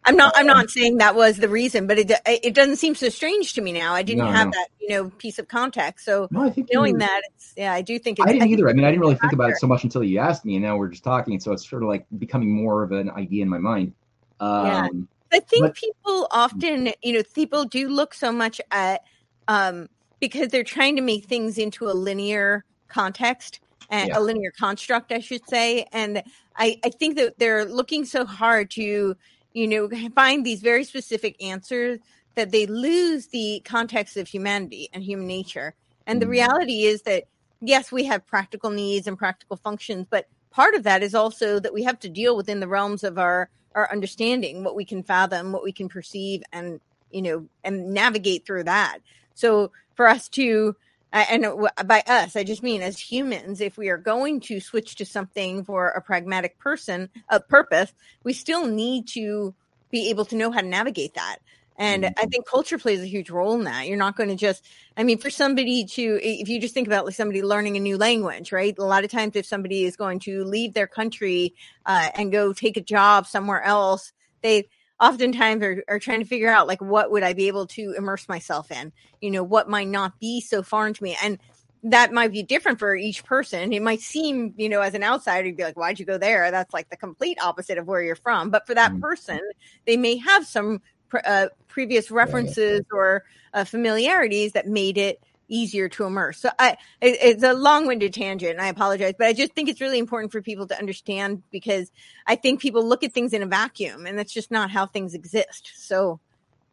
[0.05, 0.33] I'm not.
[0.37, 3.61] I'm not saying that was the reason, but it it doesn't seem so strange to
[3.61, 3.93] me now.
[3.93, 4.53] I didn't no, have no.
[4.53, 6.07] that you know piece of context.
[6.07, 8.19] So no, I think knowing that, it's, yeah, I do think.
[8.21, 8.71] I didn't I either.
[8.71, 10.65] I mean, I didn't really think about it so much until you asked me, and
[10.65, 11.39] now we're just talking.
[11.41, 13.93] So it's sort of like becoming more of an idea in my mind.
[14.41, 14.89] Um, yeah,
[15.33, 19.03] I think but, people often, you know, people do look so much at
[19.47, 19.89] um,
[20.21, 23.61] because they're trying to make things into a linear context
[23.91, 24.19] and yeah.
[24.19, 25.87] a linear construct, I should say.
[25.93, 26.23] And
[26.57, 29.17] I, I think that they're looking so hard to
[29.53, 31.99] you know, find these very specific answers
[32.35, 35.75] that they lose the context of humanity and human nature.
[36.07, 36.31] And the mm-hmm.
[36.31, 37.25] reality is that,
[37.61, 41.75] yes, we have practical needs and practical functions, but part of that is also that
[41.75, 45.53] we have to deal within the realms of our, our understanding, what we can fathom,
[45.53, 46.81] what we can perceive, and,
[47.11, 48.99] you know, and navigate through that.
[49.35, 50.77] So for us to
[51.13, 51.47] and
[51.87, 55.65] by us i just mean as humans if we are going to switch to something
[55.65, 57.93] for a pragmatic person a purpose
[58.25, 59.55] we still need to
[59.91, 61.39] be able to know how to navigate that.
[61.77, 62.19] And mm-hmm.
[62.19, 63.87] i think culture plays a huge role in that.
[63.87, 64.65] You're not going to just
[64.97, 67.97] i mean for somebody to if you just think about like somebody learning a new
[67.97, 68.77] language right?
[68.79, 71.55] A lot of times if somebody is going to leave their country
[71.87, 74.69] uh, and go take a job somewhere else they
[75.01, 78.29] oftentimes are, are trying to figure out like what would I be able to immerse
[78.29, 78.93] myself in?
[79.21, 81.17] You know, what might not be so foreign to me.
[81.23, 81.39] And
[81.85, 83.73] that might be different for each person.
[83.73, 86.51] It might seem, you know, as an outsider, you'd be like, why'd you go there?
[86.51, 88.51] That's like the complete opposite of where you're from.
[88.51, 89.01] But for that mm-hmm.
[89.01, 89.41] person,
[89.87, 90.81] they may have some
[91.25, 93.25] uh, previous references or
[93.55, 96.39] uh, familiarities that made it easier to immerse.
[96.39, 99.81] So I, it, it's a long-winded tangent, and I apologize, but I just think it's
[99.81, 101.91] really important for people to understand because
[102.27, 105.15] I think people look at things in a vacuum, and that's just not how things
[105.15, 105.73] exist.
[105.77, 106.21] So,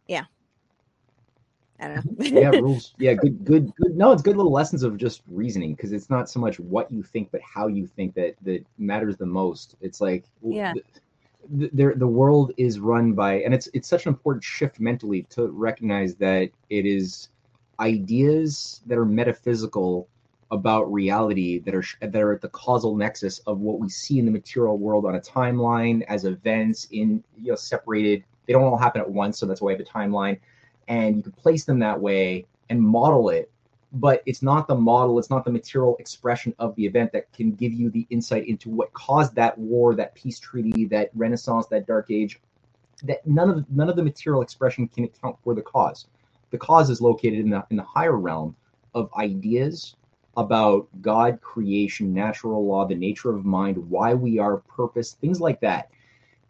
[0.08, 0.26] yeah.
[1.80, 2.36] I don't mm-hmm.
[2.36, 2.42] know.
[2.42, 2.94] yeah, rules.
[3.00, 3.98] Yeah, good, good, good.
[3.98, 7.04] No, it's good little lessons of just reasoning because it's not so much what you
[7.04, 9.76] think, but how you think that that matters the most.
[9.82, 10.74] It's like, yeah.
[11.48, 15.28] The, the, the world is run by, and it's it's such an important shift mentally
[15.32, 17.30] to recognize that it is
[17.80, 20.08] ideas that are metaphysical
[20.52, 24.26] about reality that are that are at the causal nexus of what we see in
[24.26, 28.78] the material world on a timeline as events in you know separated they don't all
[28.78, 30.40] happen at once so that's why we have a timeline
[30.88, 33.52] and you can place them that way and model it
[33.94, 37.52] but it's not the model it's not the material expression of the event that can
[37.52, 41.88] give you the insight into what caused that war that peace treaty that renaissance that
[41.88, 42.40] dark age
[43.04, 46.06] that none of none of the material expression can account for the cause
[46.52, 48.56] the cause is located in the in the higher realm
[48.94, 49.96] of ideas
[50.38, 55.62] about God, creation, natural law, the nature of mind, why we are, purpose, things like
[55.62, 55.90] that,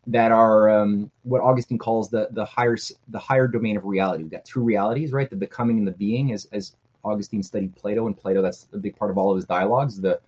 [0.07, 2.77] that are um, what Augustine calls the the higher
[3.09, 4.23] the higher domain of reality.
[4.23, 5.29] We've got two realities, right?
[5.29, 8.95] The becoming and the being, as as Augustine studied Plato, and Plato that's a big
[8.95, 9.99] part of all of his dialogues.
[9.99, 10.19] The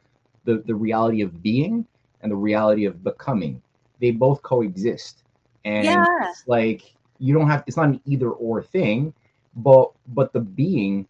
[0.45, 1.85] the the reality of being
[2.21, 3.61] and the reality of becoming.
[3.99, 5.23] They both coexist,
[5.65, 6.05] and yeah.
[6.21, 7.63] it's like you don't have.
[7.67, 9.13] It's not an either or thing
[9.57, 11.07] but but the being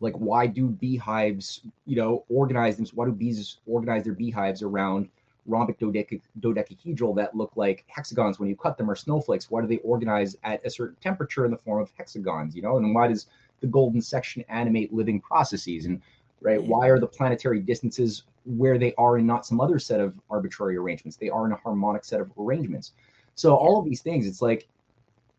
[0.00, 5.08] like why do beehives you know organize them why do bees organize their beehives around
[5.46, 9.50] rhombic dodec- dodecahedral that look like hexagons when you cut them or snowflakes?
[9.50, 12.76] Why do they organize at a certain temperature in the form of hexagons you know?
[12.76, 13.26] And why does
[13.60, 15.86] the golden section animate living processes?
[15.86, 16.00] And
[16.40, 20.14] right why are the planetary distances where they are in not some other set of
[20.30, 21.16] arbitrary arrangements?
[21.16, 22.92] They are in a harmonic set of arrangements.
[23.34, 24.68] So all of these things it's like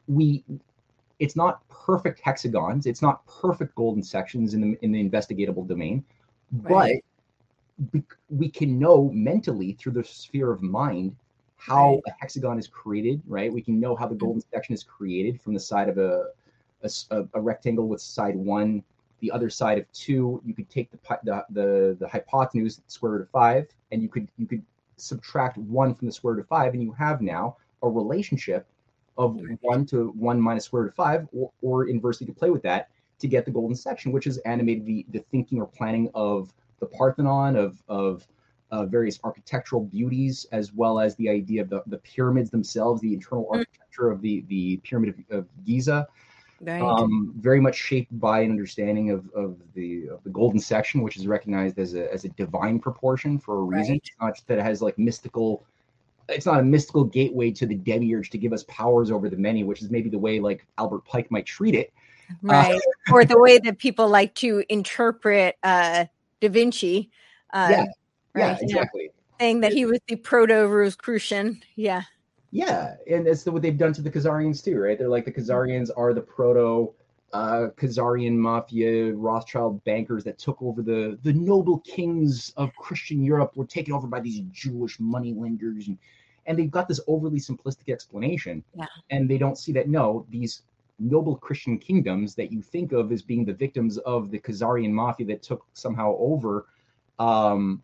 [0.08, 0.44] we
[1.22, 6.04] it's not perfect hexagons, it's not perfect golden sections in the in the investigatable domain,
[6.64, 7.04] right.
[7.92, 11.16] but we can know mentally through the sphere of mind
[11.58, 12.02] how right.
[12.08, 13.54] a hexagon is created, right?
[13.54, 14.26] We can know how the mm-hmm.
[14.26, 16.30] golden section is created from the side of a,
[16.84, 18.84] a, a rectangle with side one,
[19.20, 20.42] the other side of two.
[20.44, 24.28] You could take the the the, the hypotenuse square root of five, and you could
[24.40, 24.64] you could
[24.98, 28.66] subtract one from the square root of five, and you have now a relationship
[29.18, 32.50] of one to one minus square root of five, or, or inversely, you could play
[32.50, 32.90] with that
[33.20, 36.86] to get the golden section, which is animated the, the thinking or planning of the
[36.86, 38.28] Parthenon, of of
[38.72, 43.14] uh, various architectural beauties, as well as the idea of the, the pyramids themselves, the
[43.14, 43.58] internal mm.
[43.58, 46.08] architecture of the the pyramid of, of Giza.
[46.64, 46.80] Right.
[46.80, 51.18] Um, very much shaped by an understanding of, of the of the golden section, which
[51.18, 53.96] is recognized as a as a divine proportion for a reason.
[53.96, 54.12] Right.
[54.22, 55.64] Not just that it has like mystical.
[56.30, 59.64] It's not a mystical gateway to the demiurge to give us powers over the many,
[59.64, 61.94] which is maybe the way like Albert Pike might treat it.
[62.42, 62.80] right.
[63.12, 66.06] or the way that people like to interpret uh,
[66.40, 67.10] Da Vinci.
[67.54, 67.86] Uh, yeah, yeah,
[68.34, 68.66] right, yeah.
[68.66, 69.12] exactly.
[69.40, 71.62] Saying that he was the proto Rosicrucian.
[71.76, 72.04] Yeah.
[72.52, 75.00] Yeah, and that's what they've done to the Khazarians too, right?
[75.00, 76.94] They're like the Khazarians are the proto
[77.34, 83.56] uh, Khazarian mafia, Rothschild bankers that took over the the noble kings of Christian Europe
[83.56, 85.98] were taken over by these Jewish moneylenders, and
[86.46, 88.86] and they've got this overly simplistic explanation, Yeah.
[89.12, 90.64] and they don't see that no, these
[91.00, 95.26] noble Christian kingdoms that you think of as being the victims of the Khazarian mafia
[95.28, 96.68] that took somehow over,
[97.20, 97.82] um,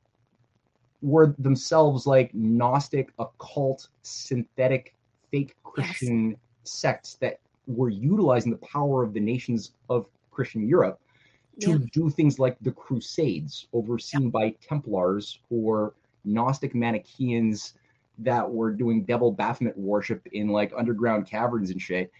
[1.02, 4.94] were themselves like Gnostic, occult, synthetic,
[5.32, 11.00] fake Christian sects that were utilizing the power of the nations of Christian Europe
[11.60, 11.86] to Yeah.
[11.92, 17.74] do things like the Crusades, overseen by Templars or Gnostic Manichaeans
[18.20, 22.12] that were doing devil Baphomet worship in like underground caverns and shit.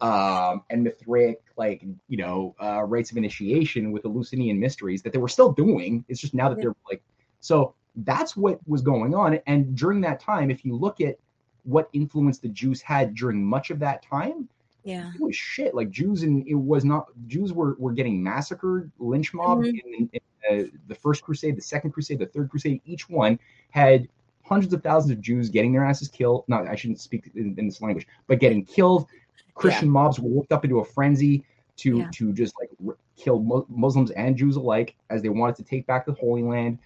[0.00, 5.18] Um, and Mithraic, like you know, uh, rites of initiation with Eleusinian mysteries that they
[5.18, 6.04] were still doing.
[6.08, 6.64] It's just now that Yeah.
[6.64, 7.02] they're like,
[7.40, 9.38] so that's what was going on.
[9.46, 11.18] And during that time, if you look at
[11.64, 14.48] what influence the Jews had during much of that time,
[14.84, 15.12] Yeah.
[15.14, 15.74] it was shit.
[15.74, 19.80] Like Jews, and it was not Jews were were getting massacred, lynch mobbed Mhm.
[19.84, 22.80] in, in uh, the first crusade, the second crusade, the third crusade.
[22.84, 23.38] Each one
[23.70, 24.08] had
[24.44, 26.44] hundreds of thousands of Jews getting their asses killed.
[26.48, 29.06] not I shouldn't speak in, in this language, but getting killed.
[29.54, 31.44] Christian mobs were worked up into a frenzy
[31.76, 32.08] to Yeah.
[32.14, 35.86] to just like r- kill Mu- Muslims and Jews alike as they wanted to take
[35.86, 36.78] back the Holy Land.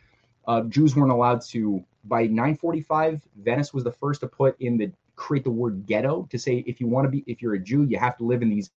[0.47, 1.82] Uh, Jews weren't allowed to.
[2.05, 6.39] By 945, Venice was the first to put in the create the word ghetto to
[6.39, 8.51] say if you want to be if you're a Jew, you have to live in
[8.51, 8.71] these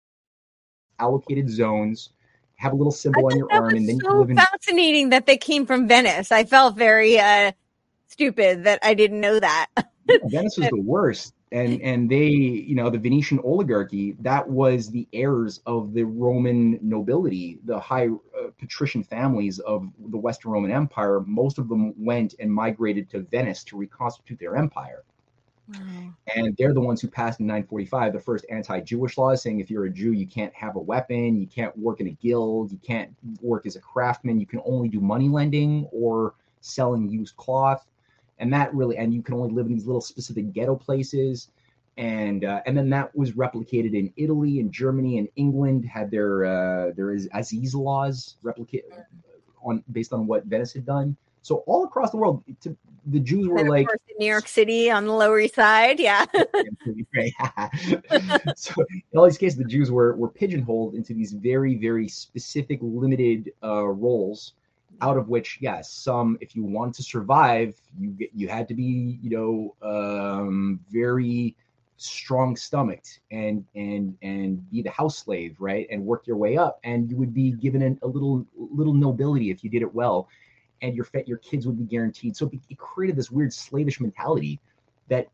[0.98, 2.10] allocated zones,
[2.56, 4.38] have a little symbol on your arm, and then you live in.
[4.38, 6.32] fascinating that they came from Venice.
[6.32, 7.52] I felt very uh,
[8.08, 9.68] stupid that I didn't know that.
[10.24, 15.08] Venice was the worst, and and they, you know, the Venetian oligarchy that was the
[15.14, 21.22] heirs of the Roman nobility, the high uh, patrician families of the Western Roman Empire.
[21.22, 25.04] Most of them went and migrated to Venice to reconstitute their empire.
[26.36, 29.86] And they're the ones who passed in 945 the first anti-Jewish laws, saying if you're
[29.86, 33.16] a Jew, you can't have a weapon, you can't work in a guild, you can't
[33.42, 37.86] work as a craftsman, you can only do money lending or selling used cloth,
[38.40, 41.50] and that really, and you can only live in these little specific ghetto places,
[41.98, 46.46] and uh, and then that was replicated in Italy and Germany and England had their
[46.46, 48.86] uh, there is Aziz laws replicate
[49.64, 51.18] on based on what Venice had done.
[51.42, 52.76] So all across the world, to,
[53.08, 56.00] the Jews were like in New York City on the Lower East Side.
[56.00, 56.26] Yeah.
[58.56, 62.80] So in all these cases, the Jews were were pigeonholed into these very very specific
[62.82, 64.54] limited uh, roles,
[65.02, 68.74] out of which yes, some if you want to survive, you get you had to
[68.74, 71.56] be you know um, very
[72.00, 76.80] strong stomached and and and be the house slave right and work your way up
[76.86, 80.30] and you would be given an, a little little nobility if you did it well
[80.82, 84.60] and your your kids would be guaranteed so it, it created this weird slavish mentality
[85.08, 85.28] that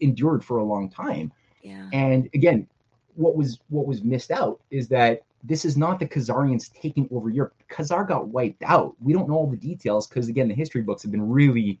[0.00, 1.32] endured for a long time.
[1.62, 1.88] Yeah.
[1.92, 2.66] And again,
[3.14, 7.28] what was what was missed out is that this is not the Khazarians taking over
[7.28, 7.54] Europe.
[7.68, 8.94] Khazar got wiped out.
[9.00, 11.80] We don't know all the details because again, the history books have been really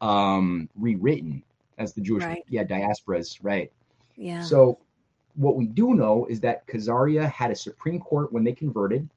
[0.00, 1.42] um, rewritten
[1.78, 2.44] as the Jewish Right.
[2.48, 3.70] yeah diasporas, right?
[4.16, 4.42] Yeah.
[4.42, 4.78] So
[5.34, 9.08] what we do know is that Khazaria had a supreme court when they converted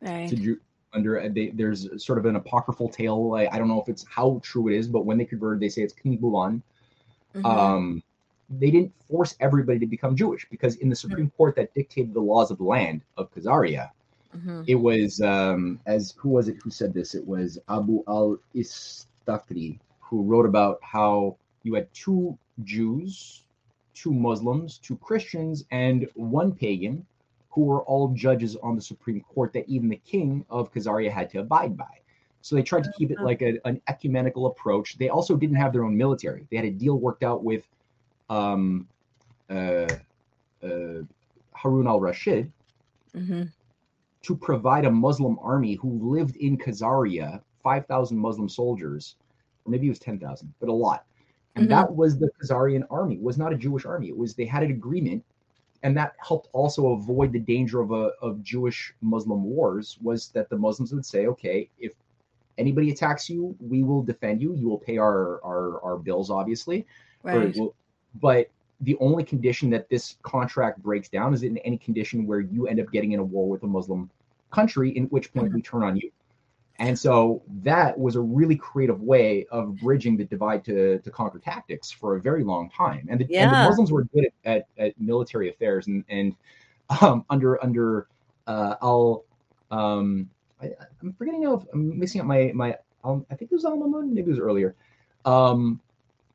[0.00, 0.28] right.
[0.28, 0.60] to Jew
[0.92, 3.28] under uh, they, there's sort of an apocryphal tale.
[3.30, 5.68] Like, I don't know if it's how true it is, but when they converted, they
[5.68, 6.62] say it's King Bulan
[7.34, 7.44] Mhm.
[7.46, 8.02] um,
[8.48, 12.20] they didn't force everybody to become Jewish because in the Supreme Court that dictated the
[12.20, 13.90] laws of the land of Khazaria,
[14.36, 14.64] Mhm.
[14.66, 17.14] it was um, as who was it who said this?
[17.14, 23.44] It was Abu al Istakri who wrote about how you had two Jews,
[23.94, 27.06] two Muslims, two Christians, and one pagan
[27.52, 31.30] who were all judges on the Supreme Court that even the king of Khazaria had
[31.30, 31.98] to abide by.
[32.40, 34.98] So they tried to keep it like a, an ecumenical approach.
[34.98, 36.46] They also didn't have their own military.
[36.50, 37.64] They had a deal worked out with
[38.30, 38.88] um,
[39.50, 39.86] uh,
[40.62, 41.02] uh,
[41.54, 42.50] Harun al Rashid
[43.14, 43.48] Mhm.
[44.22, 49.16] to provide a Muslim army who lived in Khazaria, 5,000 Muslim soldiers,
[49.64, 51.04] or maybe it was 10,000, but a lot.
[51.54, 51.70] And Mhm.
[51.70, 53.16] that was the Khazarian army.
[53.16, 54.08] It was not a Jewish army.
[54.08, 55.22] It was they had an agreement,
[55.82, 59.98] and that helped also avoid the danger of a of Jewish Muslim wars.
[60.02, 61.92] Was that the Muslims would say, okay, if
[62.58, 64.54] anybody attacks you, we will defend you.
[64.54, 66.86] You will pay our our, our bills, obviously,
[67.22, 67.54] Right.
[67.56, 67.74] we'll-
[68.20, 68.48] but
[68.82, 72.80] the only condition that this contract breaks down is in any condition where you end
[72.80, 74.10] up getting in a war with a Muslim
[74.50, 75.56] country, in which point mm-hmm.
[75.56, 76.10] we turn on you.
[76.78, 81.38] And so that was a really creative way of bridging the divide to, to conquer
[81.38, 83.06] tactics for a very long time.
[83.10, 83.44] And the, yeah.
[83.44, 86.34] and the Muslims were good at, at, at, military affairs and, and
[87.00, 88.08] um, under under
[88.46, 89.24] uh, Al,
[89.70, 90.28] um,
[90.60, 90.70] I,
[91.02, 94.10] am forgetting how I'm mixing up my my um, I think it was Al Mamun,
[94.10, 94.74] maybe it was earlier.
[95.24, 95.80] Um,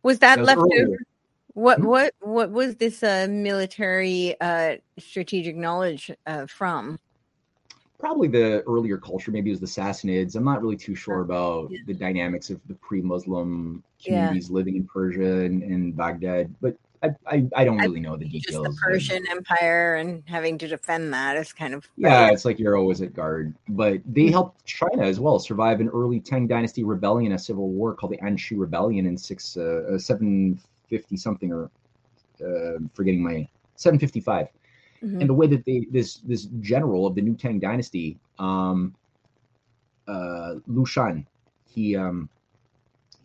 [0.03, 0.97] was that, that left was over?
[1.53, 1.88] What mm-hmm.
[1.88, 6.99] what what was this uh, military uh, strategic knowledge uh, from?
[7.99, 9.32] Probably the earlier culture.
[9.32, 10.36] Maybe it was the Sassanids.
[10.36, 11.80] I'm not really too sure about yeah.
[11.88, 14.53] the dynamics of the pre-Muslim communities yeah.
[14.53, 18.65] living in Persia and, and Baghdad, but I, I, I don't really know the details.
[18.65, 22.30] Just the Persian Empire and having to defend that is kind of yeah.
[22.32, 26.19] It's like you're always at guard, but they helped China as well survive an early
[26.19, 30.60] Tang Dynasty rebellion, a civil war called the Anshi Rebellion in six uh, uh seven
[30.90, 31.69] fifty something or
[32.44, 34.48] uh, forgetting my seven fifty five
[35.03, 35.19] mm-hmm.
[35.19, 38.95] and the way that they this this general of the new Tang dynasty, um,
[40.07, 41.26] uh, Lu Shan,
[41.65, 42.30] he um,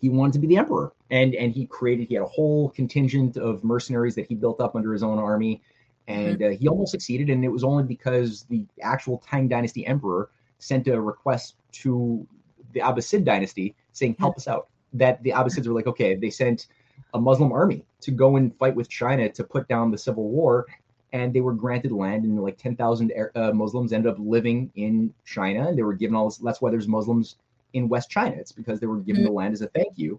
[0.00, 3.36] he wanted to be the emperor, and and he created he had a whole contingent
[3.36, 5.62] of mercenaries that he built up under his own army,
[6.08, 6.52] and mm-hmm.
[6.52, 10.86] uh, he almost succeeded, and it was only because the actual Tang dynasty emperor sent
[10.88, 12.26] a request to
[12.72, 16.66] the Abbasid dynasty saying, "Help us out." That the Abbasids were like, okay, they sent
[17.14, 20.66] a Muslim army to go and fight with China to put down the civil war,
[21.12, 25.68] and they were granted land, and like 10,000 uh, Muslims ended up living in China.
[25.68, 26.38] And they were given all this.
[26.38, 27.36] That's why there's Muslims
[27.74, 28.34] in West China.
[28.36, 29.32] It's because they were given mm-hmm.
[29.32, 30.18] the land as a thank you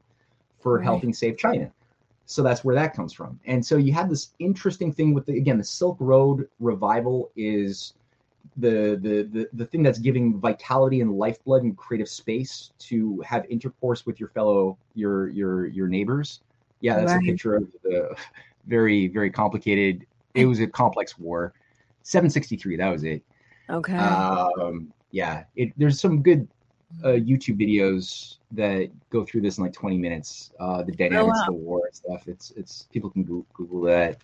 [0.59, 0.83] for right.
[0.83, 1.71] helping save China.
[2.25, 3.39] So that's where that comes from.
[3.45, 7.93] And so you have this interesting thing with the again the Silk Road revival is
[8.57, 13.45] the the the, the thing that's giving vitality and lifeblood and creative space to have
[13.49, 16.41] intercourse with your fellow your your your neighbors.
[16.79, 17.23] Yeah, that's right.
[17.23, 18.15] a picture of the
[18.67, 21.53] very very complicated it was a complex war.
[22.03, 23.23] 763, that was it.
[23.69, 23.95] Okay.
[23.95, 26.47] Um, yeah, it, there's some good
[27.03, 30.51] uh, YouTube videos that go through this in like 20 minutes.
[30.59, 31.41] Uh, the dynamics oh, wow.
[31.41, 32.27] of the war and stuff.
[32.27, 34.17] It's it's people can Google, Google that.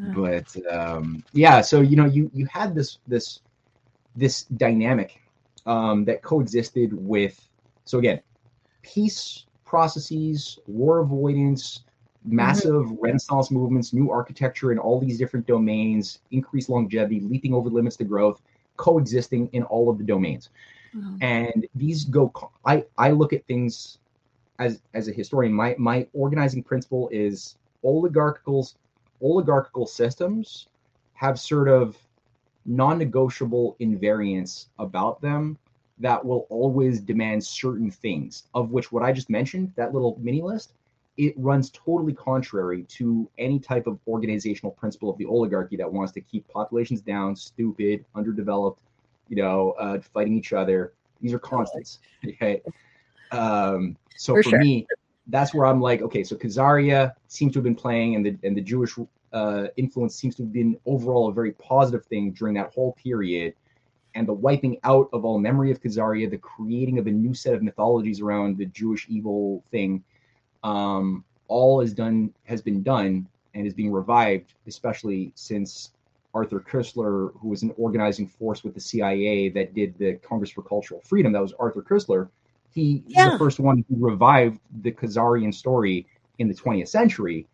[0.00, 0.12] Oh.
[0.14, 3.40] But um, yeah, so you know, you you had this this
[4.16, 5.20] this dynamic
[5.66, 7.40] um, that coexisted with.
[7.84, 8.20] So again,
[8.82, 11.84] peace processes, war avoidance,
[12.28, 13.00] massive mm-hmm.
[13.00, 18.04] renaissance movements, new architecture in all these different domains, increased longevity, leaping over limits to
[18.04, 18.40] growth,
[18.76, 20.50] coexisting in all of the domains.
[20.94, 21.16] Mm-hmm.
[21.22, 22.32] And these go
[22.64, 23.98] I I look at things
[24.58, 28.68] as as a historian, my my organizing principle is oligarchical
[29.22, 30.68] oligarchical systems
[31.14, 31.96] have sort of
[32.64, 35.58] non-negotiable invariants about them
[35.98, 40.40] that will always demand certain things of which what i just mentioned that little mini
[40.40, 40.74] list
[41.18, 46.12] it runs totally contrary to any type of organizational principle of the oligarchy that wants
[46.12, 48.80] to keep populations down, stupid, underdeveloped,
[49.28, 50.92] you know, uh, fighting each other.
[51.20, 51.98] These are constants.
[52.24, 52.62] Okay.
[53.32, 54.58] Um, so for, for sure.
[54.60, 54.86] me,
[55.26, 58.56] that's where I'm like, okay, so Khazaria seems to have been playing, and the and
[58.56, 58.94] the Jewish
[59.32, 63.54] uh, influence seems to have been overall a very positive thing during that whole period.
[64.14, 67.54] And the wiping out of all memory of Khazaria, the creating of a new set
[67.54, 70.02] of mythologies around the Jewish evil thing,
[70.62, 75.90] um, all is done has been done and is being revived, especially since
[76.34, 80.62] Arthur Koestler, who was an organizing force with the CIA that did the Congress for
[80.62, 82.28] Cultural Freedom, that was Arthur Koestler.
[82.70, 83.30] He yeah.
[83.30, 86.06] the first one who revived the Khazarian story
[86.38, 87.46] in the 20th century.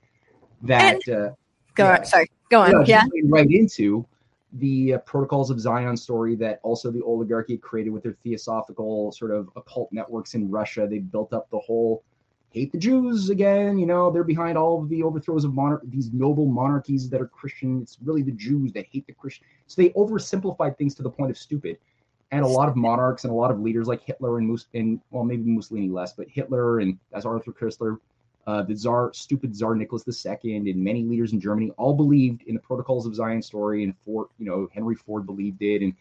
[0.62, 1.30] That and, uh,
[1.74, 4.06] go yeah, on, sorry, go on, yeah, right into
[4.54, 9.30] the uh, Protocols of Zion story that also the oligarchy created with their theosophical sort
[9.30, 10.86] of occult networks in Russia.
[10.88, 12.02] They built up the whole
[12.54, 13.78] hate the Jews again.
[13.78, 17.26] You know, they're behind all of the overthrows of monar- these noble monarchies that are
[17.26, 17.82] Christian.
[17.82, 19.44] It's really the Jews that hate the Christian.
[19.66, 21.78] So they oversimplified things to the point of stupid.
[22.30, 25.00] And a lot of monarchs and a lot of leaders like Hitler and, Mus- and
[25.10, 27.98] well, maybe Mussolini less, but Hitler and as Arthur Koestler,
[28.46, 32.54] uh, the Tsar, stupid Tsar Nicholas II, and many leaders in Germany all believed in
[32.54, 35.94] the Protocols of Zion story, and Ford, you know, Henry Ford believed it, and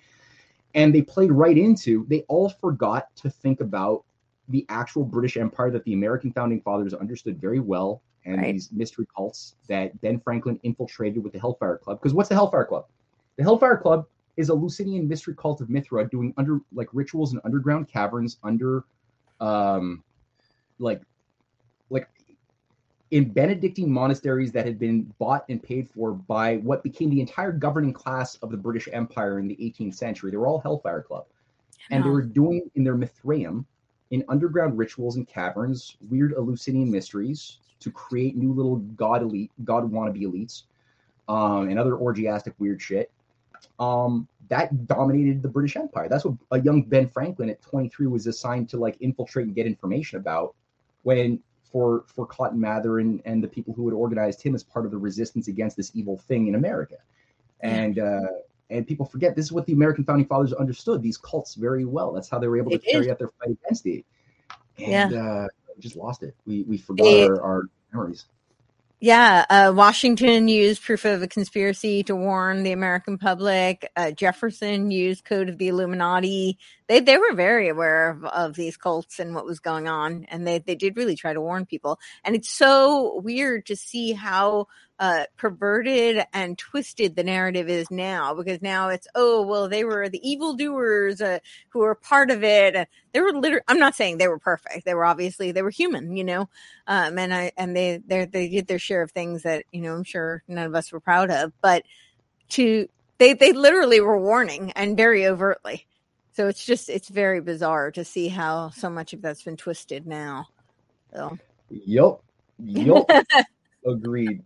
[0.75, 2.05] and they played right into.
[2.09, 4.03] They all forgot to think about
[4.49, 8.53] the actual British Empire that the American founding fathers understood very well, and right.
[8.53, 11.99] these mystery cults that Ben Franklin infiltrated with the Hellfire Club.
[11.99, 12.85] Because what's the Hellfire Club?
[13.37, 14.05] The Hellfire Club
[14.37, 18.83] is Eleusinian mystery cult of Mithra doing under like rituals in underground caverns under
[19.39, 20.03] um
[20.79, 21.01] like
[21.89, 22.09] like
[23.11, 27.51] in Benedictine monasteries that had been bought and paid for by what became the entire
[27.51, 30.31] governing class of the British Empire in the 18th century.
[30.31, 31.25] They were all Hellfire Club.
[31.91, 33.65] And they were doing in their Mithraeum
[34.13, 39.91] in underground rituals and caverns, weird Eleusinian mysteries to create new little god elite, god
[39.91, 40.63] wannabe elites,
[41.27, 43.11] um, and other orgiastic weird shit.
[43.79, 46.07] Um, that dominated the British Empire.
[46.07, 49.65] That's what a young Ben Franklin at 23 was assigned to like infiltrate and get
[49.65, 50.53] information about.
[51.01, 54.85] When for for Cotton Mather and, and the people who had organized him as part
[54.85, 56.97] of the resistance against this evil thing in America.
[57.61, 58.27] And uh,
[58.73, 62.11] and people forget this is what the American founding fathers understood these cults very well.
[62.11, 63.11] That's how they were able to it carry is.
[63.11, 64.05] out their fight against it.
[64.77, 65.23] And yeah.
[65.23, 65.47] uh,
[65.79, 66.35] just lost it.
[66.45, 67.63] We we forgot it, our, our
[67.93, 68.25] memories.
[68.99, 73.91] Yeah, uh, Washington used proof of a conspiracy to warn the American public.
[73.97, 76.57] Uh, Jefferson used Code of the Illuminati.
[76.87, 80.47] They they were very aware of, of these cults and what was going on, and
[80.47, 81.99] they they did really try to warn people.
[82.23, 84.67] And it's so weird to see how
[85.03, 90.07] uh, perverted and twisted the narrative is now because now it's oh well they were
[90.07, 92.87] the evildoers uh, who were part of it.
[93.11, 94.85] They were literally i'm not saying they were perfect.
[94.85, 96.47] They were obviously they were human you know?
[96.87, 99.93] Um, and i and they they they did their share of things that you know
[99.93, 101.51] i'm sure none of us were proud of.
[101.61, 101.83] But
[102.51, 105.85] to they they literally were warning and very overtly.
[106.31, 110.07] So it's just it's very bizarre to see how so much of that's been twisted
[110.07, 110.47] now.
[111.13, 111.37] So.
[111.69, 112.19] Yep
[112.59, 113.05] yep
[113.85, 114.43] Agreed.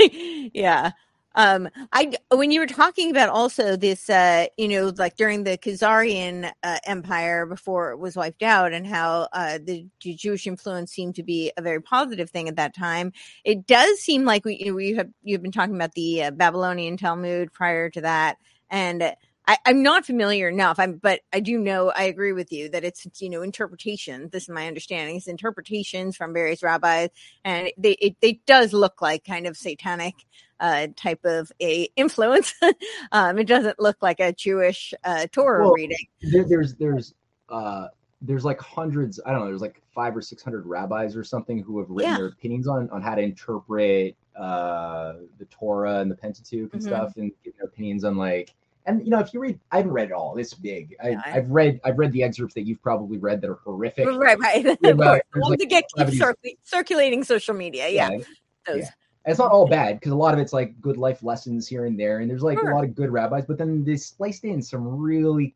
[0.52, 0.92] yeah.
[1.36, 5.58] Um, I when you were talking about also this, uh, you know, like during the
[5.58, 11.14] Khazarian uh, Empire before it was wiped out, and how uh, the Jewish influence seemed
[11.16, 13.12] to be a very positive thing at that time.
[13.44, 16.96] It does seem like we you, we have you've been talking about the uh, Babylonian
[16.96, 18.38] Talmud prior to that,
[18.70, 19.14] and
[19.46, 20.78] I, am not familiar enough.
[20.78, 21.90] I'm, but I do know.
[21.90, 24.28] I agree with you that it's you know interpretation.
[24.32, 25.16] This is my understanding.
[25.16, 27.10] It's interpretations from various rabbis,
[27.44, 30.14] and they, it it does look like kind of satanic
[30.58, 32.54] uh, type of a influence.
[33.12, 36.06] um, it doesn't look like a Jewish uh, Torah well, reading.
[36.22, 37.14] There, there's there's
[37.48, 37.88] uh,
[38.22, 39.20] there's like hundreds.
[39.24, 39.46] I don't know.
[39.46, 42.18] There's like five or six hundred rabbis or something who have written yeah.
[42.18, 46.88] their opinions on on how to interpret uh, the Torah and the Pentateuch and mm-hmm.
[46.88, 48.52] stuff, and give their opinions on like
[48.86, 51.28] and you know if you read i haven't read it all it's big I, yeah,
[51.28, 54.78] have read i've read the excerpts that you've probably read that are horrific right right
[54.84, 58.74] about, like to get keep circulating social media yeah, yeah.
[58.74, 58.90] yeah.
[59.26, 61.98] it's not all bad because a lot of it's like good life lessons here and
[61.98, 62.70] there and there's like sure.
[62.70, 65.54] a lot of good rabbis but then they spliced in some really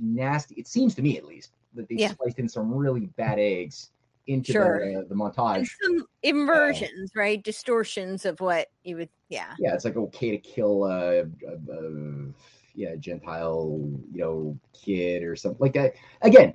[0.00, 2.10] nasty it seems to me at least that they yeah.
[2.10, 3.90] spliced in some really bad eggs
[4.28, 4.84] into sure.
[4.84, 5.56] the, uh, the montage.
[5.56, 7.42] And some inversions, uh, right?
[7.42, 9.54] Distortions of what you would, yeah.
[9.58, 12.32] Yeah, it's like okay to kill uh, uh,
[12.78, 13.80] yeah gentile
[14.12, 16.54] you know kid or something like that again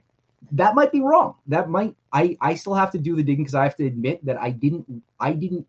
[0.52, 3.56] that might be wrong that might i i still have to do the digging because
[3.56, 4.86] i have to admit that i didn't
[5.20, 5.68] i didn't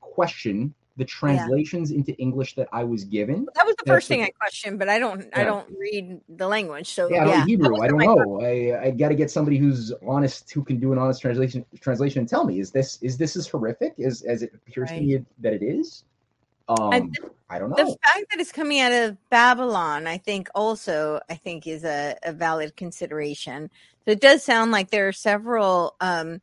[0.00, 1.98] question the translations yeah.
[1.98, 3.46] into English that I was given.
[3.54, 5.40] That was the first thing I questioned, but I don't yeah.
[5.40, 6.88] I don't read the language.
[6.88, 7.82] So yeah, I yeah, Hebrew.
[7.82, 8.40] I don't know.
[8.40, 12.20] I I got to get somebody who's honest who can do an honest translation translation
[12.20, 15.00] and tell me is this is this as horrific as as it appears right.
[15.00, 16.04] to me that it is?
[16.68, 17.12] Um,
[17.48, 17.76] I don't know.
[17.76, 22.16] The fact that it's coming out of Babylon, I think, also I think is a,
[22.24, 23.70] a valid consideration.
[24.04, 26.40] So it does sound like there are several um,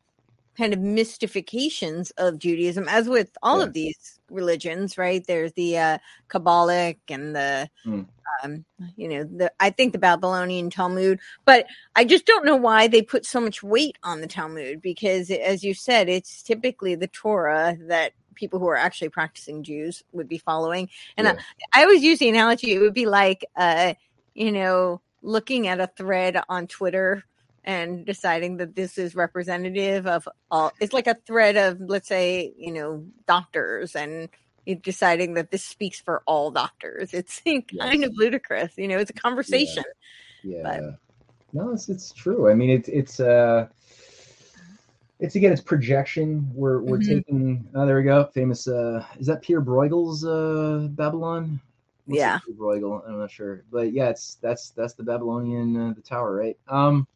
[0.57, 3.65] kind of mystifications of Judaism, as with all yeah.
[3.65, 5.25] of these religions, right?
[5.25, 5.97] There's the uh,
[6.29, 8.05] Kabbalic and the, mm.
[8.43, 12.87] um, you know, the I think the Babylonian Talmud, but I just don't know why
[12.87, 17.07] they put so much weight on the Talmud because, as you said, it's typically the
[17.07, 20.89] Torah that people who are actually practicing Jews would be following.
[21.17, 21.35] And yeah.
[21.73, 23.93] I, I, always use the analogy; it would be like, uh,
[24.33, 27.23] you know, looking at a thread on Twitter
[27.63, 30.71] and deciding that this is representative of all.
[30.79, 34.29] It's like a thread of, let's say, you know, doctors and
[34.81, 37.13] deciding that this speaks for all doctors.
[37.13, 38.03] It's kind yes.
[38.03, 38.97] of ludicrous, you know.
[38.97, 39.83] It's a conversation.
[40.43, 40.57] Yeah.
[40.57, 40.63] yeah.
[40.63, 40.99] But,
[41.53, 42.49] no, it's it's true.
[42.49, 43.67] I mean, it's it's uh
[45.23, 46.51] it's again it's projection.
[46.53, 47.15] We're we're mm-hmm.
[47.15, 48.25] taking oh there we go.
[48.25, 51.61] Famous uh is that pierre bruegel's uh babylon?
[52.05, 52.39] What's yeah.
[52.59, 53.07] Bruegel?
[53.07, 53.63] I'm not sure.
[53.71, 56.57] But yeah it's that's that's the babylonian uh, the tower right?
[56.67, 57.07] Um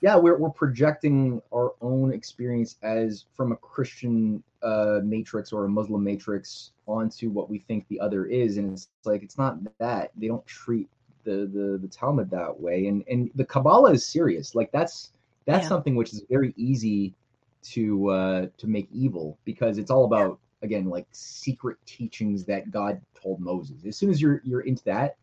[0.00, 5.68] yeah we're, we're projecting our own experience as from a christian uh matrix or a
[5.68, 8.56] muslim matrix onto what we think the other is.
[8.56, 10.12] And it's like it's not that.
[10.16, 10.88] They don't treat
[11.24, 12.86] the the the talmud that way.
[12.86, 14.54] And and the kabbalah is serious.
[14.54, 15.10] Like that's
[15.46, 15.68] that's yeah.
[15.68, 17.14] something which is very easy
[17.62, 23.00] to uh to make evil because it's all about again like secret teachings that god
[23.20, 25.16] told moses as soon as you're you're into that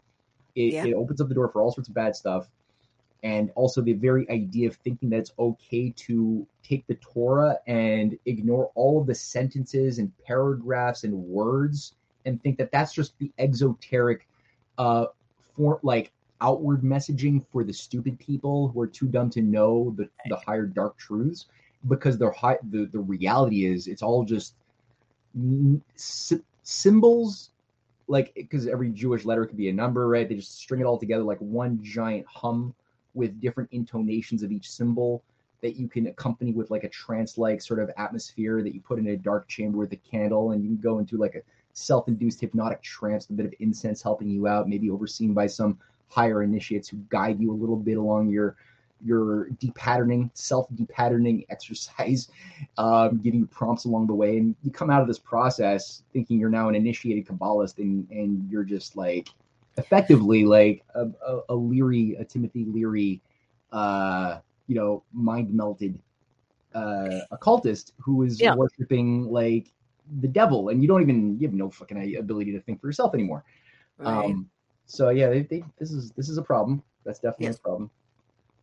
[0.55, 0.85] it, yeah.
[0.85, 2.47] it opens up the door for all sorts of bad stuff
[3.23, 8.17] and also the very idea of thinking that it's okay to take the torah and
[8.25, 11.93] ignore all of the sentences and paragraphs and words
[12.25, 14.27] and think that that's just the exoteric
[14.77, 15.05] uh
[15.55, 16.11] for like
[16.41, 20.65] outward messaging for the stupid people who are too dumb to know the, the higher
[20.65, 21.47] dark truths
[21.87, 24.55] because they're high the, the reality is it's all just
[26.63, 27.51] symbols
[28.07, 30.27] like because every jewish letter could be a number right?
[30.29, 32.73] They just string it all together like one giant hum
[33.13, 35.23] with different intonations of each symbol
[35.61, 38.99] that you can accompany with like a trance like sort of atmosphere that you put
[38.99, 41.41] in a dark chamber with a candle and you can go into like a
[41.73, 45.77] self-induced hypnotic trance, a bit of incense helping you out, maybe overseen by some
[46.07, 48.55] higher initiates who guide you a little bit along your
[49.03, 52.29] your depatterning, self depatterning exercise,
[52.77, 56.39] um, giving you prompts along the way, and you come out of this process thinking
[56.39, 59.29] you're now an initiated Kabbalist, and and you're just like
[59.77, 63.21] effectively like a, a, a Leary, a Timothy Leary,
[63.71, 65.97] uh, you know, mind melted
[66.73, 68.55] uh, occultist who is yeah.
[68.55, 69.71] worshiping like
[70.19, 73.13] the devil, and you don't even you have no fucking ability to think for yourself
[73.13, 73.43] anymore.
[73.97, 74.25] Right.
[74.25, 74.49] Um,
[74.87, 76.81] so yeah, they, they, this is this is a problem.
[77.03, 77.57] That's definitely yes.
[77.57, 77.91] a problem.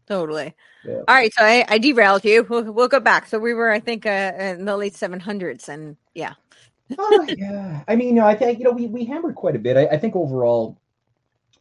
[0.07, 0.55] Totally.
[0.85, 1.01] Yeah.
[1.09, 2.47] All right, so I, I derailed you.
[2.49, 3.27] We'll, we'll, go back.
[3.27, 6.35] So we were, I think, uh, in the late 700s, and yeah.
[6.99, 7.83] oh, yeah.
[7.89, 9.77] I mean, I think you know we we hammered quite a bit.
[9.77, 10.79] I, I think overall,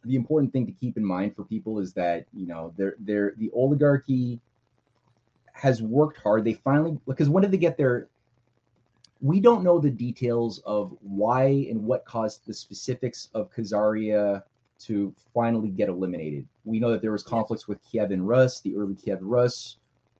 [0.04, 3.34] the important thing to keep in mind for people is that you know they're they're
[3.38, 4.40] the oligarchy
[5.52, 6.44] has worked hard.
[6.44, 8.08] They finally because when did they get their
[9.22, 14.42] we don't know the details of why and what caused the specifics of Khazaria
[14.86, 16.46] to finally get eliminated.
[16.64, 19.76] We know that there was conflicts with Kiev and Rus, the early Kiev Rus.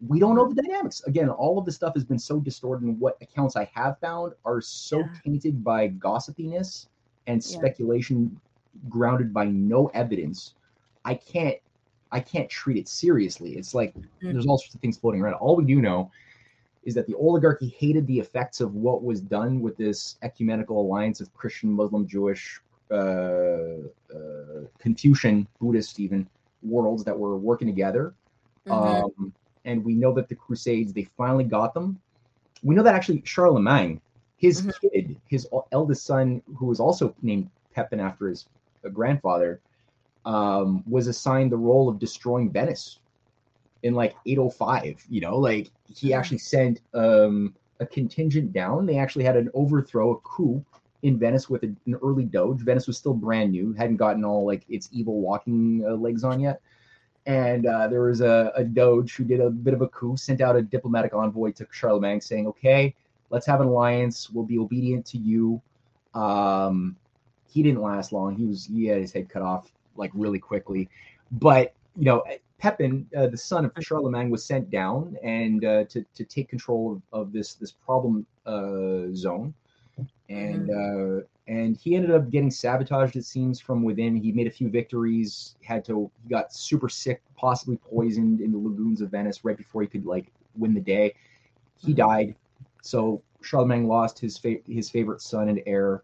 [0.06, 1.02] We don't know the dynamics.
[1.06, 4.32] Again, all of this stuff has been so distorted, and what accounts I have found
[4.44, 5.08] are so yeah.
[5.24, 6.86] tainted by gossipiness
[7.26, 8.38] and speculation
[8.88, 10.54] grounded by no evidence.
[11.04, 11.56] I can't
[12.12, 13.56] I can't treat it seriously.
[13.56, 14.32] It's like mm-hmm.
[14.32, 15.34] there's all sorts of things floating around.
[15.34, 16.10] All we do know
[16.84, 21.20] is that the oligarchy hated the effects of what was done with this ecumenical alliance
[21.20, 22.60] of Christian, Muslim, Jewish,
[24.78, 26.28] Confucian, Buddhist, even
[26.62, 28.15] worlds that were working together.
[28.66, 29.05] Mm-hmm.
[29.23, 29.32] Um,
[29.65, 31.98] and we know that the Crusades, they finally got them.
[32.62, 34.01] We know that actually Charlemagne,
[34.36, 34.89] his mm-hmm.
[34.89, 38.47] kid, his eldest son, who was also named Pepin after his
[38.85, 39.61] uh, grandfather,
[40.24, 43.01] um, was assigned the role of destroying Venice
[43.85, 49.24] in like 805 you know like he actually sent um a contingent down they actually
[49.24, 50.65] had an overthrow a coup
[51.05, 52.60] in venice with an early doge.
[52.60, 56.40] Venice was still brand new hadn't gotten all like its evil walking uh, legs on
[56.40, 56.60] yet.
[57.26, 60.40] And uh, there was a, a doge who did a bit of a coup sent
[60.40, 62.94] out a diplomatic envoy to charlemagne saying okay
[63.31, 64.31] let's have an alliance.
[64.31, 65.60] We'll be obedient to you.
[66.14, 66.97] Um
[67.47, 68.35] he didn't last long.
[68.35, 70.89] He was he had his head cut off like really quickly.
[71.31, 72.24] But you know
[72.59, 76.93] Pepin, uh, the son of Charlemagne, was sent down and uh, to to take control
[77.12, 79.52] of, of this this problem uh, zone,
[80.28, 81.18] and mm-hmm.
[81.18, 83.16] Uh, and he ended up getting sabotaged.
[83.16, 84.16] It seems from within.
[84.16, 85.56] He made a few victories.
[85.62, 89.82] Had to he got super sick, possibly poisoned in the lagoons of Venice right before
[89.82, 91.14] he could like win the day.
[91.76, 91.96] He mm-hmm.
[91.96, 92.34] died.
[92.82, 96.02] So Charlemagne lost his fa- his favorite son and heir.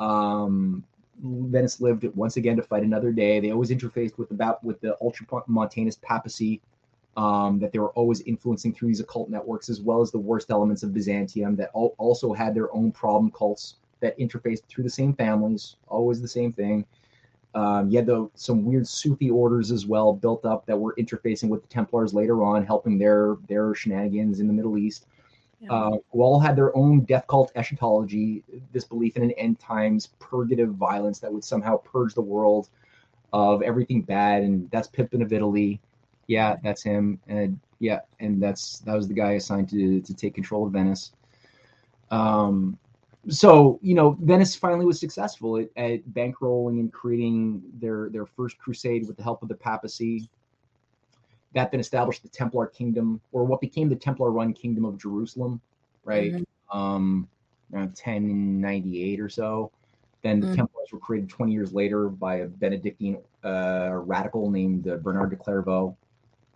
[0.00, 0.84] Um,
[1.22, 3.38] Venice lived once again to fight another day.
[3.38, 6.60] They always interfaced with the with the ultramontanist papacy
[7.16, 10.50] um, that they were always influencing through these occult networks, as well as the worst
[10.50, 14.90] elements of Byzantium that al- also had their own problem cults that interfaced through the
[14.90, 16.84] same families, always the same thing.
[17.54, 21.50] Um, you had the, some weird Sufi orders as well built up that were interfacing
[21.50, 25.06] with the Templars later on, helping their their shenanigans in the Middle East
[25.70, 30.08] uh, who all had their own death cult eschatology, this belief in an end times
[30.18, 32.68] purgative violence that would somehow purge the world
[33.32, 34.42] of everything bad.
[34.42, 35.80] And that's Pippin of Italy.
[36.32, 37.20] Yeah, that's him.
[37.28, 41.12] And yeah, and that's that was the guy assigned to to take control of Venice.
[42.10, 42.78] Um,
[43.28, 48.56] so you know, Venice finally was successful at, at bankrolling and creating their their first
[48.56, 50.26] crusade with the help of the papacy
[51.54, 55.60] that then established the Templar kingdom, or what became the Templar run kingdom of Jerusalem,
[56.02, 56.32] right?
[56.32, 56.78] Mm-hmm.
[56.78, 57.28] Um,
[57.74, 59.70] around 1098 or so.
[60.22, 60.56] Then the mm-hmm.
[60.56, 65.36] Templars were created 20 years later by a Benedictine uh, radical named uh, Bernard de
[65.36, 65.94] Clairvaux.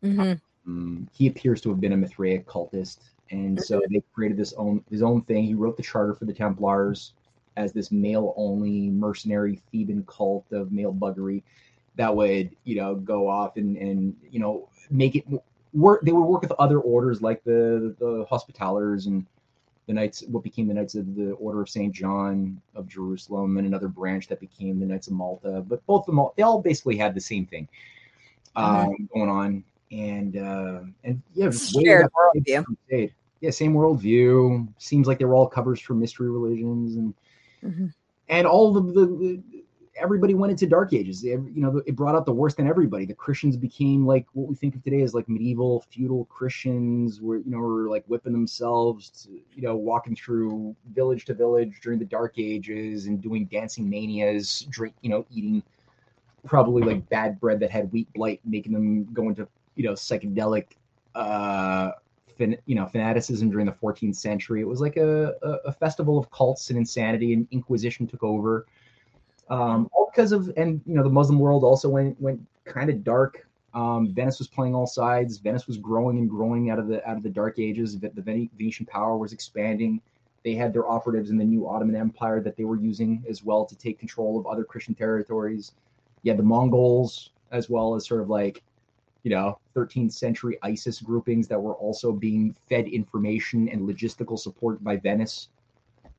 [0.06, 0.70] Mm-hmm.
[0.70, 2.98] Um, he appears to have been a Mithraic cultist,
[3.30, 3.94] and so mm-hmm.
[3.94, 5.44] they created this own his own thing.
[5.44, 7.12] He wrote the charter for the Templars
[7.56, 11.42] as this male-only mercenary Theban cult of male buggery
[11.96, 15.24] that would you know go off and and you know make it
[15.72, 16.02] work.
[16.02, 19.26] They would work with other orders like the the Hospitallers and
[19.86, 23.66] the Knights, what became the Knights of the Order of Saint John of Jerusalem, and
[23.66, 25.64] another branch that became the Knights of Malta.
[25.66, 27.68] But both of them, all, they all basically had the same thing
[28.56, 28.88] mm-hmm.
[28.88, 29.64] um, going on,
[29.96, 33.10] and uh, and yeah, shared worldview.
[33.40, 34.66] Yeah, same worldview.
[34.78, 37.14] Seems like they were all covers for mystery religions and.
[37.64, 37.86] Mm-hmm.
[38.28, 39.42] And all of the, the
[39.96, 43.14] everybody went into dark ages you know it brought out the worst in everybody the
[43.14, 47.50] christians became like what we think of today as like medieval feudal christians were you
[47.50, 52.04] know were like whipping themselves to, you know walking through village to village during the
[52.04, 55.62] dark ages and doing dancing manias drink you know eating
[56.44, 60.72] probably like bad bread that had wheat blight making them go into you know psychedelic
[61.14, 61.92] uh
[62.36, 66.18] fin- you know fanaticism during the 14th century it was like a, a, a festival
[66.18, 68.66] of cults and insanity and inquisition took over
[69.48, 73.04] um, all because of and you know the Muslim world also went went kind of
[73.04, 73.46] dark.
[73.74, 75.38] Um, Venice was playing all sides.
[75.38, 77.98] Venice was growing and growing out of the out of the dark ages.
[77.98, 80.00] The, the Venetian power was expanding.
[80.44, 83.64] They had their operatives in the new Ottoman Empire that they were using as well
[83.66, 85.72] to take control of other Christian territories.
[86.22, 88.62] You had the Mongols as well as sort of like
[89.26, 94.82] you know 13th century ISIS groupings that were also being fed information and logistical support
[94.84, 95.48] by Venice.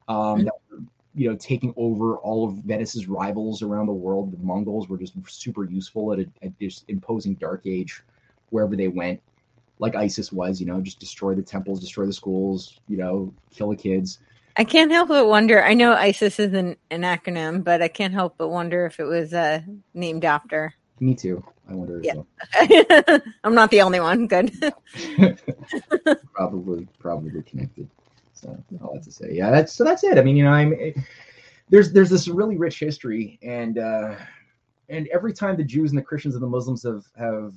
[0.09, 0.79] Um, that were
[1.15, 4.34] you know, taking over all of Venice's rivals around the world.
[4.34, 8.03] The Mongols were just super useful at, a, at just imposing dark age
[8.49, 9.21] wherever they went,
[9.79, 10.59] like ISIS was.
[10.59, 12.81] You know, just destroy the temples, destroy the schools.
[12.89, 14.19] You know, kill the kids.
[14.57, 15.63] I can't help but wonder.
[15.63, 19.05] I know ISIS is an, an acronym, but I can't help but wonder if it
[19.05, 19.61] was uh,
[19.93, 20.73] named after.
[20.99, 21.44] Me too.
[21.69, 22.02] I wonder.
[22.03, 22.15] Yeah.
[22.15, 23.22] Well.
[23.44, 24.28] I'm not the only one.
[24.28, 24.52] Good.
[26.34, 27.90] probably, probably connected.
[28.34, 30.18] So all that to say, yeah, that's so that's it.
[30.18, 30.95] I mean, you know, I'm it,
[31.69, 34.15] there's there's this really rich history, and uh,
[34.90, 37.53] and every time the Jews and the Christians and the Muslims have have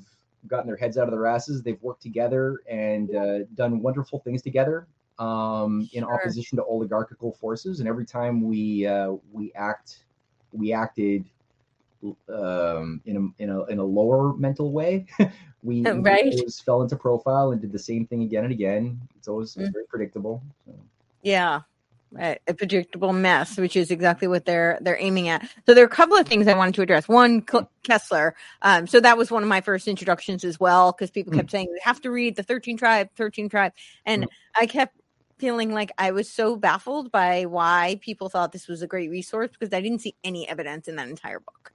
[0.46, 4.42] gotten their heads out of their asses, they've worked together and uh, done wonderful things
[4.42, 4.86] together
[5.18, 6.14] um, in sure.
[6.14, 7.80] opposition to oligarchical forces.
[7.80, 10.04] And every time we uh, we act
[10.52, 11.24] we acted
[12.28, 15.06] um, in a in a in a lower mental way.
[15.62, 16.32] we, right.
[16.32, 19.00] always fell into profile and did the same thing again and again.
[19.18, 19.72] It's always mm-hmm.
[19.72, 20.42] very predictable.
[20.66, 20.74] So.
[21.22, 21.60] Yeah,
[22.18, 25.48] a, a predictable mess, which is exactly what they're they're aiming at.
[25.66, 27.08] So there are a couple of things I wanted to address.
[27.08, 28.32] One, Koestler.
[28.62, 31.52] Um, so that was one of my first introductions as well, because people kept mm.
[31.52, 33.72] saying you have to read the Thirteen Tribe, Thirteen Tribe,
[34.06, 34.28] and mm.
[34.58, 34.96] I kept
[35.38, 39.50] feeling like I was so baffled by why people thought this was a great resource
[39.50, 41.72] because I didn't see any evidence in that entire book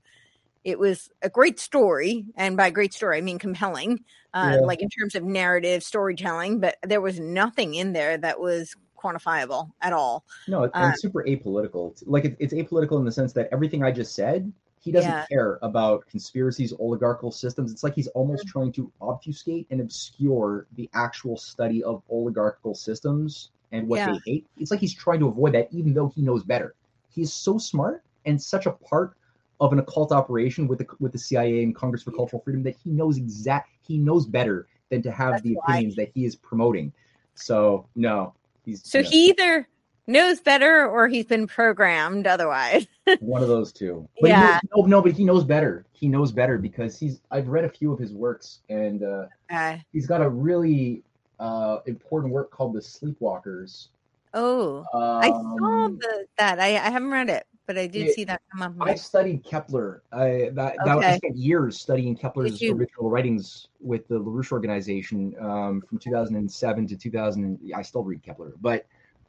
[0.65, 4.59] it was a great story and by great story i mean compelling uh, yeah.
[4.59, 9.71] like in terms of narrative storytelling but there was nothing in there that was quantifiable
[9.81, 13.47] at all no it's uh, super apolitical like it, it's apolitical in the sense that
[13.53, 15.25] everything i just said he doesn't yeah.
[15.27, 18.59] care about conspiracies oligarchical systems it's like he's almost mm-hmm.
[18.59, 24.11] trying to obfuscate and obscure the actual study of oligarchical systems and what yeah.
[24.11, 26.73] they hate it's like he's trying to avoid that even though he knows better
[27.09, 29.15] He is so smart and such a part
[29.59, 32.75] of an occult operation with the with the CIA and Congress for Cultural Freedom that
[32.83, 36.05] he knows exact he knows better than to have That's the opinions why.
[36.05, 36.91] that he is promoting.
[37.35, 38.33] So no,
[38.65, 39.67] he's so he either
[40.07, 42.87] knows better or he's been programmed otherwise.
[43.19, 44.07] one of those two.
[44.21, 44.59] But yeah.
[44.75, 45.85] Knows, no, no, but he knows better.
[45.93, 47.21] He knows better because he's.
[47.31, 51.03] I've read a few of his works, and uh, uh, he's got a really
[51.39, 53.87] uh, important work called The Sleepwalkers.
[54.33, 56.59] Oh, um, I saw um, the, that.
[56.59, 58.87] I, I haven't read it but I did it, see that come up.
[58.87, 60.03] I studied Kepler.
[60.11, 60.85] I that, okay.
[60.85, 66.87] that I spent years studying Kepler's original writings with the LaRouche organization um, from 2007
[66.87, 67.71] to 2000.
[67.75, 68.85] I still read Kepler, but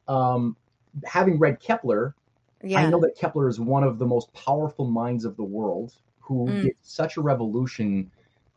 [0.07, 0.55] um,
[1.05, 2.15] having read Kepler,
[2.63, 2.79] yeah.
[2.79, 6.47] I know that Kepler is one of the most powerful minds of the world who
[6.47, 6.63] mm.
[6.63, 8.11] did such a revolution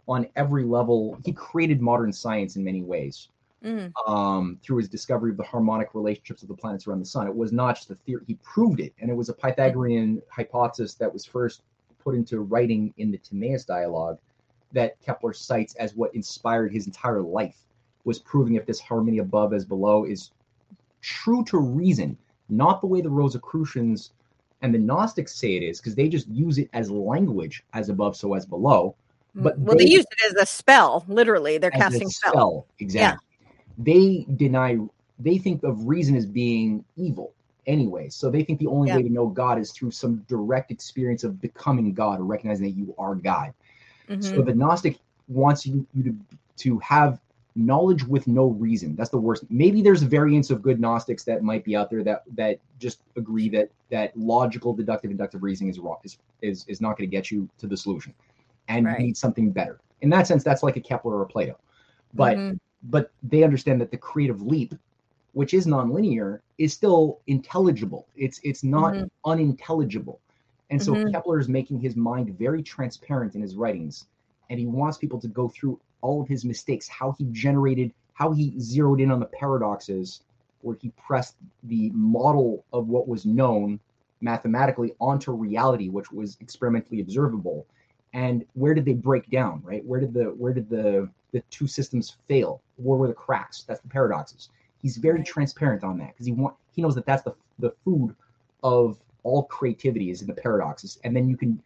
[0.08, 1.18] on every level.
[1.24, 3.28] He created modern science in many ways
[3.64, 3.92] mm.
[4.06, 7.26] um, through his discovery of the harmonic relationships of the planets around the sun.
[7.26, 10.94] It was not just a theory; he proved it, and it was a Pythagorean hypothesis
[10.94, 11.62] that was first
[12.02, 14.18] put into writing in the Timaeus dialogue
[14.72, 17.56] that Kepler cites as what inspired his entire life.
[18.04, 20.30] Was proving if this harmony above as below is
[21.02, 22.16] true to reason,
[22.48, 24.12] not the way the Rosicrucians
[24.62, 28.16] and the Gnostics say it is, because they just use it as language, as above,
[28.16, 28.94] so as below.
[29.36, 29.42] Mm.
[29.42, 31.04] But well, they, they use it as a spell.
[31.08, 32.32] Literally, they're casting spell.
[32.32, 32.66] spell.
[32.78, 33.29] Exactly
[33.84, 34.78] they deny
[35.18, 37.32] they think of reason as being evil
[37.66, 38.08] anyway.
[38.08, 38.96] So they think the only yeah.
[38.96, 42.72] way to know God is through some direct experience of becoming God or recognizing that
[42.72, 43.52] you are God.
[44.08, 44.22] Mm-hmm.
[44.22, 44.98] So the Gnostic
[45.28, 46.16] wants you, you to
[46.58, 47.20] to have
[47.56, 48.94] knowledge with no reason.
[48.96, 49.44] That's the worst.
[49.50, 53.48] Maybe there's variants of good Gnostics that might be out there that that just agree
[53.50, 57.30] that that logical, deductive, inductive reasoning is wrong is is, is not going to get
[57.30, 58.14] you to the solution,
[58.68, 58.98] and right.
[58.98, 59.80] you need something better.
[60.00, 61.58] In that sense, that's like a Kepler or a Plato.
[62.14, 64.74] But mm-hmm but they understand that the creative leap
[65.32, 69.06] which is nonlinear is still intelligible it's it's not mm-hmm.
[69.24, 70.20] unintelligible
[70.70, 71.10] and so mm-hmm.
[71.10, 74.06] kepler is making his mind very transparent in his writings
[74.48, 78.32] and he wants people to go through all of his mistakes how he generated how
[78.32, 80.22] he zeroed in on the paradoxes
[80.62, 83.80] where he pressed the model of what was known
[84.20, 87.66] mathematically onto reality, which was experimentally observable.
[88.12, 89.62] And where did they break down?
[89.64, 89.84] Right?
[89.84, 92.60] Where did the where did the the two systems fail?
[92.76, 93.62] Where were the cracks?
[93.62, 94.48] That's the paradoxes.
[94.82, 98.14] He's very transparent on that because he want he knows that that's the the food
[98.62, 101.62] of all creativity is in the paradoxes, and then you can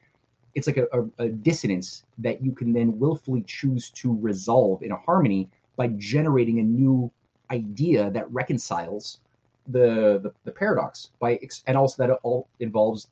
[0.55, 4.93] it's like a, a, a, dissonance that you can then willfully choose to resolve in
[4.93, 7.11] a harmony by generating a new
[7.51, 9.19] idea that reconciles
[9.69, 13.09] the, the, the paradox by and also that it all involves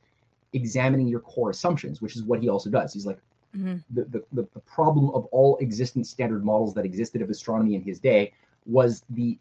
[0.53, 3.19] examining your core assumptions which is what he also does he's like
[3.57, 3.77] mm-hmm.
[3.91, 7.99] the, the, the, problem of all existent standard models that existed of astronomy in his
[7.99, 8.33] day
[8.67, 9.39] was the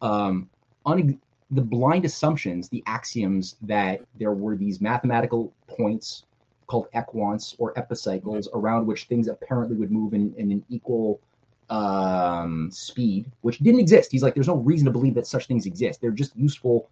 [0.00, 0.48] um
[0.86, 1.18] un,
[1.50, 6.24] the blind assumptions the axioms that there were these mathematical points
[6.66, 11.20] called equants or epicycles around which things apparently would move in, in an equal
[11.68, 14.10] um, speed, which didn't exist.
[14.10, 16.00] He's like, there's no reason to believe that such things exist.
[16.00, 16.88] They're just useful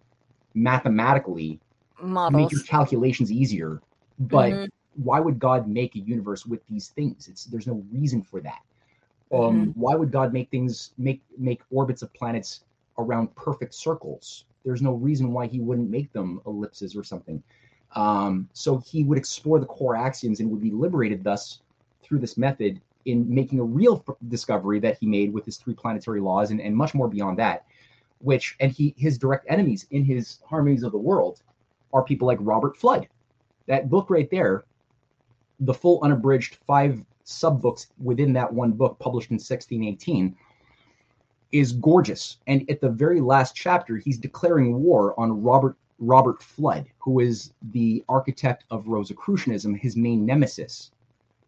[0.53, 1.59] mathematically
[2.01, 2.41] Models.
[2.41, 3.81] make your calculations easier.
[4.19, 5.03] But mm-hmm.
[5.03, 7.27] why would God make a universe with these things?
[7.27, 8.61] It's there's no reason for that.
[9.33, 9.79] Um, mm-hmm.
[9.79, 12.61] Why would God make things make make orbits of planets
[12.97, 14.45] around perfect circles?
[14.63, 17.41] There's no reason why He wouldn't make them ellipses or something.
[17.95, 21.59] Um, so he would explore the core axioms and would be liberated thus
[22.01, 26.21] through this method in making a real discovery that he made with his three planetary
[26.21, 27.65] laws and, and much more beyond that
[28.19, 31.41] which and he his direct enemies in his harmonies of the world
[31.93, 33.07] are people like robert Fludd.
[33.67, 34.63] that book right there
[35.59, 40.35] the full unabridged five sub books within that one book published in 1618
[41.51, 46.87] is gorgeous and at the very last chapter he's declaring war on robert Robert Fludd,
[46.97, 50.89] who is the architect of Rosicrucianism, his main nemesis,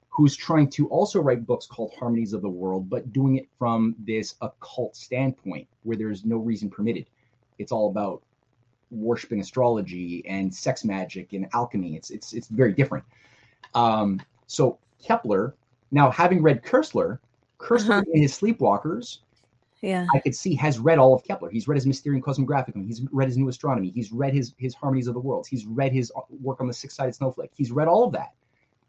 [0.09, 3.95] who's trying to also write books called Harmonies of the World, but doing it from
[3.97, 7.07] this occult standpoint where there's no reason permitted.
[7.57, 8.21] It's all about
[8.93, 11.95] worshiping astrology and sex magic and alchemy.
[11.95, 13.03] It's it's it's very different.
[13.73, 15.55] Um, so Kepler,
[15.91, 17.19] now having read Koestler,
[17.59, 18.03] Koestler uh-huh.
[18.13, 19.19] in his Sleepwalkers
[19.83, 20.07] yeah.
[20.15, 21.49] I could see has read all of Kepler.
[21.49, 22.85] He's read his Mysterium Cosmographicum.
[22.85, 23.91] He's read his New Astronomy.
[23.93, 25.49] He's read his his Harmonies of the Worlds.
[25.49, 26.09] He's read his
[26.41, 27.51] work on the six sided snowflake.
[27.53, 28.31] He's read all of that.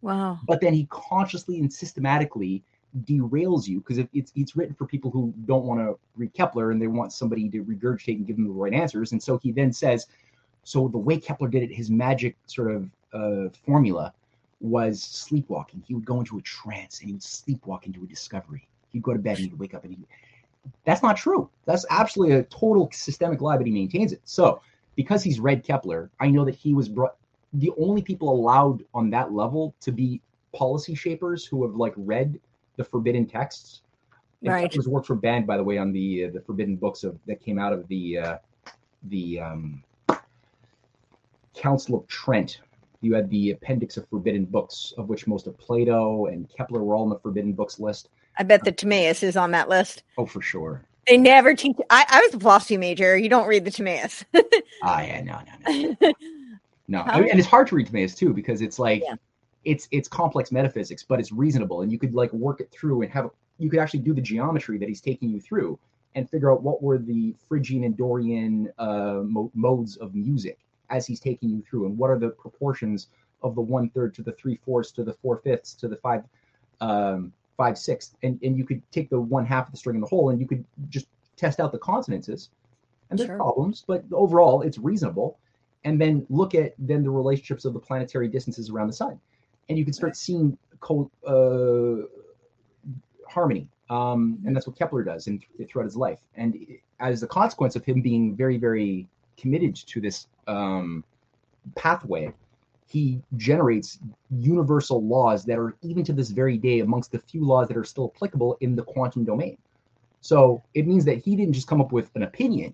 [0.02, 0.39] Wow.
[0.47, 2.62] But then he consciously and systematically
[3.03, 6.81] derails you because it's it's written for people who don't want to read Kepler and
[6.81, 9.12] they want somebody to regurgitate and give them the right answers.
[9.12, 10.07] And so he then says,
[10.62, 14.12] so the way Kepler did it, his magic sort of uh, formula
[14.61, 15.83] was sleepwalking.
[15.87, 18.69] He would go into a trance and he would sleepwalk into a discovery.
[18.93, 20.07] He'd go to bed and he'd wake up and he
[20.85, 21.51] that's not true.
[21.66, 24.21] That's absolutely a total systemic lie, but he maintains it.
[24.25, 24.62] So,
[24.97, 27.16] because he's read Kepler, I know that he was brought
[27.53, 30.21] the only people allowed on that level to be
[30.55, 32.39] policy shapers who have like read
[32.77, 33.83] the forbidden texts.
[34.43, 34.71] And right.
[34.71, 37.43] Kepler's works were banned, by the way, on the uh, the forbidden books of that
[37.43, 38.37] came out of the uh,
[39.05, 39.83] the um,
[41.55, 42.61] Council of Trent.
[43.01, 46.95] You had the appendix of forbidden books, of which most of Plato and Kepler were
[46.95, 48.09] all on the forbidden books list.
[48.39, 50.03] I bet the Timaeus is on that list.
[50.19, 50.83] Oh, for sure.
[51.07, 51.77] They never teach.
[51.91, 53.17] I, I was a philosophy major.
[53.17, 54.25] You don't read the Timaeus.
[54.83, 56.13] Ah, yeah, no, no, no,
[56.89, 57.03] no.
[57.03, 59.15] I mean, and it's hard to read Timaeus too because it's like yeah.
[59.65, 63.11] It's it's complex metaphysics, but it's reasonable, and you could like work it through and
[63.12, 65.78] have you could actually do the geometry that he's taking you through
[66.15, 70.59] and figure out what were the Phrygian and Dorian uh, mo- modes of music
[70.91, 73.09] as he's taking you through, and what are the proportions
[73.43, 76.24] of the one third to the three fourths to the four fifths to the five
[76.81, 80.03] um, five sixths, and and you could take the one half of the string and
[80.03, 82.51] the whole, and you could just test out the consonances.
[83.11, 83.36] And there's sure.
[83.36, 85.39] problems, but overall it's reasonable.
[85.85, 89.20] And then look at then the relationships of the planetary distances around the sun,
[89.69, 92.07] and you can start seeing co- uh,
[93.28, 93.69] harmony.
[93.91, 96.20] Um, and that's what Kepler does in, throughout his life.
[96.36, 96.66] And
[97.01, 101.05] as a consequence of him being very, very committed to this um,
[101.74, 102.32] pathway,
[102.86, 103.99] he generates
[104.31, 107.85] universal laws that are even to this very day amongst the few laws that are
[107.85, 109.59] still applicable in the quantum domain.
[110.20, 112.73] So it means that he didn't just come up with an opinion,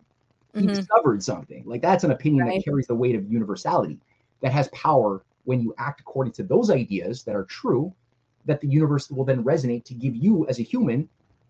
[0.54, 0.74] he mm-hmm.
[0.74, 1.64] discovered something.
[1.66, 2.56] Like that's an opinion right.
[2.56, 3.98] that carries the weight of universality,
[4.40, 7.92] that has power when you act according to those ideas that are true,
[8.44, 11.08] that the universe will then resonate to give you as a human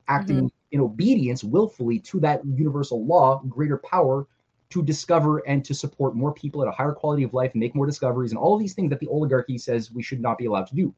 [0.09, 0.73] acting mm-hmm.
[0.73, 4.27] in obedience willfully to that universal law greater power
[4.71, 7.75] to discover and to support more people at a higher quality of life and make
[7.75, 10.47] more discoveries and all of these things that the oligarchy says we should not be
[10.47, 10.95] allowed to do.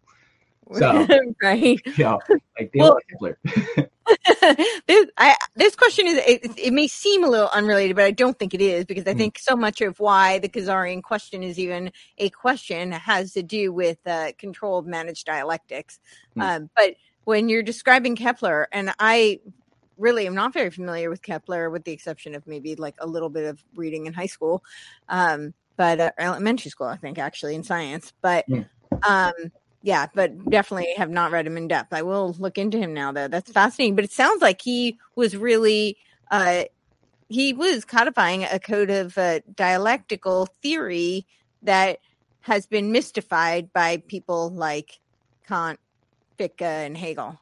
[0.74, 1.06] So,
[1.42, 1.80] right.
[1.96, 2.18] Yeah.
[2.58, 2.98] like they well,
[4.86, 8.38] this, I, this question is, it, it, may seem a little unrelated, but I don't
[8.38, 9.18] think it is because I mm.
[9.18, 13.72] think so much of why the Khazarian question is even a question has to do
[13.72, 16.00] with uh, controlled managed dialectics.
[16.36, 16.42] Mm.
[16.42, 16.94] Um, but
[17.24, 19.40] when you're describing Kepler, and I
[19.98, 23.28] really am not very familiar with Kepler, with the exception of maybe like a little
[23.28, 24.64] bit of reading in high school.
[25.08, 28.12] Um, but uh, elementary school, I think, actually in science.
[28.20, 28.62] But Hmm.
[29.08, 29.32] um,
[29.82, 31.92] yeah, but definitely have not read him in depth.
[31.92, 33.28] I will look into him now, though.
[33.28, 33.96] That's fascinating.
[33.96, 35.96] But it sounds like he was really,
[36.30, 36.64] uh,
[37.28, 41.26] he was codifying a code of uh, dialectical theory
[41.62, 41.98] that
[42.40, 45.00] has been mystified by people like
[45.46, 45.78] Kant,
[46.38, 47.38] Fichte, and Hegel.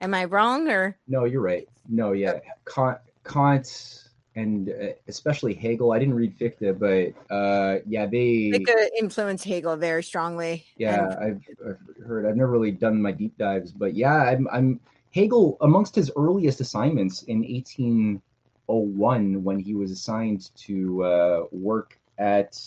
[0.00, 0.96] Am I wrong or?
[1.08, 1.68] No, you're right.
[1.88, 4.05] No, yeah, Kant, Kant
[4.36, 5.92] and uh, especially Hegel.
[5.92, 8.50] I didn't read Fichte, but uh, yeah, they.
[8.52, 10.64] Fichte influenced Hegel very strongly.
[10.76, 12.26] Yeah, I've, I've heard.
[12.26, 14.78] I've never really done my deep dives, but yeah, I'm, I'm
[15.14, 22.60] Hegel amongst his earliest assignments in 1801 when he was assigned to uh, work at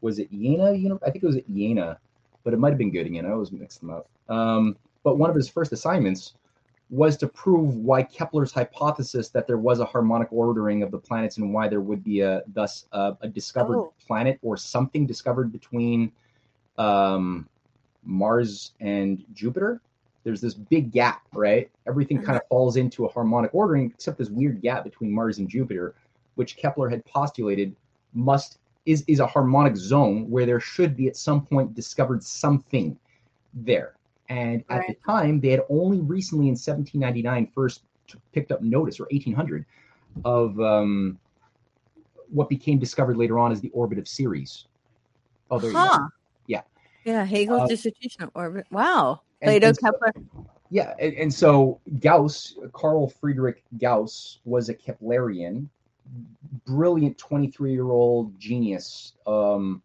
[0.00, 0.72] was it Jena?
[0.72, 1.98] You know, I think it was at Jena,
[2.44, 3.26] but it might have been Göttingen.
[3.26, 4.08] I always mix them up.
[4.28, 6.34] Um, but one of his first assignments
[6.94, 11.38] was to prove why Kepler's hypothesis that there was a harmonic ordering of the planets
[11.38, 13.92] and why there would be a thus a, a discovered Oh.
[14.06, 16.12] planet or something discovered between
[16.78, 17.48] um,
[18.04, 19.80] Mars and Jupiter.
[20.22, 21.68] There's this big gap, right?
[21.86, 25.48] Everything kind of falls into a harmonic ordering, except this weird gap between Mars and
[25.48, 25.94] Jupiter,
[26.36, 27.74] which Kepler had postulated
[28.14, 32.96] must is is a harmonic zone where there should be at some point discovered something
[33.52, 33.96] there.
[34.28, 38.98] And at the time, they had only recently in 1799 first t- picked up notice,
[38.98, 39.64] or 1800,
[40.24, 41.18] of um,
[42.30, 44.66] what became discovered later on as the orbit of Ceres.
[45.50, 46.08] Oh, there you go.
[46.46, 46.62] Yeah.
[47.04, 48.66] Yeah, Hegel's Uh, dissertation orbit.
[48.70, 49.20] Wow.
[49.42, 50.12] and- Plato, and so- Kepler.
[50.70, 55.68] Yeah, and, and so Gauss, Carl Friedrich Gauss, was a Keplerian,
[56.66, 59.82] brilliant 23 year old genius um,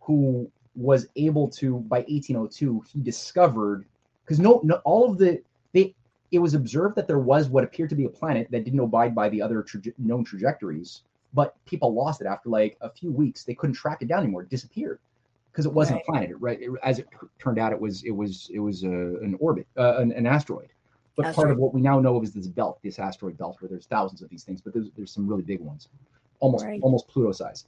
[0.00, 3.84] who was able to, by 1802, he discovered
[4.24, 5.40] because no, no, all of the
[5.72, 5.94] they
[6.30, 9.14] it was observed that there was what appeared to be a planet that didn't abide
[9.14, 11.02] by the other traje- known trajectories,
[11.32, 13.44] but people lost it after like a few weeks.
[13.44, 14.98] They couldn't track it down anymore; it disappeared
[15.52, 16.32] because it wasn't a planet.
[16.40, 16.60] Right?
[16.60, 17.06] It- as it
[17.38, 20.68] turned out, it was it was it was a, an orbit, uh, an, an asteroid.
[21.16, 23.68] But part of what we now know of is this belt, this asteroid belt, where
[23.68, 25.88] there's thousands of these things, but there's there's some really big ones,
[26.40, 26.80] almost Right.
[26.82, 27.66] almost Pluto size.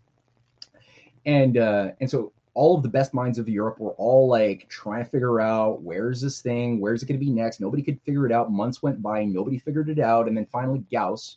[1.26, 5.04] And uh, and so all of the best minds of Europe were all like trying
[5.04, 7.60] to figure out where's this thing, where's it going to be next.
[7.60, 8.50] Nobody could figure it out.
[8.50, 11.36] Months went by, nobody figured it out, and then finally Gauss,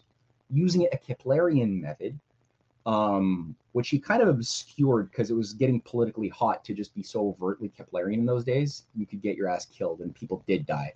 [0.50, 2.18] using a Keplerian method,
[2.86, 7.04] um, which he kind of obscured because it was getting politically hot to just be
[7.04, 8.86] so overtly Keplerian in those days.
[8.96, 10.94] You could get your ass killed, and people did die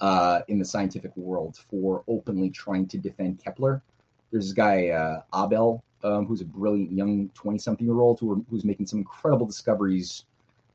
[0.00, 3.82] uh, in the scientific world for openly trying to defend Kepler.
[4.30, 9.00] There's this guy uh, Abel, um, who's a brilliant young 20-something-year-old who, who's making some
[9.00, 10.24] incredible discoveries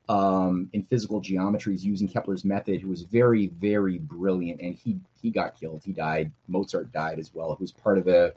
[0.10, 2.82] um, in physical geometries using Kepler's method.
[2.82, 5.82] Who was very, very brilliant, and he he got killed.
[5.86, 6.32] He died.
[6.48, 7.56] Mozart died as well.
[7.56, 8.34] Who was part of the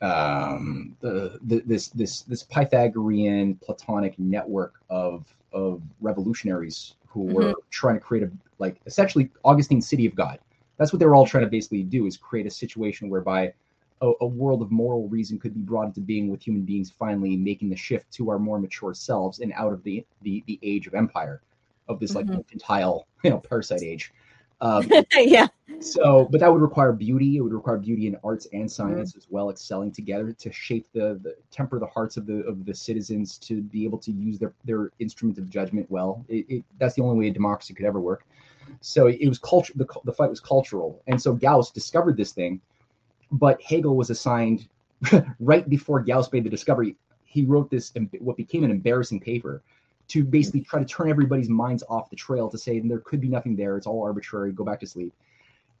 [0.00, 7.94] um, the, the this this this Pythagorean Platonic network of of revolutionaries who were trying
[7.94, 10.38] to create a like essentially Augustine's city of God.
[10.76, 13.52] That's what they were all trying to basically do is create a situation whereby
[14.00, 17.36] a, a world of moral reason could be brought into being with human beings finally
[17.36, 20.86] making the shift to our more mature selves and out of the the, the age
[20.86, 21.40] of empire
[21.88, 22.34] of this like Mhm.
[22.34, 24.12] infantile you know parasite age.
[24.60, 25.46] Um, yeah.
[25.80, 29.26] so but that would require beauty it would require beauty in arts and science as
[29.30, 33.38] well excelling together to shape the, the temper the hearts of the of the citizens
[33.38, 37.02] to be able to use their their instrument of judgment well it, it, that's the
[37.02, 38.26] only way a democracy could ever work
[38.80, 42.60] so it was culture the, the fight was cultural and so gauss discovered this thing
[43.32, 44.68] but hegel was assigned
[45.40, 49.62] right before gauss made the discovery he wrote this what became an embarrassing paper
[50.10, 53.28] to basically try to turn everybody's minds off the trail to say there could be
[53.28, 55.14] nothing there it's all arbitrary go back to sleep.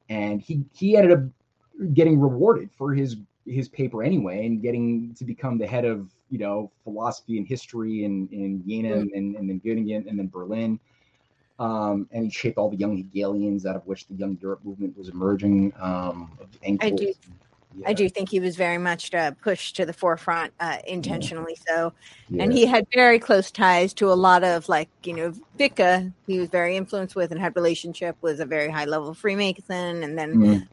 [0.08, 3.16] And he he ended up getting rewarded for his
[3.46, 8.04] his paper anyway and getting to become the head of you know philosophy and history
[8.04, 10.78] in in Jena and, and, and then Göttingen and then Berlin
[11.60, 14.96] um, and he shaped all the young Hegelians out of which the young Europe movement
[14.96, 16.48] was emerging um, of
[16.80, 17.16] I do- Engels.
[17.86, 21.92] I do think he was very much uh, pushed to the forefront uh, intentionally so.
[22.28, 22.42] yeah.
[22.42, 26.40] And he had very close ties to a lot of like, you know, Fichte, he
[26.40, 30.02] was very influenced with and had relationship with a very high level Freemason.
[30.02, 30.68] And then Mm,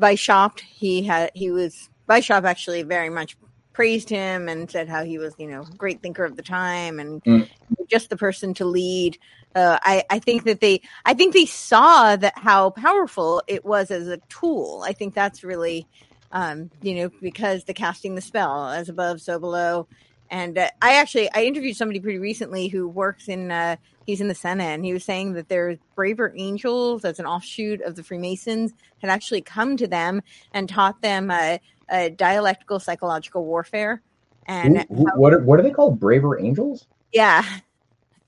[0.00, 3.36] Weishaupt, he had he was Weishaupt actually very much
[3.80, 7.22] praised him and said how he was, you know, great thinker of the time and
[7.24, 7.48] Mm.
[7.90, 9.16] just the person to lead.
[9.54, 13.90] Uh, I, I think that they I think they saw that how powerful it was
[13.90, 14.84] as a tool.
[14.86, 15.88] I think that's really
[16.30, 19.88] um, you know, because the casting the spell as above, so below.
[20.28, 24.28] And uh, I actually I interviewed somebody pretty recently who works in uh, he's in
[24.28, 28.04] the Senate and he was saying that their braver angels as an offshoot of the
[28.04, 30.20] Freemasons had actually come to them
[30.52, 31.56] and taught them uh,
[31.90, 34.02] uh, dialectical psychological warfare
[34.46, 36.00] And what are, what are they called?
[36.00, 36.86] Braver Angels?
[37.12, 37.44] Yeah.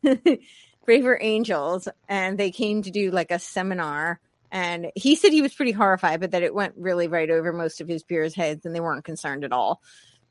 [0.84, 1.88] Braver Angels.
[2.08, 4.20] And they came to do like a seminar.
[4.50, 7.80] And he said he was pretty horrified, but that it went really right over most
[7.80, 9.80] of his peers' heads and they weren't concerned at all.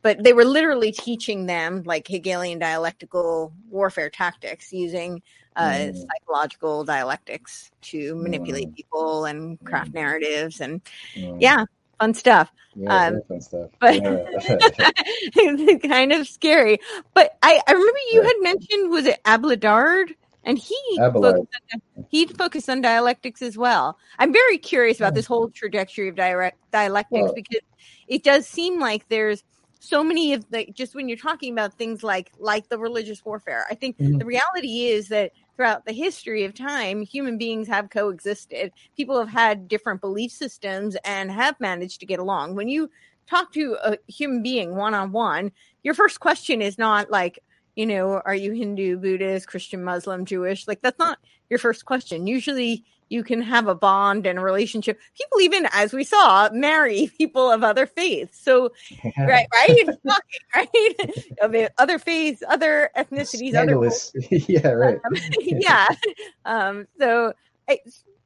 [0.03, 5.21] But they were literally teaching them like Hegelian dialectical warfare tactics using
[5.55, 6.05] uh, mm.
[6.07, 8.75] psychological dialectics to manipulate mm.
[8.75, 9.95] people and craft mm.
[9.95, 10.61] narratives.
[10.61, 10.81] And
[11.15, 11.37] mm.
[11.39, 11.65] yeah,
[12.01, 12.51] fun stuff.
[12.75, 13.69] Yeah, um, fun stuff.
[13.79, 16.79] But it's kind of scary.
[17.13, 20.15] But I, I remember you had mentioned was it Abelard?
[20.43, 23.99] And he focused on, he focused on dialectics as well.
[24.17, 27.61] I'm very curious about this whole trajectory of direct dialectics well, because
[28.07, 29.43] it does seem like there's
[29.79, 33.67] so many of the just when you're talking about things like like the religious warfare.
[33.69, 34.17] I think mm-hmm.
[34.17, 38.71] the reality is that throughout the history of time, human beings have coexisted.
[38.95, 42.55] People have had different belief systems and have managed to get along.
[42.55, 42.89] When you
[43.27, 45.51] talk to a human being one on one,
[45.83, 47.39] your first question is not like,
[47.75, 50.67] you know, are you Hindu, Buddhist, Christian, Muslim, Jewish?
[50.67, 51.19] Like, that's not
[51.49, 52.27] your first question.
[52.27, 54.97] Usually, you can have a bond and a relationship.
[55.15, 58.41] People even, as we saw, marry people of other faiths.
[58.41, 58.71] So,
[59.19, 59.89] right, right,
[60.55, 60.95] right,
[61.41, 64.13] of other faiths, other ethnicities, Scandalous.
[64.15, 65.87] other yeah, right, um, yeah.
[66.45, 67.33] Um, so,
[67.69, 67.79] I,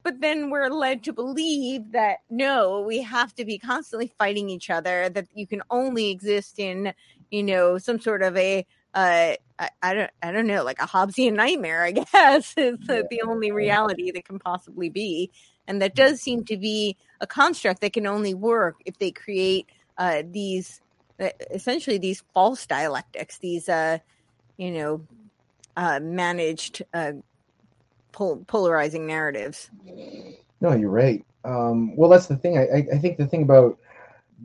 [0.04, 4.70] but then we're led to believe that no, we have to be constantly fighting each
[4.70, 5.08] other.
[5.08, 6.94] That you can only exist in,
[7.32, 8.64] you know, some sort of a
[8.96, 13.02] uh, I, I, don't I don't know, like a Hobbesian nightmare, I guess, is yeah.
[13.08, 15.30] the only reality that can possibly be.
[15.68, 19.66] And that does seem to be a construct that can only work if they create
[19.98, 20.80] uh, these
[21.20, 23.98] uh, essentially these false dialectics, these uh,
[24.56, 25.06] you know,
[25.76, 27.12] uh, managed uh,
[28.12, 29.70] pol- polarizing narratives.
[30.60, 31.24] No, you're right.
[31.44, 32.58] Um, well, that's the thing.
[32.58, 33.78] I, I think the thing about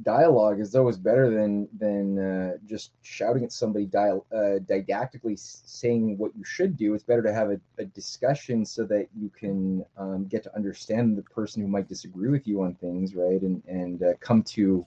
[0.03, 6.17] dialogue is always better than than uh, just shouting at somebody dial, uh, didactically saying
[6.17, 6.93] what you should do.
[6.93, 11.17] It's better to have a, a discussion so that you can um, get to understand
[11.17, 13.41] the person who might disagree with you on things, right?
[13.41, 14.85] And and uh, come to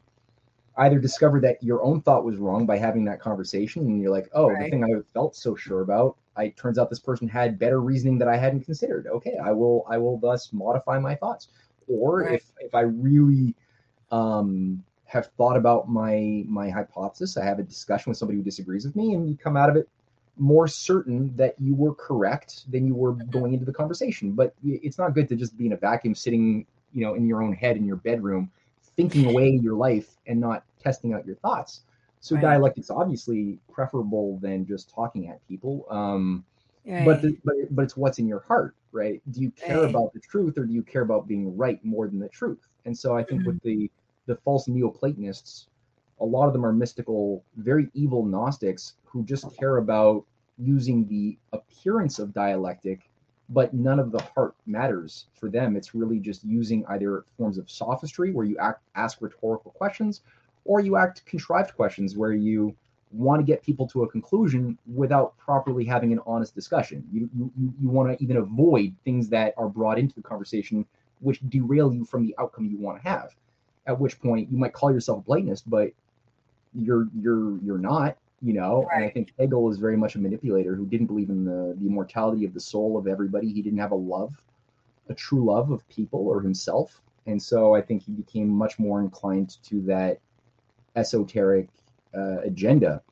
[0.78, 4.28] either discover that your own thought was wrong by having that conversation, and you're like,
[4.32, 4.64] oh, right.
[4.64, 8.18] the thing I felt so sure about, I turns out this person had better reasoning
[8.18, 9.06] that I hadn't considered.
[9.06, 11.48] Okay, I will I will thus modify my thoughts.
[11.86, 12.34] Or right.
[12.34, 13.54] if if I really
[14.10, 14.82] um,
[15.14, 17.36] have thought about my my hypothesis.
[17.36, 19.76] I have a discussion with somebody who disagrees with me, and you come out of
[19.76, 19.88] it
[20.36, 24.32] more certain that you were correct than you were going into the conversation.
[24.32, 27.42] But it's not good to just be in a vacuum, sitting you know in your
[27.42, 28.50] own head in your bedroom,
[28.96, 31.82] thinking away your life and not testing out your thoughts.
[32.20, 32.42] So right.
[32.42, 35.86] dialectics obviously preferable than just talking at people.
[35.90, 36.44] Um,
[36.84, 37.04] right.
[37.04, 39.22] But the, but but it's what's in your heart, right?
[39.30, 39.90] Do you care right.
[39.90, 42.66] about the truth or do you care about being right more than the truth?
[42.84, 43.50] And so I think mm-hmm.
[43.50, 43.90] with the
[44.26, 45.68] the false Neoplatonists,
[46.20, 50.24] a lot of them are mystical, very evil Gnostics who just care about
[50.58, 53.10] using the appearance of dialectic,
[53.48, 55.76] but none of the heart matters for them.
[55.76, 60.22] It's really just using either forms of sophistry where you act, ask rhetorical questions,
[60.64, 62.74] or you act contrived questions where you
[63.10, 67.04] want to get people to a conclusion without properly having an honest discussion.
[67.12, 70.86] You you, you want to even avoid things that are brought into the conversation
[71.20, 73.34] which derail you from the outcome you want to have
[73.86, 75.90] at which point you might call yourself a Platonist, but
[76.74, 78.84] you're you're you're not, you know.
[78.84, 78.96] Right.
[78.96, 81.86] And I think Hegel is very much a manipulator who didn't believe in the the
[81.86, 83.52] immortality of the soul of everybody.
[83.52, 84.32] He didn't have a love,
[85.08, 89.00] a true love of people or himself, and so I think he became much more
[89.00, 90.18] inclined to that
[90.96, 91.68] esoteric
[92.16, 93.02] uh, agenda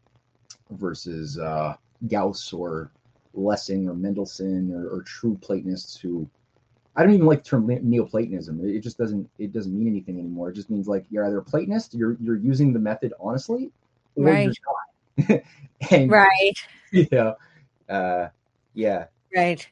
[0.71, 1.75] versus uh,
[2.09, 2.91] Gauss or
[3.35, 6.29] Lessing or Mendelssohn or, or true Platonists who
[6.95, 8.61] I don't even like the term Neoplatonism.
[8.65, 10.51] It just doesn't it doesn't mean anything anymore.
[10.51, 13.71] It just means like you're either a Platonist, you're you're using the method honestly,
[14.17, 14.53] or right.
[15.17, 15.43] you're not.
[15.91, 16.55] and, right.
[16.93, 17.37] You know,
[17.89, 18.29] uh,
[18.75, 19.07] yeah.
[19.35, 19.67] Right.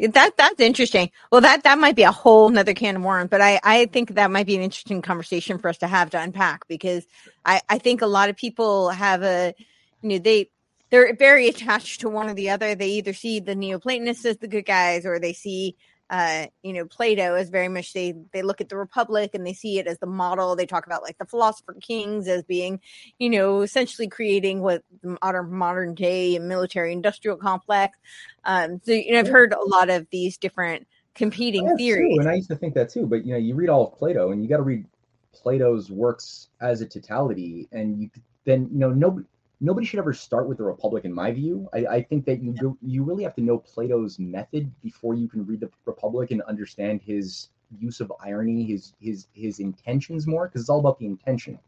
[0.00, 1.12] That that's interesting.
[1.30, 4.14] Well, that that might be a whole nother can of worms, but I I think
[4.14, 7.06] that might be an interesting conversation for us to have to unpack because
[7.44, 9.54] I I think a lot of people have a
[10.02, 10.50] you know they
[10.90, 12.74] they're very attached to one or the other.
[12.74, 15.76] They either see the Neoplatonists as the good guys, or they see
[16.10, 19.52] uh, you know, Plato is very much they they look at the Republic and they
[19.52, 20.56] see it as the model.
[20.56, 22.80] They talk about like the philosopher kings as being,
[23.20, 24.82] you know, essentially creating what
[25.22, 27.96] modern modern day military industrial complex.
[28.44, 32.34] Um, so you know, I've heard a lot of these different competing theories, and I
[32.34, 33.06] used to think that too.
[33.06, 34.84] But you know, you read all of Plato, and you got to read
[35.32, 38.10] Plato's works as a totality, and you
[38.44, 39.26] then you know nobody
[39.60, 41.68] nobody should ever start with the Republic, in my view.
[41.72, 42.70] I, I think that you yeah.
[42.82, 47.02] you really have to know Plato's method before you can read the Republic and understand
[47.02, 51.58] his use of irony, his his his intentions more, because it's all about the intention.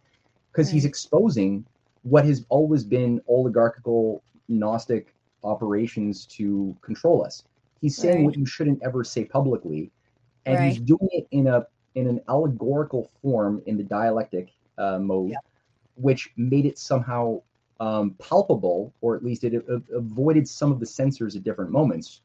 [0.51, 0.75] Because right.
[0.75, 1.65] he's exposing
[2.03, 5.15] what has always been oligarchical Gnostic
[5.45, 7.45] operations to control us.
[7.81, 8.25] He's saying right.
[8.27, 9.91] what you shouldn't ever say publicly,
[10.47, 10.73] and right.
[10.73, 15.37] he's doing it in a in an allegorical form in the dialectic uh, mode, yeah.
[15.97, 17.43] which made it somehow
[17.83, 22.21] um, palpable, or at least it, it, avoided some of the censors at different moments,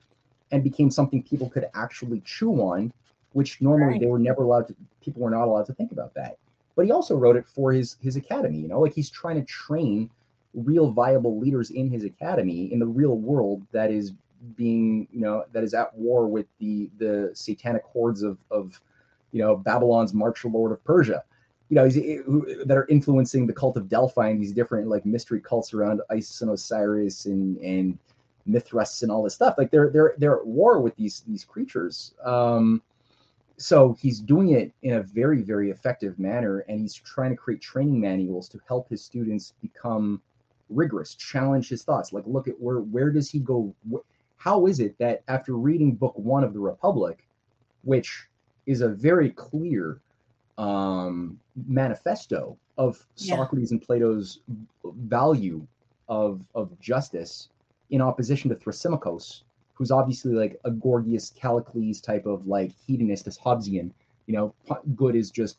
[0.52, 2.94] and became something people could actually chew on,
[3.34, 4.02] which normally right.
[4.02, 4.76] they were never allowed to.
[5.02, 6.38] People were not allowed to think about that.
[6.76, 8.60] But he also wrote it for his his academy.
[8.60, 10.12] You know, like he's trying to train
[10.54, 14.14] real viable leaders in his academy in the real world that is
[14.56, 18.80] being you know that is at war with the the satanic hordes of of
[19.32, 21.24] you know Babylon's martial lord of Persia
[21.70, 21.90] you know
[22.66, 26.42] that are influencing the cult of Delphi and these different like mystery cults around Isis
[26.42, 27.98] and Osiris and and
[28.46, 32.14] Mithras and all this stuff like they're they're they're at war with these these creatures
[32.24, 32.82] um
[33.58, 37.60] so he's doing it in a very very effective manner and he's trying to create
[37.60, 40.22] training manuals to help his students become
[40.70, 42.14] rigorous, challenge his thoughts.
[42.14, 43.74] Like, look at where where does he go?
[44.38, 47.26] How is it that after reading book one of the Republic,
[47.84, 48.28] which
[48.66, 50.02] is a very clear
[50.58, 53.36] um, manifesto of yeah.
[53.36, 54.40] Socrates and Plato's
[54.84, 55.66] value
[56.08, 57.50] of of justice
[57.90, 59.42] in opposition to Thrasymachos,
[59.74, 63.92] who's obviously like a Gorgias Callicles type of like hedonist as Hobbesian.
[64.26, 64.56] You know,
[64.96, 65.58] good is just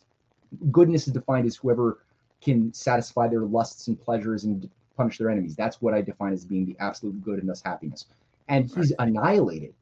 [0.70, 2.04] goodness is defined as whoever
[2.40, 5.56] can satisfy their lusts and pleasures and punish their enemies.
[5.56, 8.06] That's what I define as being the absolute good and thus happiness.
[8.48, 9.08] And he's right.
[9.08, 9.74] annihilated,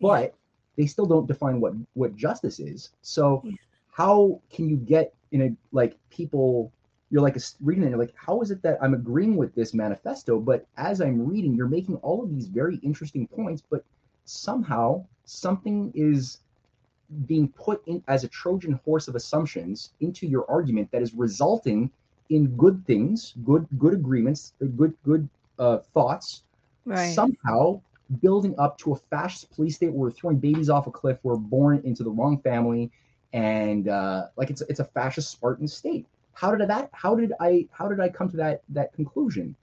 [0.00, 0.30] but yeah.
[0.76, 2.90] they still don't define what what justice is.
[3.02, 3.52] So yeah.
[3.92, 6.72] How can you get in a like people?
[7.12, 9.52] You're like a, reading it, and you're like, how is it that I'm agreeing with
[9.56, 13.84] this manifesto, but as I'm reading, you're making all of these very interesting points, but
[14.26, 16.38] somehow something is
[17.26, 21.90] being put in as a Trojan horse of assumptions into your argument that is resulting
[22.28, 26.44] in good things, good good agreements, good good uh, thoughts,
[26.84, 27.12] right.
[27.12, 27.80] somehow
[28.20, 31.36] building up to a fascist police state where we're throwing babies off a cliff, we're
[31.36, 32.90] born into the wrong family,
[33.32, 36.06] and uh, like it's it's a fascist Spartan state.
[36.34, 36.90] How did that?
[36.92, 37.66] How did I?
[37.72, 39.54] How did I come to that that conclusion?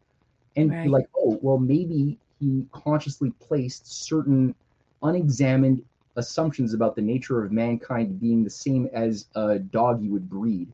[0.55, 0.89] And right.
[0.89, 4.55] like, oh, well, maybe he consciously placed certain
[5.03, 5.83] unexamined
[6.15, 10.67] assumptions about the nature of mankind being the same as a dog you would breed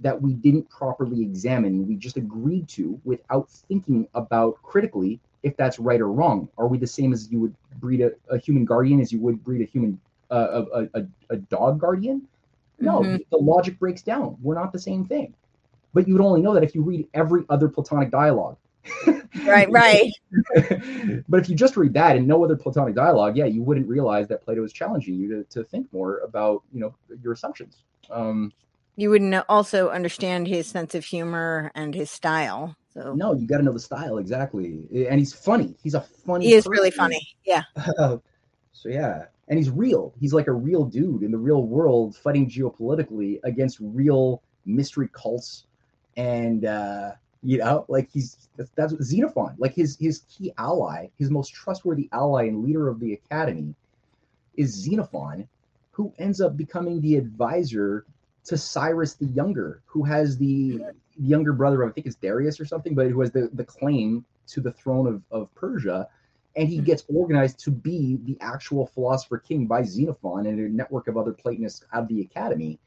[0.00, 1.86] that we didn't properly examine.
[1.86, 6.48] We just agreed to without thinking about critically if that's right or wrong.
[6.58, 9.44] Are we the same as you would breed a, a human guardian as you would
[9.44, 10.00] breed a human
[10.30, 12.26] a, a, a, dog guardian?
[12.78, 13.16] No, mm-hmm.
[13.30, 14.36] the logic breaks down.
[14.40, 15.34] We're not the same thing.
[15.92, 18.56] But you would only know that if you read every other Platonic dialogue.
[19.44, 20.12] right, right.
[21.28, 24.28] but if you just read that and no other Platonic dialogue, yeah, you wouldn't realize
[24.28, 27.82] that Plato is challenging you to, to think more about, you know, your assumptions.
[28.08, 28.52] Um,
[28.96, 32.76] you wouldn't also understand his sense of humor and his style.
[32.92, 35.74] So no, you got to know the style exactly, and he's funny.
[35.82, 36.46] He's a funny.
[36.46, 36.72] He is person.
[36.72, 37.36] really funny.
[37.44, 37.62] Yeah.
[38.72, 40.14] so yeah, and he's real.
[40.18, 45.66] He's like a real dude in the real world, fighting geopolitically against real mystery cults,
[46.16, 47.12] and uh,
[47.42, 49.56] you know, like he's that's, Xenophon.
[49.58, 53.74] Like his his key ally, his most trustworthy ally and leader of the academy,
[54.56, 55.48] is Xenophon,
[55.90, 58.06] who ends up becoming the advisor
[58.44, 60.80] to Cyrus the Younger, who has the
[61.18, 64.24] younger brother of I think it's Darius or something, but who has the, the claim
[64.48, 66.08] to the throne of, of Persia.
[66.56, 71.06] And he gets organized to be the actual philosopher king by Xenophon and a network
[71.06, 72.78] of other Platonists out of the academy,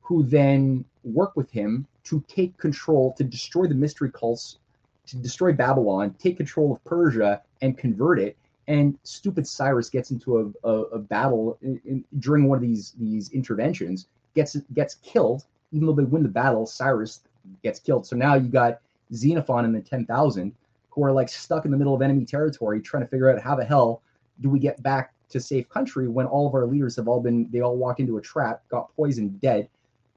[0.00, 4.58] who then work with him to take control, to destroy the mystery cults,
[5.06, 8.36] to destroy Babylon, take control of Persia, and convert it.
[8.68, 12.92] And stupid Cyrus gets into a, a, a battle in, in, during one of these
[12.98, 16.66] these interventions gets gets killed, even though they win the battle.
[16.66, 17.20] Cyrus
[17.62, 18.06] gets killed.
[18.06, 18.80] So now you got
[19.12, 20.54] Xenophon and the ten thousand
[20.90, 23.54] who are like stuck in the middle of enemy territory, trying to figure out how
[23.54, 24.02] the hell
[24.40, 27.48] do we get back to safe country when all of our leaders have all been
[27.50, 29.68] they all walk into a trap, got poisoned, dead.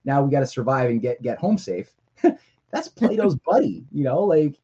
[0.05, 1.91] Now we got to survive and get get home safe.
[2.71, 4.59] That's Plato's buddy, you know, like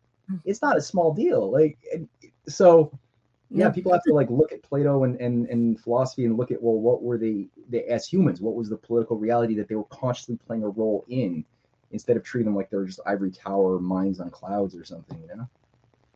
[0.46, 1.52] it's not a small deal.
[1.52, 1.78] Like
[2.48, 2.92] so
[3.52, 6.62] yeah, people have to like look at Plato and, and, and philosophy and look at
[6.62, 8.42] well, what were they, they as humans?
[8.42, 11.44] What was the political reality that they were consciously playing a role in,
[11.92, 15.36] instead of treating them like they're just ivory tower minds on clouds or something, you
[15.36, 15.50] know?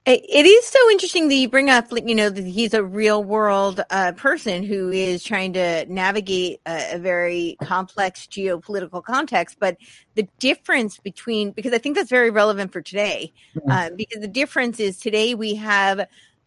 [0.05, 3.81] It is so interesting that you bring up, you know, that he's a real world
[3.89, 9.57] uh, person who is trying to navigate a, a, very complex geopolitical context.
[9.61, 9.77] But
[10.15, 13.71] the difference between, because I think that's very relevant for today, mm-hmm.
[13.71, 16.05] uh, because the difference is today we have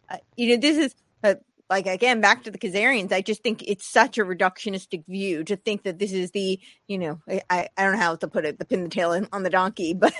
[0.09, 1.35] uh, you know, this is uh,
[1.69, 3.11] like again back to the Khazarians.
[3.11, 6.97] I just think it's such a reductionistic view to think that this is the you
[6.97, 9.49] know I I don't know how to put it the pin the tail on the
[9.49, 10.13] donkey, but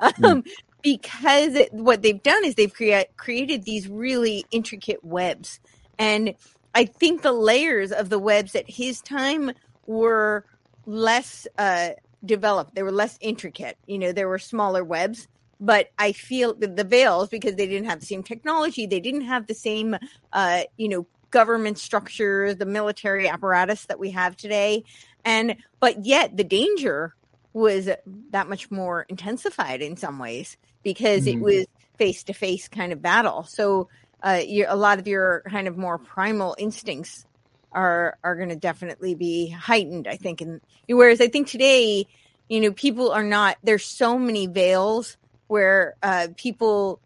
[0.00, 0.12] um,
[0.42, 0.46] mm.
[0.84, 5.58] Because it, what they've done is they've crea- created these really intricate webs.
[5.98, 6.34] And
[6.76, 9.52] i think the layers of the webs at his time
[9.86, 10.44] were
[10.86, 11.90] less uh,
[12.24, 12.74] developed.
[12.74, 13.78] They were less intricate.
[13.86, 15.26] You know there were smaller webs.
[15.60, 19.22] But i feel the, the veils because they didn't have the same technology they didn't
[19.22, 19.96] have the same
[20.32, 24.84] uh, you know government structures, the military apparatus that we have today.
[25.24, 27.14] And but yet the danger
[27.52, 27.88] was
[28.30, 31.38] that much more intensified in some ways because mm-hmm.
[31.38, 31.66] it was
[31.98, 33.44] face to face kind of battle.
[33.44, 33.88] So
[34.22, 37.26] uh, a lot of your kind of more primal instincts
[37.72, 40.06] are are going to definitely be heightened.
[40.06, 42.06] I think, and whereas I think today,
[42.48, 43.58] you know, people are not.
[43.62, 45.16] There's so many veils
[45.48, 47.00] where uh, people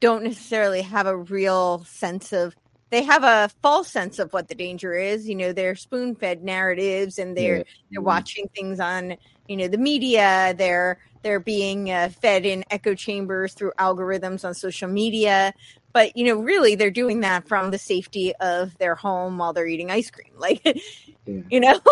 [0.00, 2.54] don't necessarily have a real sense of
[2.90, 5.28] they have a false sense of what the danger is.
[5.28, 7.64] You know, they're spoon fed narratives and they're yeah.
[7.90, 9.16] they're watching things on
[9.48, 10.54] you know the media.
[10.56, 15.52] They're they're being uh, fed in echo chambers through algorithms on social media.
[15.92, 19.66] But you know, really, they're doing that from the safety of their home while they're
[19.66, 20.32] eating ice cream.
[20.38, 21.42] Like, yeah.
[21.50, 21.80] you know,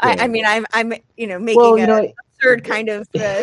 [0.00, 0.16] I, yeah.
[0.20, 3.42] I, mean, I'm I'm you know making well, you know, a absurd kind of uh,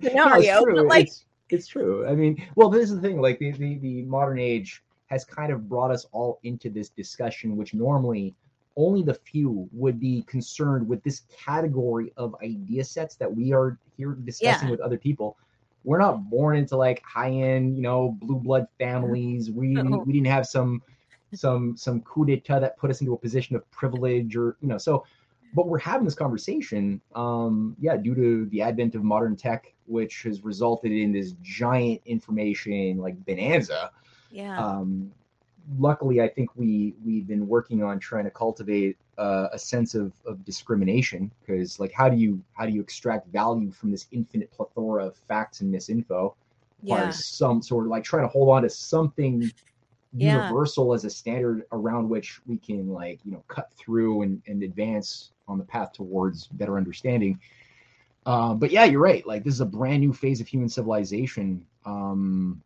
[0.00, 1.08] scenario, no, but like.
[1.08, 2.06] It's, it's true.
[2.06, 3.20] I mean, well, this is the thing.
[3.20, 7.58] Like the, the, the modern age has kind of brought us all into this discussion,
[7.58, 8.34] which normally
[8.76, 13.78] only the few would be concerned with this category of idea sets that we are
[13.96, 14.72] here discussing yeah.
[14.72, 15.36] with other people.
[15.84, 19.50] We're not born into like high end, you know, blue blood families.
[19.50, 19.98] We no.
[19.98, 20.82] we didn't have some
[21.34, 24.76] some some coup d'etat that put us into a position of privilege or you know
[24.76, 25.02] so
[25.54, 30.24] but we're having this conversation um yeah due to the advent of modern tech which
[30.24, 33.90] has resulted in this giant information like bonanza
[34.32, 34.58] yeah.
[34.58, 35.12] Um,
[35.78, 40.12] luckily, I think we we've been working on trying to cultivate uh, a sense of,
[40.26, 44.50] of discrimination because, like, how do you how do you extract value from this infinite
[44.52, 46.34] plethora of facts and misinfo?
[46.84, 47.10] Yeah.
[47.10, 49.52] some sort of like trying to hold on to something
[50.14, 50.44] yeah.
[50.44, 54.62] universal as a standard around which we can like you know cut through and, and
[54.62, 57.38] advance on the path towards better understanding
[58.26, 61.64] uh, but yeah you're right like this is a brand new phase of human civilization
[61.86, 62.62] um,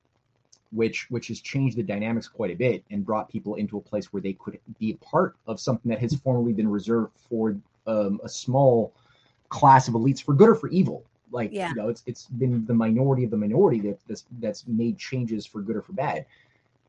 [0.73, 4.13] which which has changed the dynamics quite a bit and brought people into a place
[4.13, 7.57] where they could be a part of something that has formerly been reserved for
[7.87, 8.93] um, a small
[9.49, 11.05] class of elites for good or for evil.
[11.31, 11.69] Like yeah.
[11.71, 15.45] you know it's it's been the minority of the minority that that's, that's made changes
[15.47, 16.25] for good or for bad.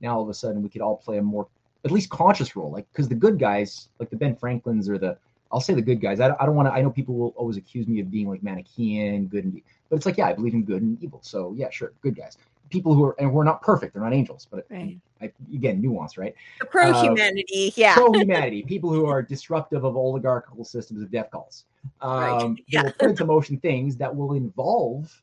[0.01, 1.47] Now all of a sudden we could all play a more
[1.85, 2.71] at least conscious role.
[2.71, 5.17] Like because the good guys like the ben franklins or the
[5.51, 6.19] i'll say the good guys.
[6.19, 8.41] I, I don't want to i know people will always accuse me of being like
[8.41, 11.19] manichean good and evil, but it's like yeah i believe in good and evil.
[11.23, 12.37] So yeah sure good guys
[12.69, 14.97] people who are and we're not perfect they're not angels but right.
[15.21, 16.35] I, again nuance right
[16.69, 21.29] pro humanity uh, yeah pro humanity people who are disruptive of oligarchical systems of death
[21.31, 21.65] cults
[22.01, 22.63] um, right.
[22.67, 22.83] yeah.
[22.83, 25.21] will put into motion things that will involve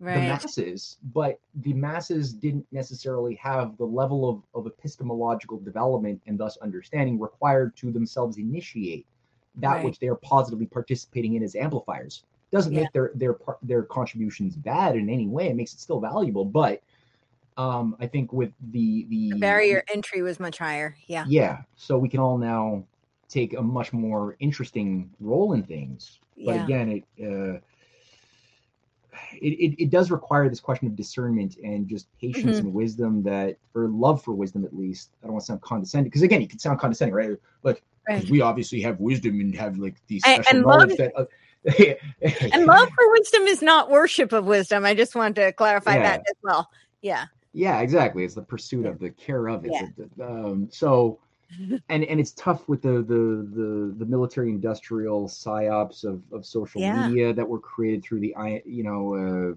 [0.00, 0.14] right.
[0.14, 6.38] the masses but the masses didn't necessarily have the level of, of epistemological development and
[6.38, 9.06] thus understanding required to themselves initiate
[9.56, 9.84] that right.
[9.84, 12.82] which they are positively participating in as amplifiers doesn't yeah.
[12.82, 15.48] make their their their contributions bad in any way.
[15.48, 16.82] It makes it still valuable, but
[17.56, 20.96] um, I think with the, the the barrier entry was much higher.
[21.06, 21.24] Yeah.
[21.28, 21.62] Yeah.
[21.76, 22.84] So we can all now
[23.28, 26.20] take a much more interesting role in things.
[26.36, 26.64] But yeah.
[26.64, 27.58] again, it, uh,
[29.40, 32.66] it, it it does require this question of discernment and just patience mm-hmm.
[32.66, 35.10] and wisdom that, or love for wisdom at least.
[35.22, 37.30] I don't want to sound condescending because again, you can sound condescending, right?
[37.62, 38.28] Like right.
[38.30, 41.16] we obviously have wisdom and have like these special and, and knowledge love, that.
[41.16, 41.24] Uh,
[41.64, 44.84] and love for wisdom is not worship of wisdom.
[44.84, 46.02] I just want to clarify yeah.
[46.02, 46.70] that as well.
[47.02, 47.26] Yeah.
[47.52, 48.24] Yeah, exactly.
[48.24, 49.72] It's the pursuit of the care of it.
[49.72, 50.24] Yeah.
[50.24, 51.20] Um, so,
[51.88, 56.80] and and it's tough with the the the, the military industrial psyops of, of social
[56.80, 57.06] yeah.
[57.06, 58.34] media that were created through the
[58.66, 59.54] you know uh,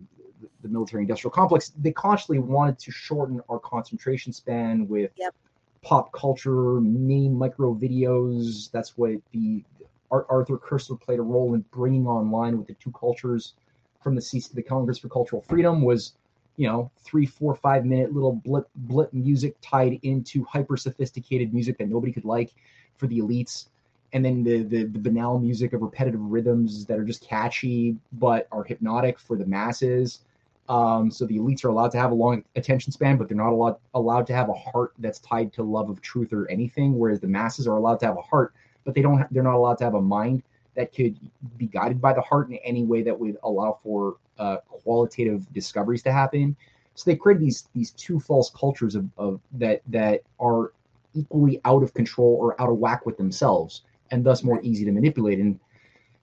[0.62, 1.72] the military industrial complex.
[1.78, 5.34] They consciously wanted to shorten our concentration span with yep.
[5.82, 8.70] pop culture, meme, micro videos.
[8.72, 9.64] That's what the
[10.12, 13.54] Arthur Koestler played a role in bringing online with the two cultures
[14.02, 16.14] from the CC, the Congress for Cultural Freedom was,
[16.56, 21.78] you know, three, four, five minute little blip blip music tied into hyper sophisticated music
[21.78, 22.54] that nobody could like
[22.96, 23.68] for the elites,
[24.14, 28.48] and then the, the the banal music of repetitive rhythms that are just catchy but
[28.52, 30.22] are hypnotic for the masses.
[30.70, 33.52] Um, so the elites are allowed to have a long attention span, but they're not
[33.52, 36.98] allowed allowed to have a heart that's tied to love of truth or anything.
[36.98, 38.54] Whereas the masses are allowed to have a heart
[38.88, 40.42] but they don't they're not allowed to have a mind
[40.76, 41.20] that could
[41.58, 46.02] be guided by the heart in any way that would allow for uh, qualitative discoveries
[46.04, 46.56] to happen.
[46.96, 50.72] So they create these these two false cultures of, of that that are
[51.14, 54.92] equally out of control or out of whack with themselves, and thus more easy to
[54.92, 55.40] manipulate.
[55.40, 55.60] And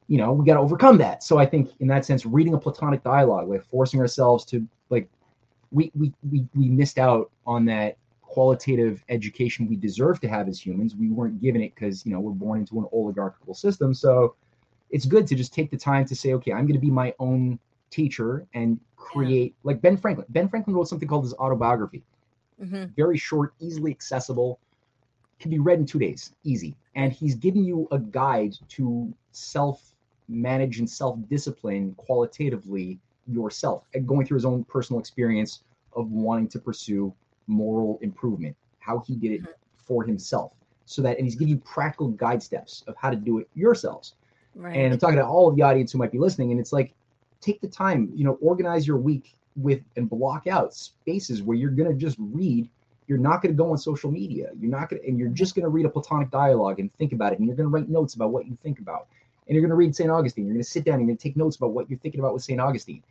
[0.08, 1.22] you know we got to overcome that.
[1.22, 5.06] So I think in that sense, reading a Platonic dialogue, like forcing ourselves to like
[5.70, 7.98] we we we, we missed out on that
[8.34, 10.96] qualitative education we deserve to have as humans.
[10.96, 13.94] We weren't given it because you know we're born into an oligarchical system.
[13.94, 14.34] So
[14.90, 17.14] it's good to just take the time to say, okay, I'm going to be my
[17.20, 20.26] own teacher and create like Ben Franklin.
[20.30, 22.02] Ben Franklin wrote something called his autobiography.
[22.60, 22.86] Mm-hmm.
[22.96, 24.58] Very short, easily accessible,
[25.38, 26.76] can be read in two days, easy.
[26.96, 29.92] And he's giving you a guide to self
[30.28, 32.98] manage and self discipline qualitatively
[33.28, 35.62] yourself and going through his own personal experience
[35.94, 37.14] of wanting to pursue
[37.46, 39.50] moral improvement, how he did it mm-hmm.
[39.76, 40.52] for himself.
[40.86, 44.14] So that, and he's giving you practical guide steps of how to do it yourselves.
[44.54, 44.76] Right.
[44.76, 46.94] And I'm talking to all of the audience who might be listening, and it's like,
[47.40, 51.70] take the time, you know, organize your week with and block out spaces where you're
[51.70, 52.68] going to just read.
[53.06, 54.48] You're not going to go on social media.
[54.58, 57.12] You're not going to, and you're just going to read a Platonic dialogue and think
[57.12, 57.38] about it.
[57.38, 59.08] And you're going to write notes about what you think about.
[59.46, 60.10] And you're going to read St.
[60.10, 60.46] Augustine.
[60.46, 62.20] You're going to sit down and you're going to take notes about what you're thinking
[62.20, 62.58] about with St.
[62.58, 63.02] Augustine.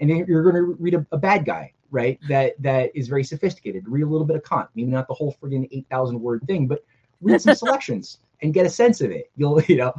[0.00, 2.18] And then you're going to read a, a, bad guy, right?
[2.28, 3.84] That that is very sophisticated.
[3.86, 6.66] Read a little bit of Kant, maybe not the whole friggin' eight thousand word thing,
[6.66, 6.84] but
[7.20, 9.30] read some selections and get a sense of it.
[9.36, 9.94] You'll, you know,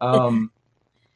[0.00, 0.50] um,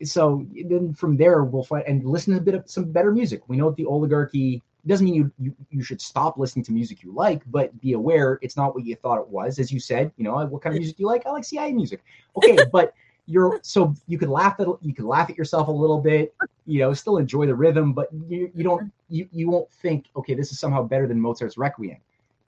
[0.03, 3.43] so then from there we'll find and listen to a bit of some better music.
[3.49, 7.03] We know that the oligarchy doesn't mean you, you you should stop listening to music
[7.03, 9.59] you like, but be aware it's not what you thought it was.
[9.59, 11.25] As you said, you know, what kind of music do you like?
[11.27, 12.03] I like CIA music.
[12.37, 12.95] Okay, but
[13.33, 16.35] you're so you could laugh at you could laugh at yourself a little bit,
[16.67, 20.35] you know, still enjoy the rhythm, but you you don't you you won't think, okay,
[20.35, 21.97] this is somehow better than Mozart's Requiem.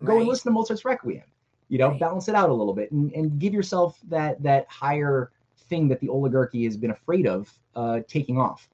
[0.04, 0.18] Go right.
[0.18, 1.22] and listen to Mozart's Requiem.
[1.68, 2.00] You know, right.
[2.00, 5.30] balance it out a little bit and, and give yourself that that higher
[5.68, 8.68] thing that the oligarchy has been afraid of uh, taking off.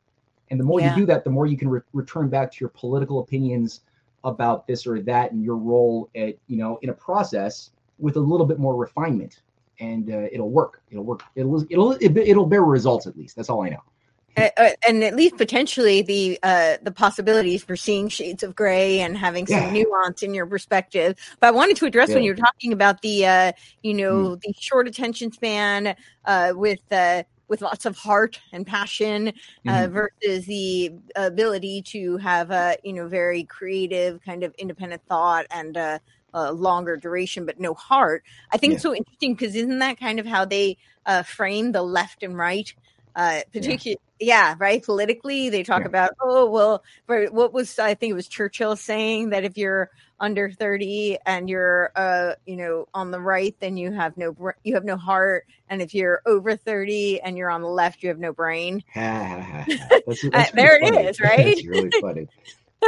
[0.51, 0.91] And the more yeah.
[0.91, 3.82] you do that, the more you can re- return back to your political opinions
[4.24, 8.20] about this or that and your role at you know in a process with a
[8.20, 9.43] little bit more refinement,
[9.81, 10.82] and uh, it'll work.
[10.90, 11.23] It'll work.
[11.35, 13.36] It'll it'll it'll bear results at least.
[13.36, 13.82] That's all I know.
[14.36, 19.16] Uh, and at least potentially the uh, the possibilities for seeing shades of gray and
[19.16, 19.82] having some yeah.
[19.82, 21.16] nuance in your perspective.
[21.40, 22.16] But I wanted to address yeah.
[22.16, 23.52] when you were talking about the uh,
[23.82, 24.40] you know mm.
[24.40, 25.97] the short attention span
[26.27, 29.32] uh, with uh, with lots of heart and passion
[29.66, 29.90] mm.
[29.90, 35.77] versus the ability to have a you know very creative kind of independent thought and
[36.35, 38.24] a longer duration but no heart.
[38.51, 38.74] I think yeah.
[38.77, 40.77] it's so interesting because isn't that kind of how they
[41.07, 42.73] uh, frame the left and right?
[43.16, 44.51] uh particularly yeah.
[44.51, 44.55] yeah.
[44.59, 45.86] right politically they talk yeah.
[45.86, 49.90] about oh well for what was i think it was churchill saying that if you're
[50.20, 54.74] under 30 and you're uh you know on the right then you have no you
[54.74, 58.19] have no heart and if you're over 30 and you're on the left you have
[58.19, 59.69] no brain that's,
[60.07, 61.07] that's uh, there it funny.
[61.07, 62.28] is right it's really funny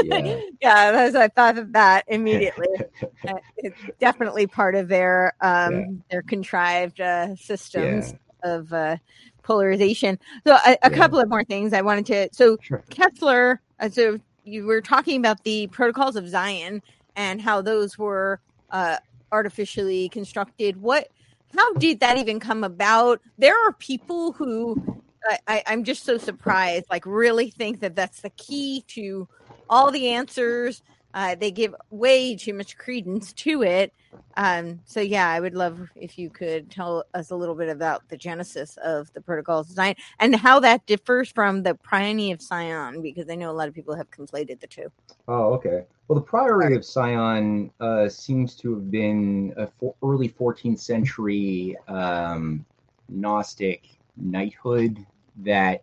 [0.03, 2.69] yeah, yeah i thought of that immediately
[3.29, 5.87] uh, it's definitely part of their um yeah.
[6.11, 8.97] their contrived uh systems of uh
[9.43, 10.19] polarization.
[10.47, 10.97] So a, a yeah.
[10.97, 12.29] couple of more things I wanted to.
[12.33, 12.83] So sure.
[12.91, 13.59] Koestler.
[13.79, 16.83] Uh, so you were talking about the protocols of Zion
[17.17, 18.41] and how those were
[18.71, 18.99] uh,
[19.31, 20.81] artificially constructed.
[20.81, 21.09] What?
[21.55, 23.21] How did that even come about?
[23.37, 25.03] There are people who
[25.47, 26.87] I, I'm just so surprised.
[26.91, 29.29] Like, really think that that's the key to
[29.69, 30.83] all the answers.
[31.15, 33.93] Uh, they give way too much credence to it.
[34.37, 38.09] Um, so yeah, I would love if you could tell us a little bit about
[38.09, 43.03] the genesis of the protocols design and how that differs from the Priory of Sion,
[43.03, 44.91] because I know a lot of people have conflated the two.
[45.29, 45.85] Oh, okay.
[46.09, 51.77] Well, the Priory of Sion uh, seems to have been a for- early 14th century
[51.89, 52.65] um,
[53.09, 53.85] Gnostic
[54.17, 55.05] knighthood
[55.39, 55.83] that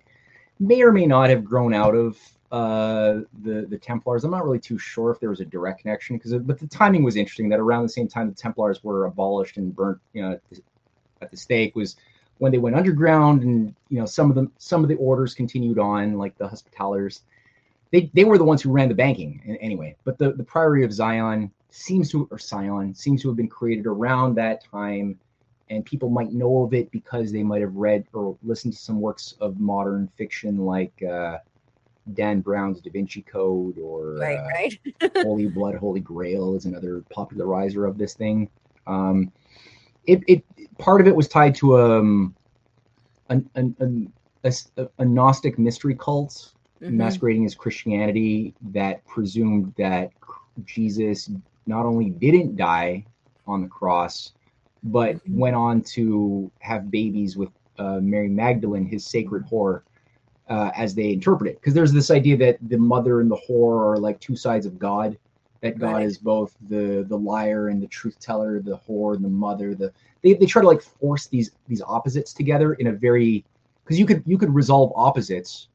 [0.60, 2.18] may or may not have grown out of
[2.52, 4.24] uh, the the Templars.
[4.24, 7.04] I'm not really too sure if there was a direct connection because, but the timing
[7.04, 7.50] was interesting.
[7.50, 10.62] That around the same time the Templars were abolished and burnt, you know, at the,
[11.22, 11.96] at the stake was
[12.40, 15.78] when they went underground, and you know some of them some of the orders continued
[15.78, 17.22] on, like the Hospitallers.
[17.92, 19.96] They they were the ones who ran the banking anyway.
[20.04, 23.86] But the the Priory of Zion seems to or Sion seems to have been created
[23.86, 25.20] around that time
[25.70, 29.00] and people might know of it because they might have read or listened to some
[29.00, 31.38] works of modern fiction like uh,
[32.14, 35.18] Dan Brown's Da Vinci Code or right, uh, right.
[35.18, 38.50] Holy Blood, Holy Grail is another popularizer of this thing.
[38.88, 39.32] Um,
[40.06, 40.44] it, it
[40.78, 42.36] part of it was tied to um,
[43.30, 46.98] a, a, a, a Gnostic mystery cult mm-hmm.
[46.98, 50.12] masquerading as Christianity that presumed that
[50.66, 51.30] Jesus
[51.66, 53.06] not only didn't die
[53.48, 54.34] on the cross,
[54.84, 55.38] but mm-hmm.
[55.38, 59.82] went on to have babies with uh, Mary Magdalene, his sacred whore,
[60.50, 61.60] uh, as they interpret it.
[61.60, 64.78] Because there's this idea that the mother and the whore are like two sides of
[64.80, 65.18] God.
[65.62, 66.06] That God right.
[66.06, 69.76] is both the the liar and the truth teller, the whore and the mother.
[69.76, 73.44] The they, they try to like force these these opposites together in a very
[73.84, 75.68] because you could you could resolve opposites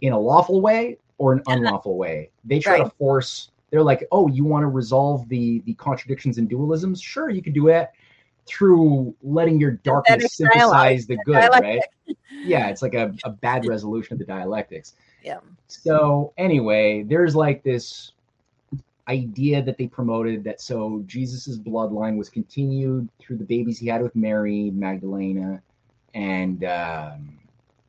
[0.00, 2.30] in a lawful way or an unlawful way.
[2.44, 2.84] They try right.
[2.84, 7.02] to force they're like, oh, you want to resolve the the contradictions and dualisms?
[7.02, 7.90] Sure, you could do it
[8.46, 11.80] through letting your darkness synthesize the good, right?
[12.44, 14.94] Yeah, it's like a, a bad resolution of the dialectics.
[15.22, 15.38] Yeah.
[15.68, 18.12] So anyway, there's like this
[19.08, 24.02] idea that they promoted that so Jesus's bloodline was continued through the babies he had
[24.02, 25.62] with Mary Magdalena,
[26.14, 27.38] and um,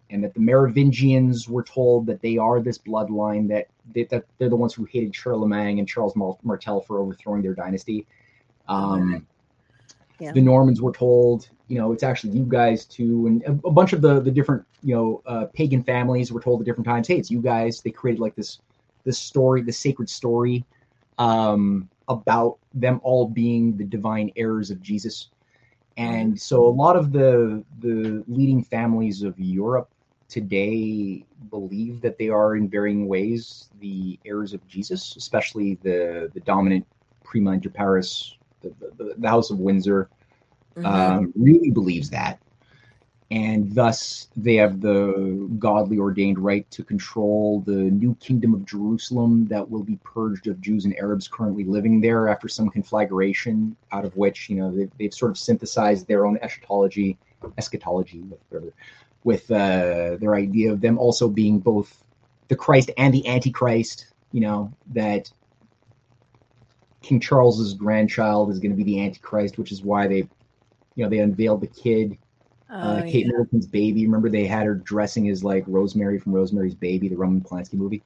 [0.09, 4.49] and that the Merovingians were told that they are this bloodline that they, that they're
[4.49, 8.05] the ones who hated Charlemagne and Charles Martel for overthrowing their dynasty.
[8.67, 9.25] Um,
[10.23, 10.31] yeah.
[10.31, 14.01] The Normans were told, you know, it's actually you guys too, and a, bunch of
[14.01, 17.29] the the different, you know, uh, pagan families were told at different times, hey, it's
[17.29, 17.81] you guys.
[17.81, 18.59] They created like this
[19.03, 20.63] this story, the sacred story
[21.17, 25.27] um, about them all being the divine heirs of Jesus.
[25.97, 29.89] And so a lot of the the leading families of Europe
[30.29, 36.39] today believe that they are in varying ways the heirs of Jesus, especially the the
[36.39, 36.87] dominant
[37.25, 40.09] Prima inter pares, the, the, the House of Windsor,
[40.75, 40.85] mm-hmm.
[40.85, 42.39] um, really believes that
[43.33, 49.47] and thus they have the godly ordained right to control the new kingdom of Jerusalem
[49.47, 54.05] that will be purged of Jews and Arabs currently living there after some conflagration, out
[54.05, 57.17] of which you know they've, they've sort of synthesized their own eschatology,
[57.57, 58.21] eschatology
[58.51, 58.71] with,
[59.23, 62.03] with uh, their idea of them also being both
[62.49, 64.13] the Christ and the Antichrist.
[64.31, 65.31] You know that
[67.03, 70.27] King Charles's grandchild is going to be the Antichrist, which is why they,
[70.95, 72.17] you know, they unveiled the kid
[72.73, 73.31] uh, oh, Kate yeah.
[73.31, 74.05] Middleton's baby.
[74.05, 78.01] Remember they had her dressing as like Rosemary from Rosemary's Baby, the Roman Polanski movie.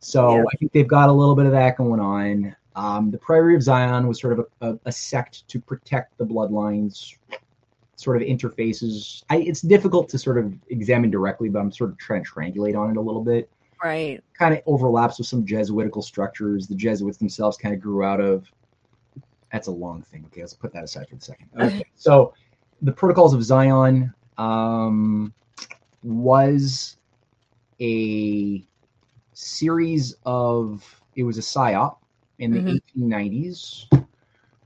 [0.00, 0.44] So yeah.
[0.52, 2.54] I think they've got a little bit of that going on.
[2.76, 6.26] Um, the Priory of Zion was sort of a, a, a, sect to protect the
[6.26, 7.16] bloodlines,
[7.96, 9.22] sort of interfaces.
[9.30, 12.76] I, it's difficult to sort of examine directly, but I'm sort of trying to triangulate
[12.76, 13.48] on it a little bit.
[13.84, 14.24] Right.
[14.32, 16.66] Kind of overlaps with some Jesuitical structures.
[16.66, 18.46] The Jesuits themselves kind of grew out of.
[19.52, 20.24] That's a long thing.
[20.28, 21.50] Okay, let's put that aside for a second.
[21.60, 22.32] Okay, so
[22.80, 25.34] the Protocols of Zion um,
[26.02, 26.96] was
[27.78, 28.64] a
[29.34, 31.98] series of it was a psyop
[32.38, 33.12] in the mm-hmm.
[33.12, 34.06] 1890s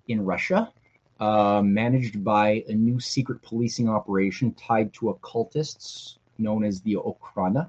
[0.07, 0.73] in Russia,
[1.19, 7.69] uh, managed by a new secret policing operation tied to occultists known as the Okhrana.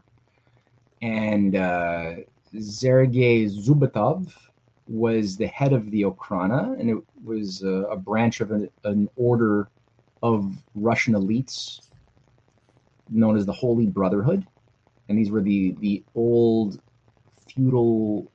[1.02, 2.16] And uh,
[2.60, 4.34] Sergei Zubatov
[4.88, 9.10] was the head of the Okhrana, and it was a, a branch of an, an
[9.16, 9.70] order
[10.24, 11.82] of Russian elites
[13.10, 14.46] known as the Holy Brotherhood.
[15.08, 16.80] And these were the, the old
[17.48, 18.32] feudal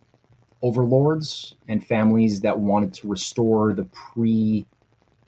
[0.62, 4.64] overlords and families that wanted to restore the pre,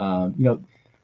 [0.01, 0.63] um, you know,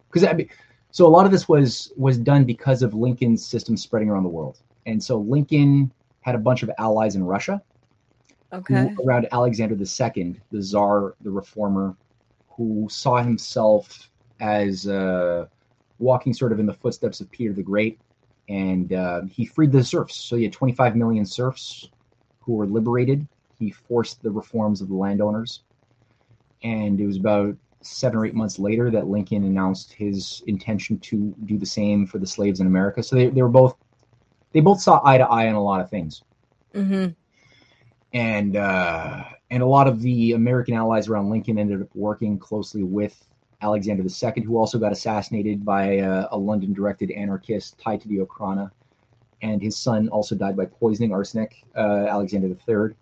[0.08, 0.48] because I mean,
[0.90, 4.28] so a lot of this was was done because of Lincoln's system spreading around the
[4.28, 5.92] world, and so Lincoln
[6.22, 7.62] had a bunch of allies in Russia.
[8.52, 8.94] Okay.
[9.06, 11.96] around Alexander II, the Tsar, the reformer,
[12.50, 15.46] who saw himself as uh,
[15.98, 17.98] walking sort of in the footsteps of Peter the Great,
[18.48, 20.16] and uh, he freed the serfs.
[20.16, 21.88] So he had 25 million serfs
[22.40, 23.26] who were liberated.
[23.58, 25.62] He forced the reforms of the landowners,
[26.62, 31.34] and it was about seven or eight months later that Lincoln announced his intention to
[31.46, 33.02] do the same for the slaves in America.
[33.02, 33.76] So they, they were both
[34.52, 36.22] they both saw eye to eye on a lot of things.
[36.74, 37.10] Mm-hmm.
[38.14, 42.82] And uh, and a lot of the American allies around Lincoln ended up working closely
[42.82, 43.26] with
[43.62, 48.18] Alexander II, who also got assassinated by a, a London directed anarchist tied to the
[48.18, 48.70] Okhrana.
[49.40, 52.94] And his son also died by poisoning arsenic, uh, Alexander III,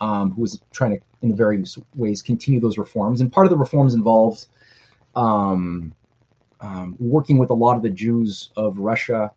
[0.00, 3.20] um, who was trying to, in various ways, continue those reforms.
[3.20, 4.46] And part of the reforms involved
[5.14, 5.94] um,
[6.60, 9.30] um, working with a lot of the Jews of Russia,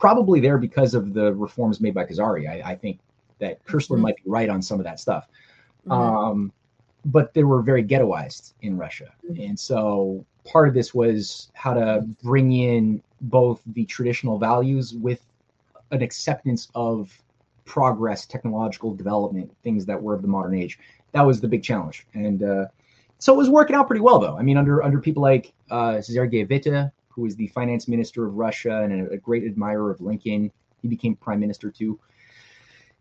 [0.00, 2.48] probably there because of the reforms made by Khazari.
[2.48, 2.98] I, I think
[3.38, 4.02] that Koestler mm-hmm.
[4.02, 5.28] might be right on some of that stuff.
[5.86, 5.92] Mm-hmm.
[5.92, 6.52] Um,
[7.04, 9.12] but they were very ghettoized in Russia.
[9.24, 9.42] Mm-hmm.
[9.42, 15.24] And so part of this was how to bring in both the traditional values with
[15.90, 17.16] an acceptance of
[17.64, 20.78] progress, technological development, things that were of the modern age.
[21.12, 22.06] That was the big challenge.
[22.14, 22.66] And uh,
[23.18, 24.36] so it was working out pretty well, though.
[24.38, 26.90] I mean, under under people like uh, Sergei Witte,
[27.20, 30.88] who was the finance minister of Russia and a, a great admirer of Lincoln, he
[30.88, 32.00] became prime minister too.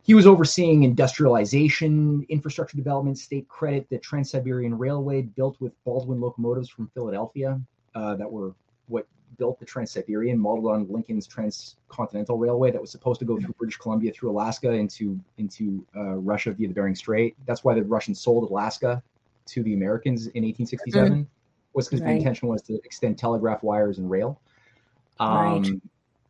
[0.04, 6.20] He was overseeing industrialization, infrastructure development, state credit, the Trans Siberian Railway built with Baldwin
[6.20, 7.62] locomotives from Philadelphia
[7.96, 8.54] uh, that were
[8.88, 13.40] what built the Trans Siberian, modeled on Lincoln's Transcontinental Railway that was supposed to go
[13.40, 17.38] through British Columbia, through Alaska, into into uh, Russia via the Bering Strait.
[17.46, 19.02] That's why the Russians sold Alaska
[19.48, 21.28] to the Americans in 1867.
[21.74, 22.12] Was because right.
[22.12, 24.42] the intention was to extend telegraph wires and rail.
[25.20, 25.72] Um, right.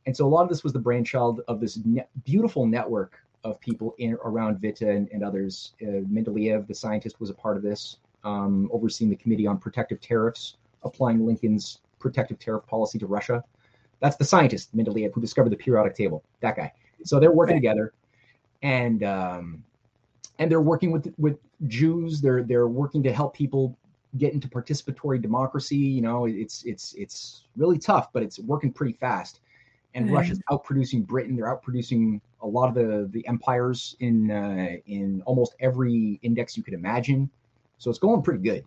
[0.05, 3.59] And so a lot of this was the brainchild of this ne- beautiful network of
[3.59, 5.73] people in around Witte and, and others.
[5.81, 10.01] Uh, Mendeleev, the scientist, was a part of this, um, overseeing the Committee on Protective
[10.01, 13.43] Tariffs, applying Lincoln's protective tariff policy to Russia.
[13.99, 16.23] That's the scientist, Mendeleev, who discovered the periodic table.
[16.41, 16.71] That guy.
[17.03, 17.93] So they're working together,
[18.61, 19.63] and um,
[20.39, 21.37] and they're working with with
[21.67, 22.21] Jews.
[22.21, 23.77] They're they're working to help people
[24.17, 25.77] get into participatory democracy.
[25.77, 29.41] You know, it's it's it's really tough, but it's working pretty fast.
[29.95, 30.15] And mm-hmm.
[30.15, 31.35] Russia's outproducing Britain.
[31.35, 36.63] They're outproducing a lot of the the empires in uh, in almost every index you
[36.63, 37.29] could imagine.
[37.77, 38.65] So it's going pretty good.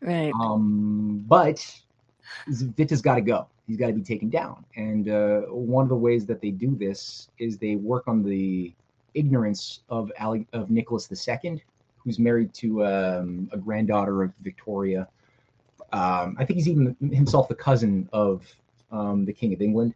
[0.00, 0.32] Right.
[0.40, 1.64] Um, but
[2.76, 3.48] Witte's got to go.
[3.66, 4.64] He's got to be taken down.
[4.76, 8.74] And uh, one of the ways that they do this is they work on the
[9.14, 11.62] ignorance of Ali, of Nicholas II,
[12.04, 15.08] who's married to um, a granddaughter of Victoria.
[15.92, 18.46] Um, I think he's even himself the cousin of
[18.90, 19.94] um, the King of England,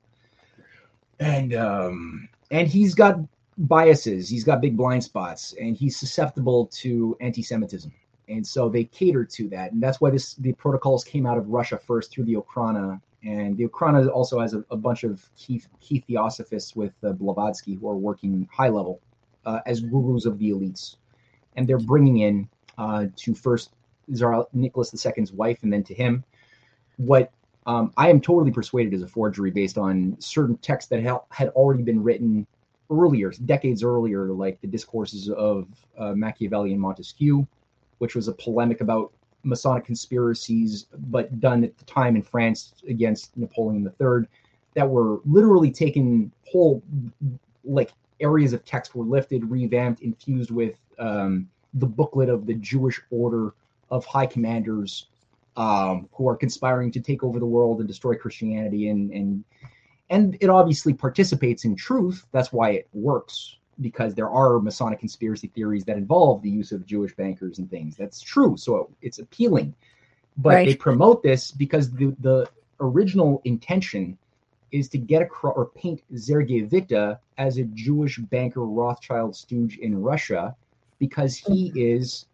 [1.20, 3.18] and um, and he's got
[3.58, 4.28] biases.
[4.28, 7.92] He's got big blind spots, and he's susceptible to anti-Semitism.
[8.28, 11.48] And so they cater to that, and that's why this the protocols came out of
[11.48, 15.62] Russia first through the Okhrana, and the Okhrana also has a, a bunch of key,
[15.80, 19.00] key theosophists with uh, Blavatsky who are working high level
[19.46, 20.96] uh, as gurus of the elites
[21.58, 22.48] and they're bringing in
[22.78, 23.70] uh, to first
[24.14, 26.24] Tsar Nicholas II's wife and then to him.
[26.96, 27.32] What
[27.66, 31.48] um, I am totally persuaded is a forgery based on certain texts that ha- had
[31.50, 32.46] already been written
[32.90, 35.66] earlier, decades earlier, like the discourses of
[35.98, 37.46] uh, Machiavelli and Montesquieu,
[37.98, 39.12] which was a polemic about
[39.42, 44.28] Masonic conspiracies, but done at the time in France against Napoleon III,
[44.74, 46.82] that were literally taken whole,
[47.64, 47.90] like
[48.20, 53.54] areas of text were lifted, revamped, infused with um, the booklet of the Jewish Order
[53.90, 55.06] of High Commanders
[55.58, 59.44] um, who are conspiring to take over the world and destroy Christianity, and and
[60.08, 62.24] and it obviously participates in truth.
[62.32, 66.86] That's why it works because there are Masonic conspiracy theories that involve the use of
[66.86, 67.96] Jewish bankers and things.
[67.96, 69.74] That's true, so it's appealing.
[70.36, 70.66] But right.
[70.68, 72.48] they promote this because the the
[72.80, 74.16] original intention
[74.72, 76.68] is to get across or paint Sergei
[77.38, 80.54] as a Jewish banker Rothschild stooge in Russia
[80.98, 81.78] because he mm-hmm.
[81.78, 82.26] is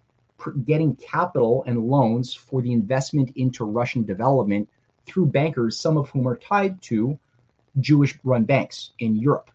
[0.64, 4.68] getting capital and loans for the investment into Russian development
[5.06, 7.18] through bankers, some of whom are tied to
[7.80, 9.50] Jewish run banks in Europe.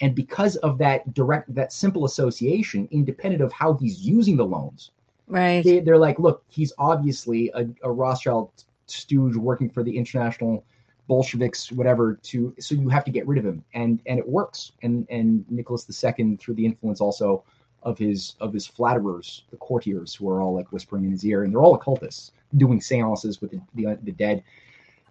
[0.00, 4.90] And because of that direct, that simple association, independent of how he's using the loans,
[5.28, 5.62] right?
[5.62, 8.50] They, are like, look, he's obviously a, a Rothschild
[8.86, 10.64] stooge working for the international
[11.06, 12.14] Bolsheviks, whatever.
[12.22, 14.72] To so you have to get rid of him, and and it works.
[14.82, 17.44] And and Nicholas II, through the influence also
[17.82, 21.44] of his of his flatterers, the courtiers, who are all like whispering in his ear,
[21.44, 24.42] and they're all occultists doing seances with the the, the dead.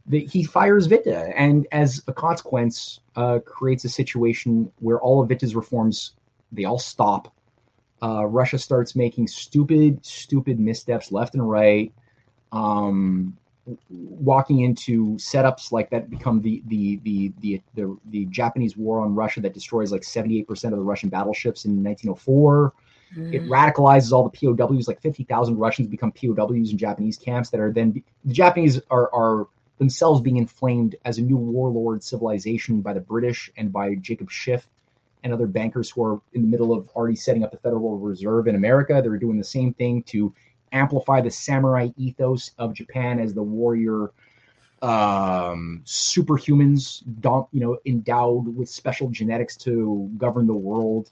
[0.07, 5.30] The, he fires Witte, and as a consequence, uh, creates a situation where all of
[5.30, 6.14] Witte's reforms
[6.52, 7.34] they all stop.
[8.02, 11.94] Uh, Russia starts making stupid, stupid missteps left and right.
[12.52, 13.38] Um,
[13.90, 19.15] walking into setups like that become the the the the the, the Japanese war on
[19.15, 22.73] Russia that destroys like 78% of the Russian battleships in 1904.
[23.15, 23.34] Mm.
[23.34, 24.88] It radicalizes all the POWs.
[24.88, 27.94] Like 50,000 Russians become POWs in Japanese camps that are then
[28.26, 33.52] the Japanese are are themselves being inflamed as a new warlord civilization by the British
[33.57, 34.68] and by Jacob Schiff
[35.23, 38.48] and other bankers who are in the middle of already setting up the Federal Reserve
[38.48, 38.99] in America.
[39.02, 40.34] They're doing the same thing to
[40.74, 44.12] amplify the samurai ethos of Japan as the warrior
[44.82, 47.04] um, superhumans,
[47.52, 51.12] you know, endowed with special genetics to govern the world.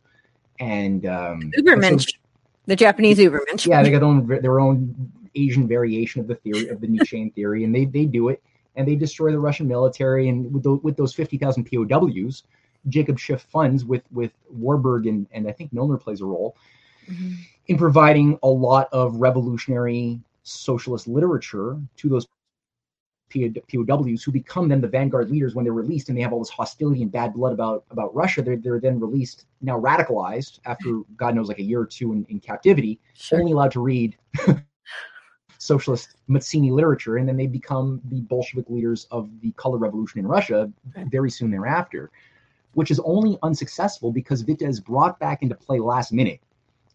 [0.60, 2.18] And um, Ubermensch, so,
[2.66, 3.66] the Japanese Ubermensch.
[3.66, 7.32] Yeah, they got their own, their own Asian variation of the theory of the Nietzschean
[7.36, 8.44] theory, and they they do it,
[8.76, 10.28] and they destroy the Russian military.
[10.28, 12.44] And with the, with those fifty thousand POWs,
[12.90, 16.56] Jacob Schiff funds with with Warburg and and I think Milner plays a role.
[17.10, 17.32] Mm-hmm
[17.72, 22.28] in providing a lot of revolutionary socialist literature to those
[23.30, 26.50] POWs who become then the vanguard leaders when they're released and they have all this
[26.50, 28.42] hostility and bad blood about about Russia.
[28.42, 32.26] They're, they're then released, now radicalized after God knows like a year or two in,
[32.28, 33.40] in captivity, sure.
[33.40, 34.18] only allowed to read
[35.58, 40.28] socialist Mazzini literature, and then they become the Bolshevik leaders of the color revolution in
[40.28, 40.70] Russia
[41.10, 42.12] very soon thereafter,
[42.74, 46.42] which is only unsuccessful because Witte is brought back into play last minute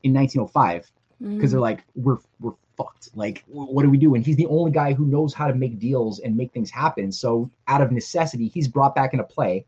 [0.03, 1.51] in 1905 because mm.
[1.51, 3.11] they're like we're we're fucked.
[3.15, 4.15] Like what do we do?
[4.15, 7.11] And he's the only guy who knows how to make deals and make things happen.
[7.11, 9.65] So out of necessity he's brought back into play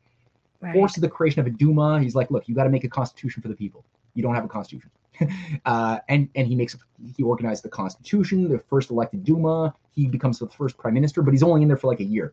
[0.60, 0.74] right.
[0.74, 2.00] forces the creation of a duma.
[2.00, 3.84] He's like look you got to make a constitution for the people.
[4.14, 4.90] You don't have a constitution.
[5.64, 6.76] Uh, and and he makes
[7.16, 9.74] he organized the constitution the first elected duma.
[9.96, 12.32] He becomes the first prime minister but he's only in there for like a year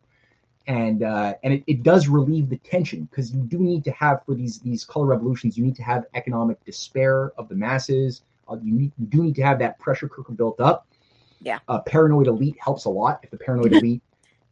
[0.68, 4.24] and uh, and it, it does relieve the tension because you do need to have
[4.26, 8.22] for these these color revolutions you need to have economic despair of the masses.
[8.48, 10.88] Uh, you, need, you do need to have that pressure cooker built up.
[11.42, 11.58] Yeah.
[11.68, 13.20] Uh, paranoid elite helps a lot.
[13.24, 14.04] If the paranoid elite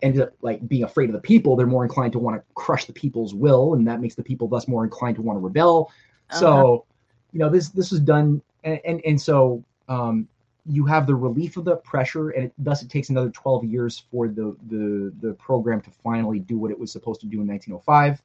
[0.01, 2.85] ends up like being afraid of the people they're more inclined to want to crush
[2.85, 5.89] the people's will and that makes the people thus more inclined to want to rebel
[6.29, 6.39] uh-huh.
[6.39, 6.85] so
[7.31, 10.27] you know this this is done and and, and so um,
[10.65, 14.03] you have the relief of the pressure, and it, thus it takes another 12 years
[14.11, 17.47] for the, the the program to finally do what it was supposed to do in
[17.47, 18.21] 1905,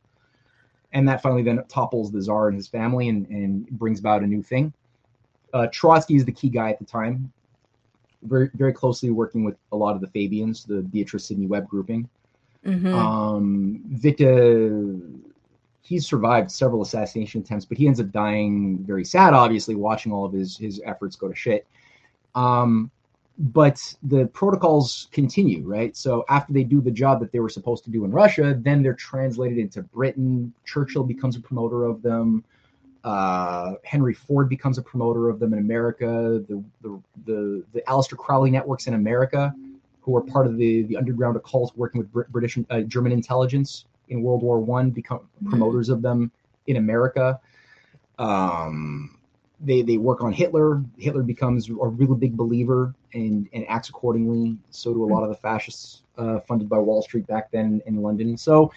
[0.93, 4.27] and that finally then topples the czar and his family and, and brings about a
[4.27, 4.73] new thing.
[5.52, 7.32] Uh, Trotsky is the key guy at the time,
[8.23, 12.09] very very closely working with a lot of the Fabians, the Beatrice Sidney Webb grouping.
[12.65, 12.94] Mm-hmm.
[12.94, 13.82] Um,
[15.82, 20.24] he's survived several assassination attempts, but he ends up dying very sad, obviously, watching all
[20.24, 21.66] of his his efforts go to shit.
[22.39, 22.90] Um,
[23.39, 25.97] but the protocols continue, right?
[25.97, 28.82] So after they do the job that they were supposed to do in Russia, then
[28.82, 30.52] they're translated into Britain.
[30.65, 32.44] Churchill becomes a promoter of them.
[33.05, 36.43] Uh, Henry Ford becomes a promoter of them in America.
[36.48, 39.55] The the the, the Aleister Crowley networks in America,
[40.01, 43.86] who are part of the the underground occult working with Brit- British uh, German intelligence
[44.09, 46.32] in World War One, become promoters of them
[46.66, 47.40] in America.
[48.19, 49.17] Um,
[49.60, 50.82] they they work on Hitler.
[50.98, 54.56] Hitler becomes a really big believer and and acts accordingly.
[54.70, 58.02] So do a lot of the fascists uh, funded by Wall Street back then in
[58.02, 58.36] London.
[58.36, 58.72] So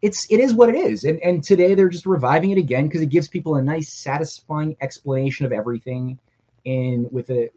[0.00, 1.04] it's it is what it is.
[1.04, 4.76] And and today they're just reviving it again because it gives people a nice, satisfying
[4.80, 6.18] explanation of everything,
[6.64, 7.50] and with a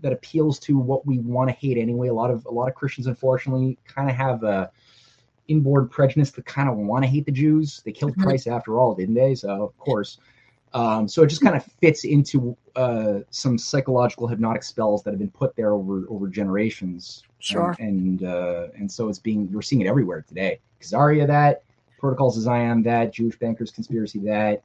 [0.00, 2.08] that appeals to what we want to hate anyway.
[2.08, 4.70] A lot of a lot of Christians, unfortunately, kind of have a
[5.48, 7.82] inborn prejudice to kind of want to hate the Jews.
[7.84, 8.22] They killed mm-hmm.
[8.22, 9.34] Christ after all, didn't they?
[9.34, 10.18] So of course.
[10.74, 15.18] Um, so it just kind of fits into uh, some psychological hypnotic spells that have
[15.18, 17.24] been put there over over generations.
[17.40, 17.74] Sure.
[17.78, 20.60] And and, uh, and so it's being we're seeing it everywhere today.
[20.80, 21.64] Khazaria that,
[22.00, 24.62] Protocols of Zion that, Jewish bankers conspiracy that,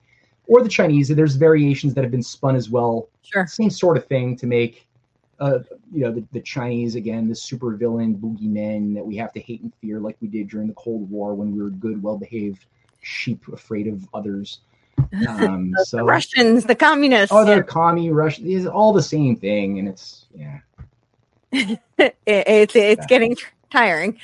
[0.48, 1.10] or the Chinese.
[1.10, 3.10] There's variations that have been spun as well.
[3.22, 3.46] Sure.
[3.46, 4.86] Same sort of thing to make.
[5.40, 5.60] Uh,
[5.92, 9.62] you know the, the Chinese again, the super villain boogeymen that we have to hate
[9.62, 12.66] and fear, like we did during the Cold War when we were good, well-behaved
[13.02, 14.62] sheep afraid of others.
[15.28, 17.34] Um, the so Russians, the communists.
[17.34, 18.50] Oh, they're commie Russian.
[18.50, 20.60] It's all the same thing, and it's yeah.
[21.52, 21.78] it,
[22.26, 23.08] it's it's yeah.
[23.08, 23.36] getting
[23.70, 24.18] tiring.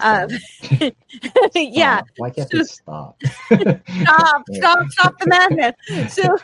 [0.00, 0.28] Um,
[1.54, 2.02] yeah.
[2.16, 3.20] Why can't so, stop?
[3.22, 4.44] stop!
[4.52, 4.88] Stop!
[4.90, 6.14] Stop the madness.
[6.14, 6.36] So,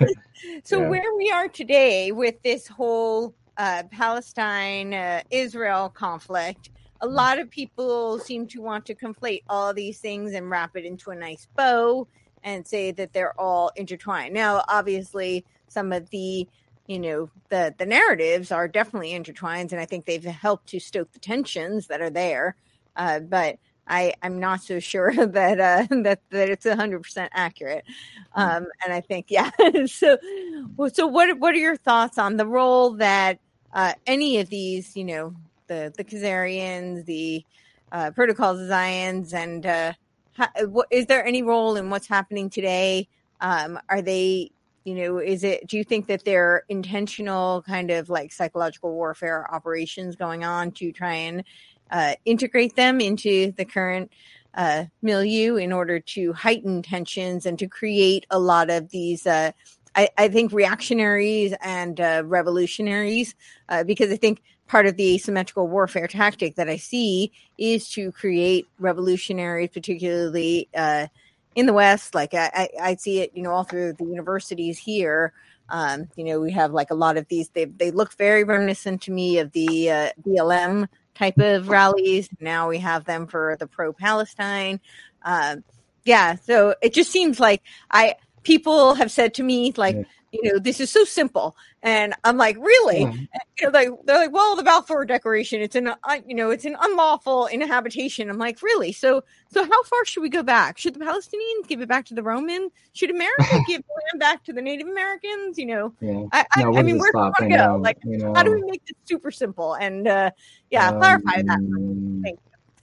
[0.65, 0.89] so yeah.
[0.89, 6.71] where we are today with this whole uh, Palestine uh, Israel conflict,
[7.01, 7.13] a mm.
[7.13, 11.11] lot of people seem to want to conflate all these things and wrap it into
[11.11, 12.07] a nice bow
[12.43, 14.35] and say that they're all intertwined.
[14.35, 16.49] Now, obviously, some of the
[16.87, 21.13] you know the the narratives are definitely intertwined, and I think they've helped to stoke
[21.13, 22.57] the tensions that are there.
[22.97, 27.85] Uh, but I I'm not so sure that uh, that that it's hundred percent accurate.
[28.33, 28.41] Hmm.
[28.41, 29.51] Um, and I think yeah.
[29.87, 30.19] so
[30.93, 33.39] so what what are your thoughts on the role that
[33.73, 35.35] uh, any of these you know
[35.67, 37.45] the the Khazarians, the
[37.93, 39.93] uh, protocols of Zions, and uh,
[40.91, 43.09] is there any role in what's happening today?
[43.41, 44.51] Um, are they,
[44.85, 48.93] you know, is it, do you think that there are intentional kind of like psychological
[48.93, 51.45] warfare operations going on to try and
[51.91, 54.13] uh, integrate them into the current
[54.55, 59.53] uh, milieu in order to heighten tensions and to create a lot of these uh,
[59.95, 63.35] I, I, think reactionaries and uh, revolutionaries,
[63.69, 68.13] uh, because I think part of the asymmetrical warfare tactic that I see is to
[68.13, 71.09] create revolutionaries, particularly uh,
[71.57, 72.15] in the West.
[72.15, 75.33] Like I, I, see it, you know, all through the universities here.
[75.71, 77.49] Um, you know, we have like a lot of these.
[77.49, 82.29] They they look very reminiscent to me of the uh, BLM type of rallies.
[82.39, 84.79] Now we have them for the pro Palestine.
[85.23, 85.65] Um,
[86.05, 89.97] yeah, so it just seems like I people have said to me like.
[89.97, 91.57] Yeah you know, this is so simple.
[91.83, 93.01] And I'm like, really?
[93.01, 93.13] Yeah.
[93.13, 96.65] You know, like they're like, well, the Balfour Declaration, it's an, uh, you know, it's
[96.65, 98.31] an unlawful inhabitation.
[98.31, 98.93] I'm like, really?
[98.93, 100.79] So, so how far should we go back?
[100.79, 102.71] Should the Palestinians give it back to the Romans?
[102.93, 105.59] Should America give land back to the Native Americans?
[105.59, 106.27] You know, yeah.
[106.33, 107.79] I, I, no, I mean, where do we want to go?
[107.81, 109.75] Like, you know, how do we make this super simple?
[109.75, 110.31] And uh,
[110.71, 112.21] yeah, um, clarify that.
[112.23, 112.39] Thank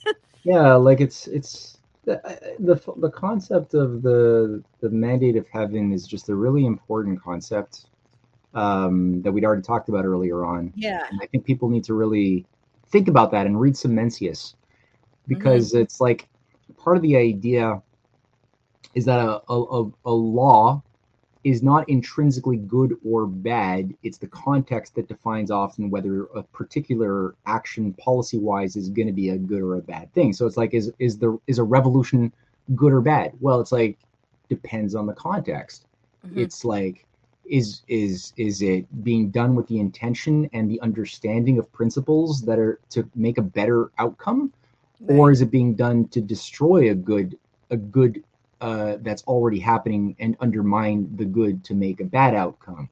[0.06, 0.14] you.
[0.43, 1.76] yeah, like it's it's
[2.07, 7.87] the, the concept of the the mandate of heaven is just a really important concept
[8.53, 10.71] um, that we'd already talked about earlier on.
[10.75, 12.45] Yeah, and I think people need to really
[12.89, 14.55] think about that and read some Mencius
[15.27, 15.81] because mm-hmm.
[15.81, 16.29] it's like
[16.77, 17.81] part of the idea
[18.95, 20.81] is that a, a, a law
[21.48, 23.93] is not intrinsically good or bad.
[24.03, 29.14] It's the context that defines often whether a particular action policy wise is going to
[29.14, 30.34] be a good or a bad thing.
[30.34, 32.34] So it's like, is is the is a revolution
[32.76, 33.32] good or bad?
[33.40, 33.98] Well, it's like
[34.50, 35.85] depends on the context.
[36.26, 36.38] Mm-hmm.
[36.38, 37.06] It's like
[37.45, 42.59] is is is it being done with the intention and the understanding of principles that
[42.59, 44.51] are to make a better outcome,
[45.00, 45.17] right.
[45.17, 47.38] or is it being done to destroy a good
[47.69, 48.22] a good
[48.61, 52.89] uh, that's already happening and undermine the good to make a bad outcome.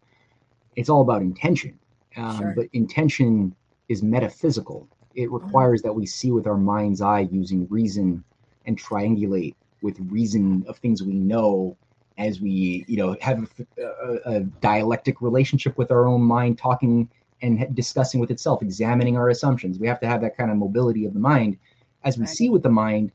[0.75, 1.77] It's all about intention.
[2.17, 2.53] Um, sure.
[2.55, 3.55] But intention
[3.89, 4.87] is metaphysical.
[5.15, 5.35] It mm-hmm.
[5.35, 8.23] requires that we see with our mind's eye using reason
[8.65, 11.77] and triangulate with reason of things we know
[12.17, 17.09] as we, you know, have a, a dialectic relationship with our own mind, talking
[17.41, 19.77] and discussing with itself, examining our assumptions.
[19.77, 21.57] We have to have that kind of mobility of the mind
[22.03, 22.29] as we right.
[22.29, 23.11] see with the mind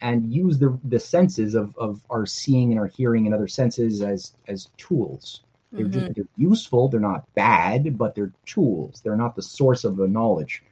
[0.00, 4.02] and use the the senses of of our seeing and our hearing and other senses
[4.02, 5.42] as as tools.
[5.72, 6.00] They're mm-hmm.
[6.00, 6.88] just they're useful.
[6.88, 9.00] They're not bad, but they're tools.
[9.02, 10.62] They're not the source of the knowledge.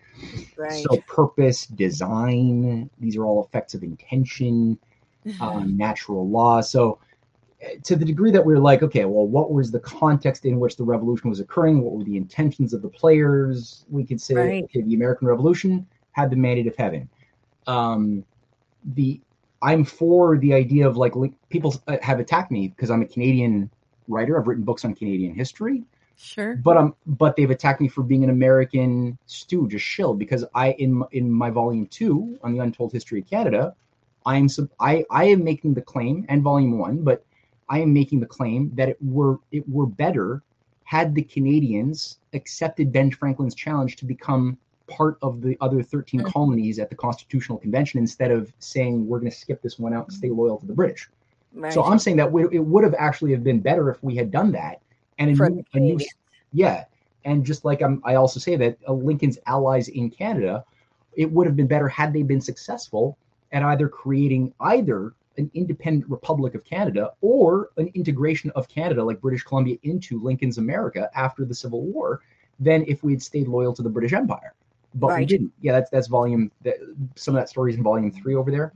[0.56, 0.84] Right.
[0.88, 4.78] So purpose, design, these are all effects of intention,
[5.26, 5.42] mm-hmm.
[5.42, 6.62] um, natural law.
[6.62, 6.98] So
[7.60, 10.76] eh, to the degree that we're like, okay, well, what was the context in which
[10.76, 11.82] the revolution was occurring?
[11.82, 13.84] What were the intentions of the players?
[13.90, 14.64] We could say, right.
[14.64, 17.10] okay, the American Revolution had the mandate of heaven.
[17.66, 18.24] Um,
[18.94, 19.20] the
[19.62, 21.14] I'm for the idea of like
[21.48, 23.70] people uh, have attacked me because I'm a Canadian
[24.08, 24.38] writer.
[24.38, 25.84] I've written books on Canadian history.
[26.16, 26.56] Sure.
[26.56, 30.72] But um, but they've attacked me for being an American stooge, a shill, because I
[30.72, 33.74] in in my volume two on the Untold History of Canada,
[34.24, 37.24] I am sub, I I am making the claim and volume one, but
[37.68, 40.42] I am making the claim that it were it were better
[40.84, 44.56] had the Canadians accepted Ben Franklin's challenge to become
[44.86, 46.30] part of the other 13 mm-hmm.
[46.30, 50.06] colonies at the Constitutional Convention instead of saying we're going to skip this one out
[50.08, 51.08] and stay loyal to the British.
[51.54, 51.72] Right.
[51.72, 54.52] So I'm saying that it would have actually have been better if we had done
[54.52, 54.80] that.
[55.18, 55.98] And a new, a new,
[56.52, 56.84] yeah,
[57.24, 60.64] and just like I'm, I also say that uh, Lincoln's allies in Canada,
[61.14, 63.16] it would have been better had they been successful
[63.52, 69.20] at either creating either an independent Republic of Canada or an integration of Canada, like
[69.20, 72.20] British Columbia, into Lincoln's America after the Civil War,
[72.60, 74.54] than if we had stayed loyal to the British Empire
[74.96, 75.20] but right.
[75.20, 75.52] we didn't.
[75.60, 76.50] Yeah, that's that's volume.
[76.62, 76.76] That,
[77.14, 78.72] some of that story is in volume three over there.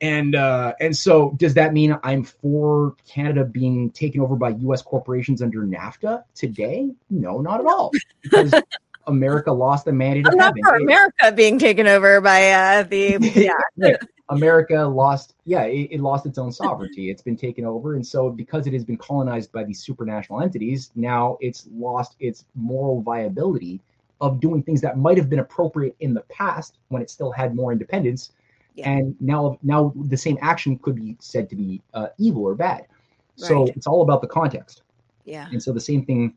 [0.00, 4.82] And uh, and so does that mean I'm for Canada being taken over by U.S.
[4.82, 6.90] corporations under NAFTA today?
[7.08, 7.90] No, not at all.
[8.22, 8.52] Because
[9.06, 10.26] America lost the mandate.
[10.28, 13.18] I'm not for America being taken over by uh, the
[13.76, 13.96] yeah.
[14.28, 17.10] America lost, yeah, it, it, lost its own sovereignty.
[17.10, 20.90] It's been taken over, and so because it has been colonized by these supranational entities,
[20.94, 23.80] now it's lost its moral viability
[24.24, 27.54] of doing things that might have been appropriate in the past when it still had
[27.54, 28.32] more independence.
[28.74, 28.90] Yeah.
[28.90, 32.80] And now, now the same action could be said to be uh, evil or bad.
[32.80, 33.48] Right.
[33.48, 34.82] So it's all about the context.
[35.24, 35.46] Yeah.
[35.52, 36.34] And so the same thing,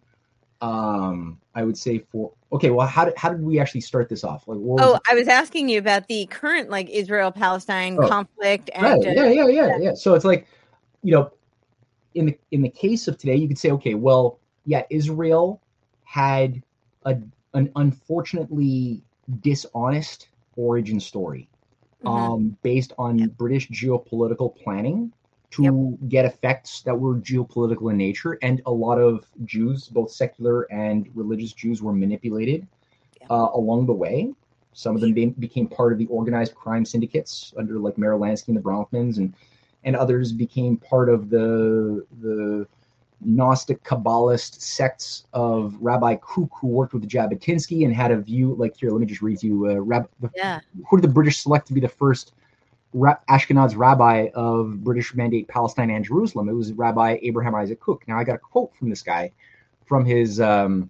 [0.59, 2.71] um, I would say for okay.
[2.71, 4.47] Well, how did how did we actually start this off?
[4.47, 8.69] Like, oh, I was asking you about the current like Israel Palestine oh, conflict.
[8.73, 9.15] And, right.
[9.15, 9.93] yeah, yeah, yeah, yeah.
[9.93, 10.47] So it's like,
[11.03, 11.31] you know,
[12.15, 15.61] in the in the case of today, you could say, okay, well, yeah, Israel
[16.03, 16.63] had
[17.05, 17.17] a
[17.53, 19.01] an unfortunately
[19.41, 21.47] dishonest origin story
[22.03, 22.07] mm-hmm.
[22.07, 23.29] um, based on yep.
[23.37, 25.11] British geopolitical planning
[25.51, 26.09] to yep.
[26.09, 28.37] get effects that were geopolitical in nature.
[28.41, 32.67] And a lot of Jews, both secular and religious Jews, were manipulated
[33.19, 33.31] yep.
[33.31, 34.33] uh, along the way.
[34.73, 38.49] Some of them be- became part of the organized crime syndicates under like Meyer Lansky
[38.49, 39.33] and the Bronfmans, and
[39.83, 42.67] and others became part of the the
[43.21, 48.77] Gnostic Kabbalist sects of Rabbi Kook, who worked with Jabotinsky and had a view like
[48.77, 48.91] here.
[48.91, 49.69] Let me just read you.
[49.69, 50.59] Uh, Rab- yeah.
[50.89, 52.33] Who did the British select to be the first
[52.93, 56.47] Ra- Ashkenaz rabbi of British Mandate Palestine and Jerusalem?
[56.49, 58.07] It was Rabbi Abraham Isaac Kook.
[58.07, 59.31] Now I got a quote from this guy
[59.85, 60.39] from his.
[60.39, 60.89] Um,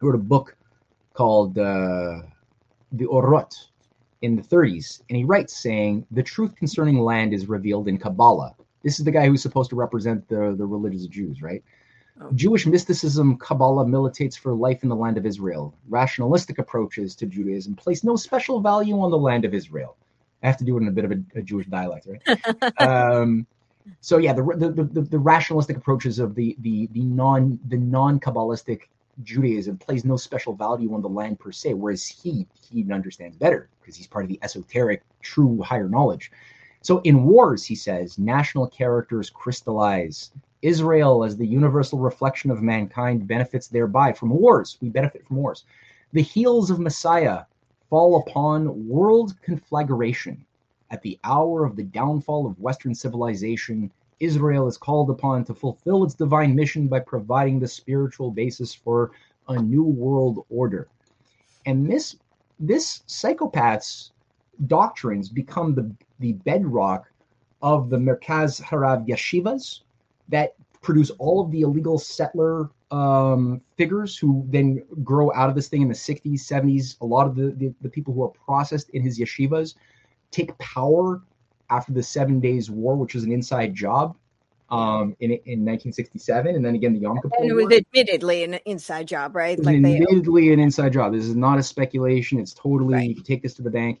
[0.00, 0.56] he wrote a book
[1.14, 2.20] called uh,
[2.92, 3.54] the Orot
[4.22, 8.54] in the 30s, and he writes saying the truth concerning land is revealed in Kabbalah
[8.86, 11.60] this is the guy who's supposed to represent the, the religious Jews, right?
[12.20, 12.30] Oh.
[12.36, 15.74] Jewish mysticism, Kabbalah militates for life in the land of Israel.
[15.88, 19.96] Rationalistic approaches to Judaism place no special value on the land of Israel.
[20.44, 22.72] I have to do it in a bit of a, a Jewish dialect, right?
[22.80, 23.44] um,
[24.00, 28.20] so yeah, the, the, the the rationalistic approaches of the the the non the non
[28.20, 28.82] Kabbalistic
[29.24, 33.68] Judaism plays no special value on the land per se, whereas he he understands better
[33.80, 36.30] because he's part of the esoteric, true higher knowledge.
[36.86, 40.30] So in wars, he says, national characters crystallize.
[40.62, 44.78] Israel, as the universal reflection of mankind, benefits thereby from wars.
[44.80, 45.64] We benefit from wars.
[46.12, 47.42] The heels of Messiah
[47.90, 50.46] fall upon world conflagration.
[50.92, 53.90] At the hour of the downfall of Western civilization,
[54.20, 59.10] Israel is called upon to fulfill its divine mission by providing the spiritual basis for
[59.48, 60.86] a new world order.
[61.66, 62.14] And this
[62.60, 64.12] this psychopath's
[64.66, 67.10] doctrines become the, the bedrock
[67.62, 69.80] of the Merkaz Harav yeshivas
[70.28, 75.68] that produce all of the illegal settler um, figures who then grow out of this
[75.68, 77.00] thing in the 60s, 70s.
[77.00, 79.74] A lot of the, the, the people who are processed in his yeshivas
[80.30, 81.22] take power
[81.70, 84.16] after the Seven Days War, which was an inside job
[84.70, 87.30] um, in in 1967, and then again the Yom Kippur.
[87.38, 89.58] And it was admittedly an inside job, right?
[89.62, 90.54] Like admittedly they...
[90.54, 91.12] an inside job.
[91.12, 92.38] This is not a speculation.
[92.38, 93.08] It's totally right.
[93.08, 94.00] you can take this to the bank.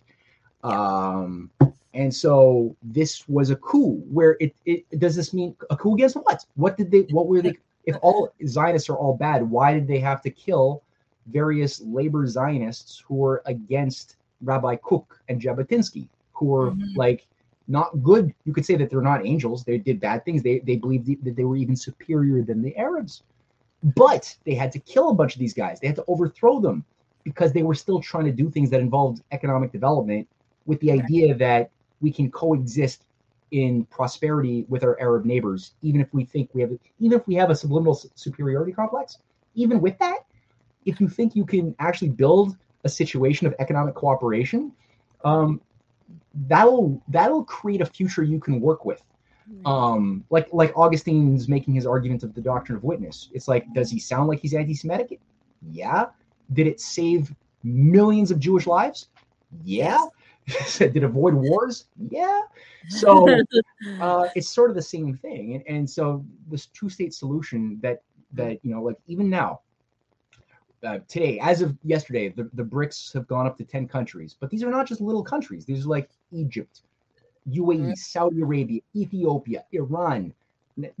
[0.66, 1.50] Um,
[1.94, 4.02] and so this was a coup.
[4.10, 6.44] Where it, it does this mean a coup against what?
[6.54, 7.02] What did they?
[7.10, 7.54] What were they?
[7.86, 10.82] If all Zionists are all bad, why did they have to kill
[11.28, 16.96] various labor Zionists who were against Rabbi Kook and Jabotinsky, who were mm-hmm.
[16.96, 17.28] like
[17.68, 18.34] not good.
[18.44, 19.64] You could say that they're not angels.
[19.64, 20.42] They did bad things.
[20.42, 23.22] They they believed that they were even superior than the Arabs.
[23.94, 25.78] But they had to kill a bunch of these guys.
[25.78, 26.84] They had to overthrow them
[27.24, 30.28] because they were still trying to do things that involved economic development
[30.66, 31.70] with the idea that
[32.00, 33.04] we can coexist
[33.52, 37.34] in prosperity with our Arab neighbors, even if we think we have, even if we
[37.34, 39.18] have a subliminal superiority complex.
[39.54, 40.18] Even with that,
[40.84, 44.72] if you think you can actually build a situation of economic cooperation,
[45.24, 45.60] um,
[46.46, 49.02] that'll that'll create a future you can work with.
[49.64, 53.28] Um, like like Augustine's making his argument of the doctrine of witness.
[53.32, 55.20] It's like, does he sound like he's anti-Semitic?
[55.70, 56.06] Yeah.
[56.52, 59.08] Did it save millions of Jewish lives?
[59.64, 59.98] Yeah.
[60.78, 61.86] Did avoid wars?
[62.10, 62.42] Yeah.
[62.88, 63.28] So
[64.00, 65.54] uh, it's sort of the same thing.
[65.54, 68.02] And, and so this two-state solution that
[68.32, 69.60] that you know, like even now,
[70.84, 74.36] uh, today, as of yesterday, the, the BRICS have gone up to 10 countries.
[74.38, 75.64] But these are not just little countries.
[75.64, 76.82] These are like Egypt,
[77.48, 77.92] UAE, mm-hmm.
[77.94, 80.32] Saudi Arabia, Ethiopia, Iran,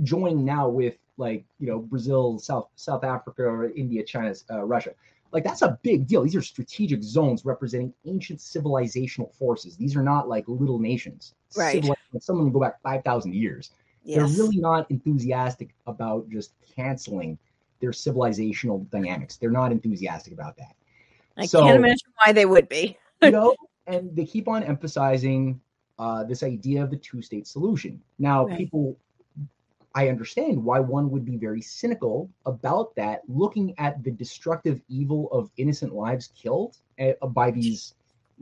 [0.02, 4.92] joining now with like, you know, Brazil, South South Africa, India, China, uh, Russia.
[5.36, 6.22] Like that's a big deal.
[6.22, 9.76] These are strategic zones representing ancient civilizational forces.
[9.76, 11.34] These are not like little nations.
[11.54, 11.84] Right.
[12.20, 13.72] Some of them go back 5,000 years.
[14.02, 14.16] Yes.
[14.16, 17.36] They're really not enthusiastic about just canceling
[17.82, 19.36] their civilizational dynamics.
[19.36, 20.74] They're not enthusiastic about that.
[21.36, 22.96] I so, can't imagine why they would be.
[23.22, 23.54] you know,
[23.86, 25.60] and they keep on emphasizing
[25.98, 28.00] uh, this idea of the two-state solution.
[28.18, 28.56] Now, right.
[28.56, 28.96] people,
[29.96, 35.30] I understand why one would be very cynical about that, looking at the destructive evil
[35.32, 37.94] of innocent lives killed uh, by these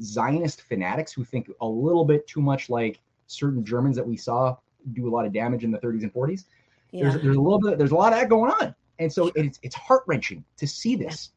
[0.02, 4.57] Zionist fanatics who think a little bit too much like certain Germans that we saw
[4.94, 6.44] do a lot of damage in the 30s and 40s.
[6.91, 7.05] Yeah.
[7.05, 8.74] There's, there's a little bit, there's a lot of that going on.
[8.99, 11.31] And so it's it's heart wrenching to see this,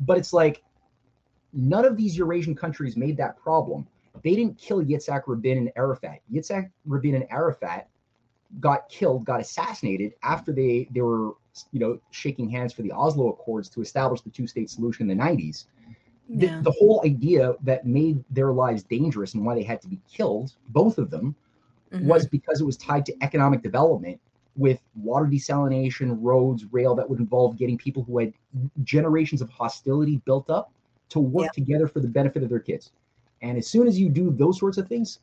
[0.00, 0.62] but it's like
[1.54, 3.86] none of these Eurasian countries made that problem.
[4.22, 6.20] They didn't kill Yitzhak Rabin and Arafat.
[6.30, 7.88] Yitzhak Rabin and Arafat
[8.60, 11.32] got killed, got assassinated after they they were
[11.70, 15.16] you know shaking hands for the Oslo Accords to establish the two state solution in
[15.16, 15.66] the 90s.
[16.28, 16.56] Yeah.
[16.56, 20.00] The, the, whole idea that made their lives dangerous and why they had to be
[20.10, 21.34] killed, both of them,
[21.92, 22.06] mm-hmm.
[22.06, 24.18] was because it was tied to economic development
[24.56, 28.32] with water desalination, roads, rail that would involve getting people who had
[28.84, 30.72] generations of hostility built up
[31.08, 31.52] to work yep.
[31.52, 32.92] together for the benefit of their kids.
[33.42, 35.18] And as soon as you do those sorts of things,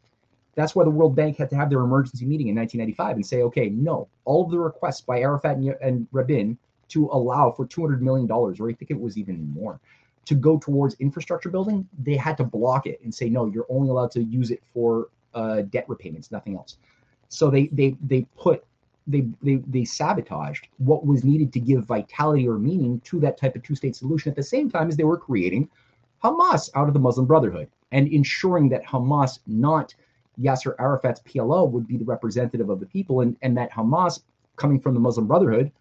[0.60, 3.44] that's why the World Bank had to have their emergency meeting in 1995 and say,
[3.44, 6.58] okay, no, all of the requests by Arafat and, and Rabin
[6.90, 9.80] to allow for $200 million, or I think it was even more,
[10.26, 13.90] to go towards infrastructure building, they had to block it and say, no, you're only
[13.90, 16.78] allowed to use it for uh, debt repayments, nothing else.
[17.30, 18.66] So they they they put
[19.08, 23.56] they, they they sabotaged what was needed to give vitality or meaning to that type
[23.56, 25.70] of two-state solution at the same time as they were creating
[26.24, 29.94] Hamas out of the Muslim Brotherhood and ensuring that Hamas, not
[30.42, 34.22] Yasser Arafat's PLO, would be the representative of the people, and, and that Hamas,
[34.56, 35.72] coming from the Muslim Brotherhood,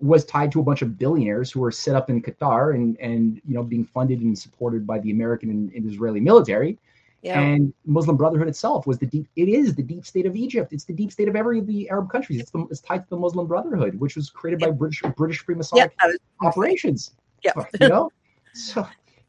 [0.00, 3.40] was tied to a bunch of billionaires who were set up in Qatar and and
[3.46, 6.78] you know being funded and supported by the American and, and Israeli military
[7.22, 7.40] yeah.
[7.40, 9.28] And Muslim Brotherhood itself was the deep.
[9.36, 10.72] It is the deep state of Egypt.
[10.72, 12.40] It's the deep state of every of the Arab countries.
[12.40, 15.92] It's, the, it's tied to the Muslim Brotherhood, which was created by British British Freemasonic
[16.02, 17.12] yeah, operations.
[17.44, 18.10] Yeah, you know.
[18.54, 18.86] so,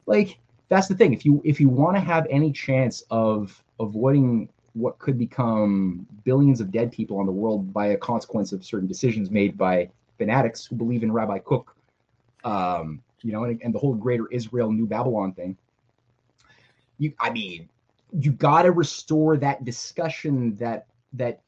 [0.07, 0.39] like
[0.69, 1.13] that's the thing.
[1.13, 6.59] If you if you want to have any chance of avoiding what could become billions
[6.59, 10.65] of dead people on the world by a consequence of certain decisions made by fanatics
[10.65, 11.75] who believe in Rabbi Kook,
[12.43, 15.57] um, you know, and, and the whole greater Israel New Babylon thing.
[16.97, 17.69] You, I mean,
[18.11, 21.41] you got to restore that discussion that that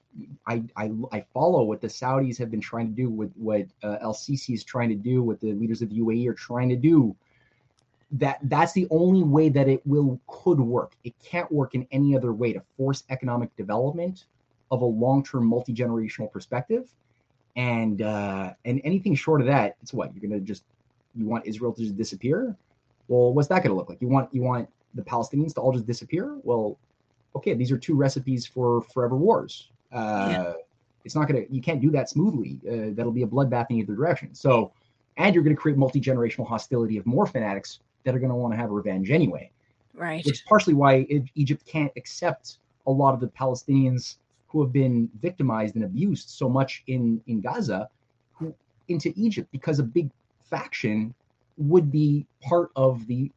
[0.48, 3.98] I, I, I follow what the Saudis have been trying to do, with what uh,
[4.02, 6.76] El Sisi is trying to do, what the leaders of the UAE are trying to
[6.76, 7.16] do.
[8.16, 10.94] That that's the only way that it will could work.
[11.04, 14.26] It can't work in any other way to force economic development
[14.72, 16.90] of a long-term multi-generational perspective.
[17.56, 20.64] And uh and anything short of that it's what you're gonna just
[21.16, 22.56] you want israel to just disappear?
[23.08, 24.02] Well what's that gonna look like?
[24.02, 26.38] You want you want the palestinians to all just disappear?
[26.44, 26.78] Well
[27.36, 29.70] okay these are two recipes for forever wars.
[29.92, 30.54] Uh yeah.
[31.06, 32.60] it's not gonna you can't do that smoothly.
[32.70, 34.34] Uh, that'll be a bloodbath in either direction.
[34.36, 34.74] So
[35.18, 38.54] and you're going to create multi-generational hostility of more fanatics that are going to want
[38.54, 39.52] to have revenge anyway
[39.94, 44.18] right which is partially why egypt can't accept a lot of the palestinians
[44.56, 47.90] who have been victimized and abused so much in in Gaza
[48.32, 48.56] who
[48.88, 50.10] into Egypt because a big
[50.50, 51.14] faction
[51.58, 53.30] would be part of the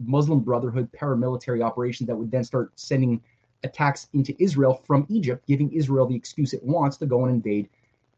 [0.00, 3.22] Muslim Brotherhood paramilitary operation that would then start sending
[3.62, 7.68] attacks into Israel from Egypt, giving Israel the excuse it wants to go and invade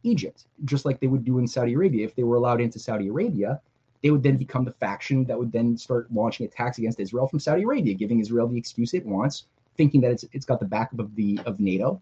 [0.02, 2.06] Egypt, just like they would do in Saudi Arabia.
[2.06, 3.60] If they were allowed into Saudi Arabia,
[4.02, 7.40] they would then become the faction that would then start launching attacks against Israel from
[7.40, 9.44] Saudi Arabia, giving Israel the excuse it wants,
[9.76, 12.00] thinking that it's it's got the backup of the of NATO,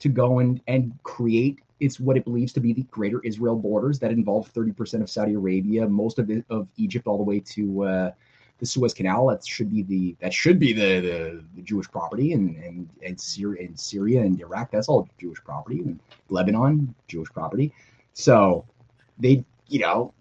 [0.00, 3.98] to go and and create it's what it believes to be the greater Israel borders
[3.98, 8.10] that involve 30% of Saudi Arabia, most of of Egypt, all the way to uh,
[8.58, 9.26] the Suez Canal.
[9.26, 13.20] That should be the that should be the the, the Jewish property, and and and
[13.20, 14.70] Syria and Syria and Iraq.
[14.70, 15.80] That's all Jewish property.
[15.80, 17.72] And Lebanon, Jewish property.
[18.14, 18.64] So
[19.18, 20.12] they, you know,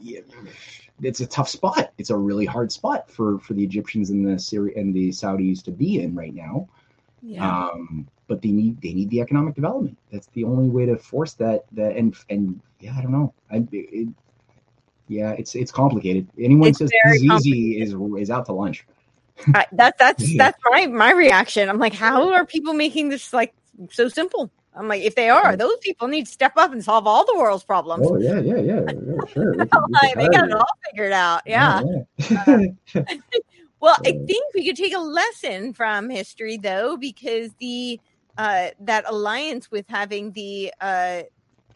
[1.02, 1.92] it's a tough spot.
[1.98, 5.64] It's a really hard spot for for the Egyptians and the Syria and the Saudis
[5.64, 6.70] to be in right now.
[7.22, 7.68] Yeah.
[7.68, 9.98] Um, but they need they need the economic development.
[10.12, 11.66] That's the only way to force that.
[11.74, 13.34] That and and yeah, I don't know.
[13.52, 14.10] I it,
[15.08, 16.28] yeah, it's it's complicated.
[16.40, 18.86] Anyone it's says this easy is is out to lunch.
[19.54, 21.70] I, that that's that's my my reaction.
[21.70, 23.54] I'm like, how are people making this like
[23.92, 24.52] so simple?
[24.76, 27.38] I'm like, if they are, those people need to step up and solve all the
[27.38, 28.08] world's problems.
[28.10, 29.52] Oh yeah, yeah, yeah, yeah sure.
[29.52, 31.42] We can, we they got it all figured out.
[31.45, 31.82] Yeah.
[32.18, 32.58] yeah,
[32.95, 33.02] yeah.
[33.02, 33.03] uh,
[33.80, 38.00] well, I think we could take a lesson from history though, because the
[38.38, 41.24] uh, that alliance with having the uh,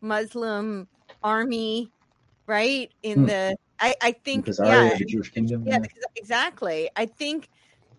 [0.01, 0.87] Muslim
[1.23, 1.91] army,
[2.47, 2.91] right?
[3.03, 3.25] In hmm.
[3.25, 5.65] the, I, I think, yeah, the Jewish kingdom.
[5.67, 5.79] Yeah,
[6.15, 6.89] exactly.
[6.95, 7.49] I think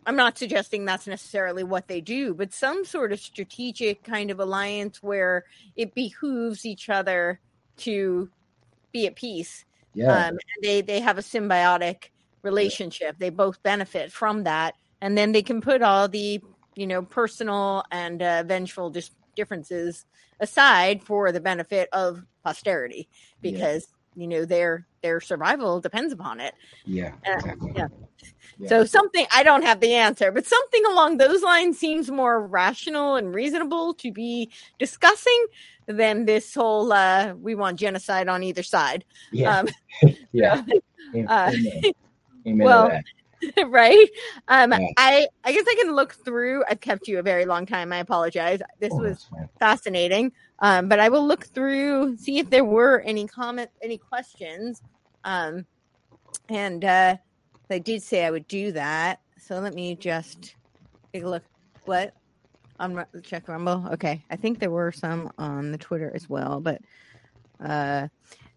[0.08, 4.40] I'm not suggesting that's necessarily what they do, but some sort of strategic kind of
[4.40, 5.44] alliance where
[5.76, 7.40] it behooves each other
[7.78, 8.30] to
[8.90, 9.66] be at peace.
[9.92, 12.04] Yeah, um, they they have a symbiotic
[12.40, 13.16] relationship.
[13.16, 13.18] Yeah.
[13.18, 16.40] They both benefit from that, and then they can put all the
[16.74, 20.06] you know, personal and uh, vengeful dis- differences
[20.40, 23.10] aside for the benefit of posterity,
[23.42, 23.88] because.
[24.18, 26.54] You know their their survival depends upon it.
[26.84, 27.72] Yeah, uh, exactly.
[27.76, 27.86] yeah.
[28.58, 28.68] yeah.
[28.68, 33.14] So something I don't have the answer, but something along those lines seems more rational
[33.14, 35.46] and reasonable to be discussing
[35.86, 39.04] than this whole uh, we want genocide on either side.
[39.30, 39.68] Yeah, um,
[40.32, 40.62] yeah.
[41.14, 41.28] Amen.
[41.28, 41.52] Uh,
[42.46, 43.00] Amen well,
[43.66, 44.08] right?
[44.48, 44.88] Um, yeah.
[44.96, 46.64] I I guess I can look through.
[46.68, 47.92] I've kept you a very long time.
[47.92, 48.60] I apologize.
[48.80, 49.26] This oh, was
[49.58, 50.32] fascinating.
[50.60, 54.82] Um, but I will look through, see if there were any comment, any questions.
[55.24, 55.66] Um,
[56.48, 57.16] and uh,
[57.70, 59.20] I did say I would do that.
[59.38, 60.56] So let me just
[61.12, 61.44] take a look.
[61.84, 62.14] What
[62.80, 63.86] on check Rumble?
[63.92, 66.60] Okay, I think there were some on the Twitter as well.
[66.60, 66.80] But
[67.64, 68.08] uh,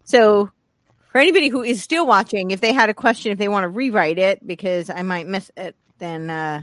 [0.04, 0.50] so
[1.12, 3.68] for anybody who is still watching, if they had a question, if they want to
[3.68, 6.62] rewrite it because I might miss it, then uh,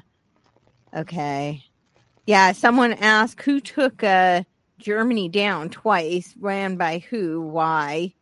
[0.93, 1.63] okay.
[2.25, 4.43] Yeah, someone asked who took uh,
[4.79, 8.15] Germany down twice, ran by who, why,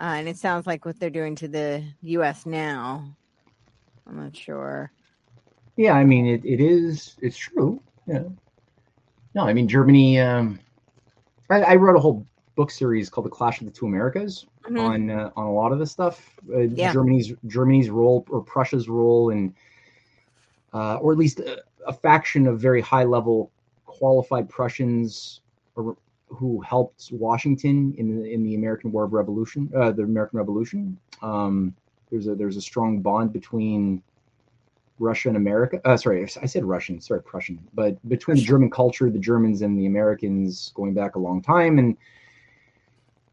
[0.00, 2.46] uh, and it sounds like what they're doing to the U.S.
[2.46, 3.04] now.
[4.06, 4.92] I'm not sure.
[5.76, 7.82] Yeah, I mean it, it is it's true.
[8.06, 8.24] Yeah.
[9.34, 10.20] No, I mean Germany.
[10.20, 10.60] Um,
[11.48, 14.78] I, I wrote a whole book series called The Clash of the Two Americas mm-hmm.
[14.78, 16.38] on uh, on a lot of this stuff.
[16.52, 16.92] Uh, yeah.
[16.92, 19.54] Germany's Germany's role or Prussia's role and
[20.72, 23.50] uh, or at least a, a, faction of very high level
[23.86, 25.40] qualified Prussians
[25.74, 25.96] or,
[26.28, 30.98] who helped Washington in the in the American War of Revolution, uh, the American Revolution.
[31.22, 31.74] Um,
[32.10, 34.02] there's a there's a strong bond between
[35.00, 35.80] Russia and America.
[35.84, 37.00] Uh, sorry, I said Russian.
[37.00, 37.58] Sorry, Prussian.
[37.74, 41.78] But between the German culture, the Germans and the Americans, going back a long time,
[41.78, 41.96] and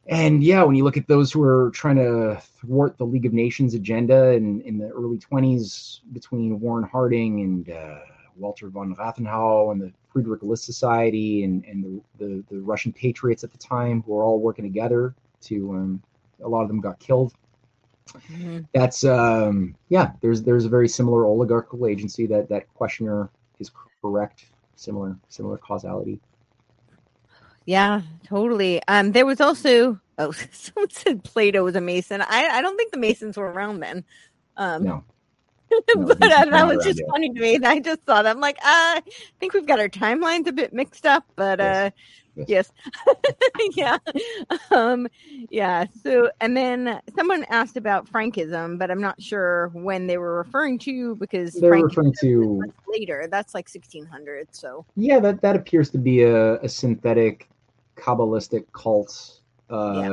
[0.09, 3.33] and yeah, when you look at those who are trying to thwart the League of
[3.33, 7.99] Nations agenda in, in the early 20s between Warren Harding and uh,
[8.37, 13.43] Walter von Rathenau and the Friedrich List Society and, and the, the, the, Russian patriots
[13.43, 16.03] at the time who were all working together to, um,
[16.43, 17.33] a lot of them got killed.
[18.07, 18.59] Mm-hmm.
[18.73, 23.29] That's, um, yeah, there's, there's a very similar oligarchical agency that, that questioner
[23.59, 23.71] is
[24.01, 24.45] correct.
[24.75, 26.19] Similar, similar causality.
[27.67, 28.81] Yeah, totally.
[28.87, 32.21] Um, there was also oh, someone said Plato was a Mason.
[32.21, 34.03] I, I don't think the Masons were around then.
[34.55, 35.03] Um, no.
[35.97, 37.59] but uh, that was just funny to me.
[37.63, 39.03] I just thought, I'm like, uh, I
[39.39, 41.91] think we've got our timelines a bit mixed up, but yes.
[42.37, 42.71] uh, yes,
[43.75, 43.75] yes.
[43.75, 43.97] yeah,
[44.71, 45.09] um,
[45.49, 45.85] yeah.
[46.03, 50.79] So, and then someone asked about Frankism, but I'm not sure when they were referring
[50.79, 53.27] to because they're referring to later.
[53.29, 54.55] That's like 1600.
[54.55, 57.49] So, yeah, that that appears to be a, a synthetic
[57.97, 60.09] kabbalistic cult, uh, yeah.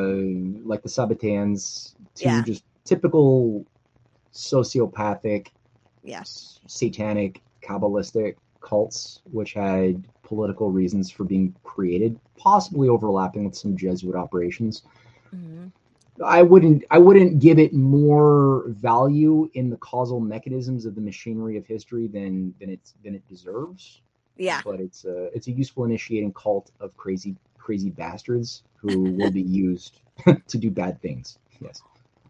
[0.64, 2.42] like the Sabbatians, to yeah.
[2.42, 3.64] just typical
[4.32, 5.48] sociopathic,
[6.02, 13.76] yes, satanic, kabbalistic cults, which had political reasons for being created, possibly overlapping with some
[13.76, 14.82] Jesuit operations.
[15.34, 15.66] Mm-hmm.
[16.24, 21.56] I wouldn't I wouldn't give it more value in the causal mechanisms of the machinery
[21.56, 24.00] of history than than it's than it deserves.
[24.36, 24.60] Yeah.
[24.64, 27.34] But it's a it's a useful initiating cult of crazy
[27.64, 30.00] crazy bastards who will be used
[30.48, 31.38] to do bad things.
[31.60, 31.82] Yes.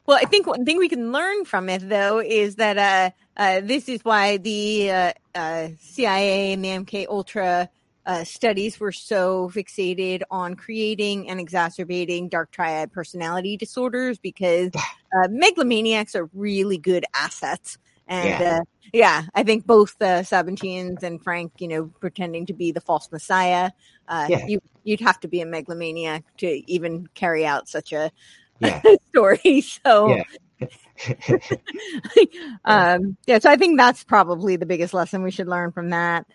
[0.06, 3.60] Well, I think one thing we can learn from it, though, is that uh, uh,
[3.62, 7.70] this is why the uh, uh CIA and the MK Ultra
[8.06, 15.28] uh, studies were so fixated on creating and exacerbating dark triad personality disorders because uh,
[15.28, 17.78] megalomaniacs are really good assets.
[18.06, 18.60] And yeah,
[18.92, 23.10] yeah I think both the Sabbatians and Frank, you know, pretending to be the false
[23.10, 23.70] messiah,
[24.08, 24.46] yeah.
[24.46, 28.10] you, you'd have to be a megalomaniac to even carry out such a
[28.60, 28.82] yeah.
[29.08, 29.62] story.
[29.84, 30.22] So, yeah.
[32.64, 36.26] um, yeah, so I think that's probably the biggest lesson we should learn from that.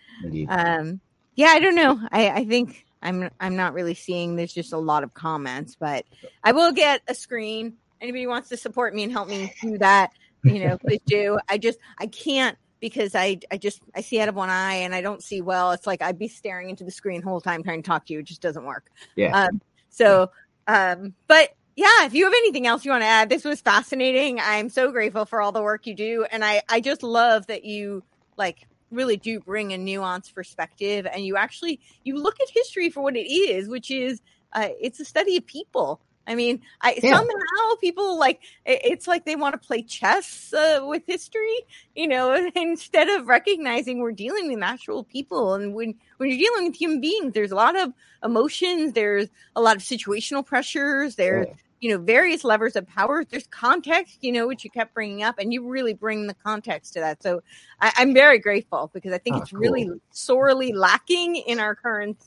[0.48, 1.00] Um,
[1.34, 1.98] yeah, I don't know.
[2.12, 4.36] I, I think I'm I'm not really seeing.
[4.36, 6.04] There's just a lot of comments, but
[6.44, 7.76] I will get a screen.
[8.00, 10.12] Anybody wants to support me and help me do that,
[10.44, 11.38] you know, please do.
[11.48, 14.94] I just I can't because I I just I see out of one eye and
[14.94, 15.72] I don't see well.
[15.72, 18.12] It's like I'd be staring into the screen the whole time trying to talk to
[18.12, 18.20] you.
[18.20, 18.90] It just doesn't work.
[19.16, 19.44] Yeah.
[19.44, 19.60] Um,
[19.90, 20.30] so,
[20.66, 24.38] um, but yeah, if you have anything else you want to add, this was fascinating.
[24.40, 26.26] I'm so grateful for all the work you do.
[26.30, 28.02] And I, I just love that you
[28.36, 33.02] like really do bring a nuanced perspective and you actually you look at history for
[33.02, 34.20] what it is, which is
[34.52, 36.00] uh, it's a study of people.
[36.30, 37.16] I mean, I yeah.
[37.16, 41.58] somehow people like it's like they want to play chess uh, with history,
[41.96, 45.54] you know, instead of recognizing we're dealing with natural people.
[45.54, 47.92] And when when you're dealing with human beings, there's a lot of
[48.22, 49.26] emotions, there's
[49.56, 51.54] a lot of situational pressures, there's yeah.
[51.80, 53.24] you know various levers of power.
[53.24, 56.92] There's context, you know, which you kept bringing up, and you really bring the context
[56.92, 57.24] to that.
[57.24, 57.42] So
[57.80, 59.58] I, am very grateful because I think oh, it's cool.
[59.58, 62.18] really sorely lacking in our current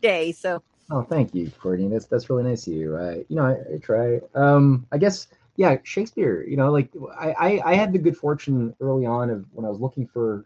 [0.00, 0.32] day.
[0.32, 1.88] So Oh, thank you, Courtenay.
[1.88, 2.98] That's that's really nice of you.
[2.98, 4.20] I, you know, I, I try.
[4.34, 6.44] Um, I guess, yeah, Shakespeare.
[6.46, 9.70] You know, like I, I, I had the good fortune early on of when I
[9.70, 10.44] was looking for.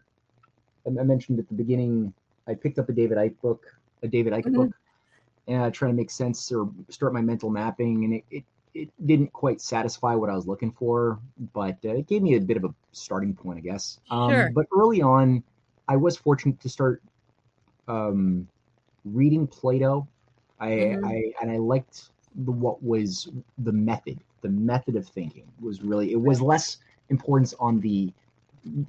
[0.85, 2.13] I mentioned at the beginning,
[2.47, 3.65] I picked up a David Icke book,
[4.03, 4.55] a David Icke mm-hmm.
[4.55, 4.71] book,
[5.49, 8.43] and I trying to make sense or start my mental mapping, and it, it
[8.73, 11.19] it didn't quite satisfy what I was looking for,
[11.53, 13.99] but uh, it gave me a bit of a starting point, I guess.
[14.09, 14.51] Um, sure.
[14.53, 15.43] But early on,
[15.89, 17.01] I was fortunate to start
[17.89, 18.47] um,
[19.03, 20.07] reading Plato
[20.59, 21.05] I, mm-hmm.
[21.05, 23.29] I and I liked the, what was
[23.59, 24.19] the method.
[24.41, 26.77] The method of thinking was really it was less
[27.09, 28.11] importance on the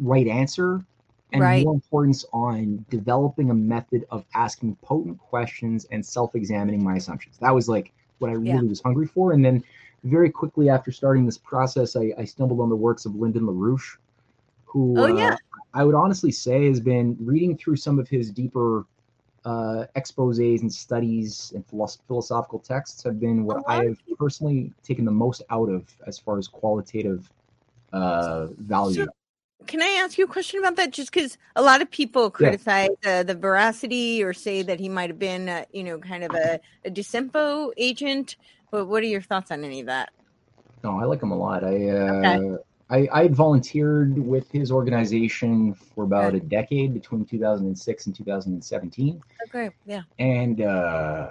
[0.00, 0.84] right answer
[1.32, 1.64] and right.
[1.64, 7.36] more importance on developing a method of asking potent questions and self-examining my assumptions.
[7.38, 8.62] That was like what I really yeah.
[8.62, 9.32] was hungry for.
[9.32, 9.62] And then
[10.05, 13.98] very quickly after starting this process, I, I stumbled on the works of Lyndon LaRouche,
[14.64, 15.34] who oh, yeah.
[15.34, 15.36] uh,
[15.74, 18.86] I would honestly say has been reading through some of his deeper
[19.44, 25.12] uh, exposés and studies and philosophical texts have been what I have personally taken the
[25.12, 27.31] most out of as far as qualitative
[27.92, 29.05] uh, value.
[29.05, 29.10] So,
[29.67, 30.92] can I ask you a question about that?
[30.92, 33.20] Just because a lot of people criticize yeah.
[33.20, 36.34] uh, the veracity or say that he might have been, uh, you know, kind of
[36.34, 38.36] a, a agent.
[38.70, 40.10] But what are your thoughts on any of that?
[40.84, 41.65] No, I like him a lot.
[41.65, 42.62] I uh, okay.
[42.91, 49.23] I, I volunteered with his organization for about a decade between 2006 and 2017.
[49.49, 50.02] Okay, yeah.
[50.18, 51.31] And uh,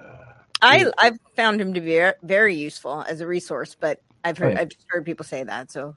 [0.62, 4.56] I I've found him to be very useful as a resource, but I've heard oh,
[4.56, 4.62] yeah.
[4.62, 5.72] I've heard people say that.
[5.72, 5.96] So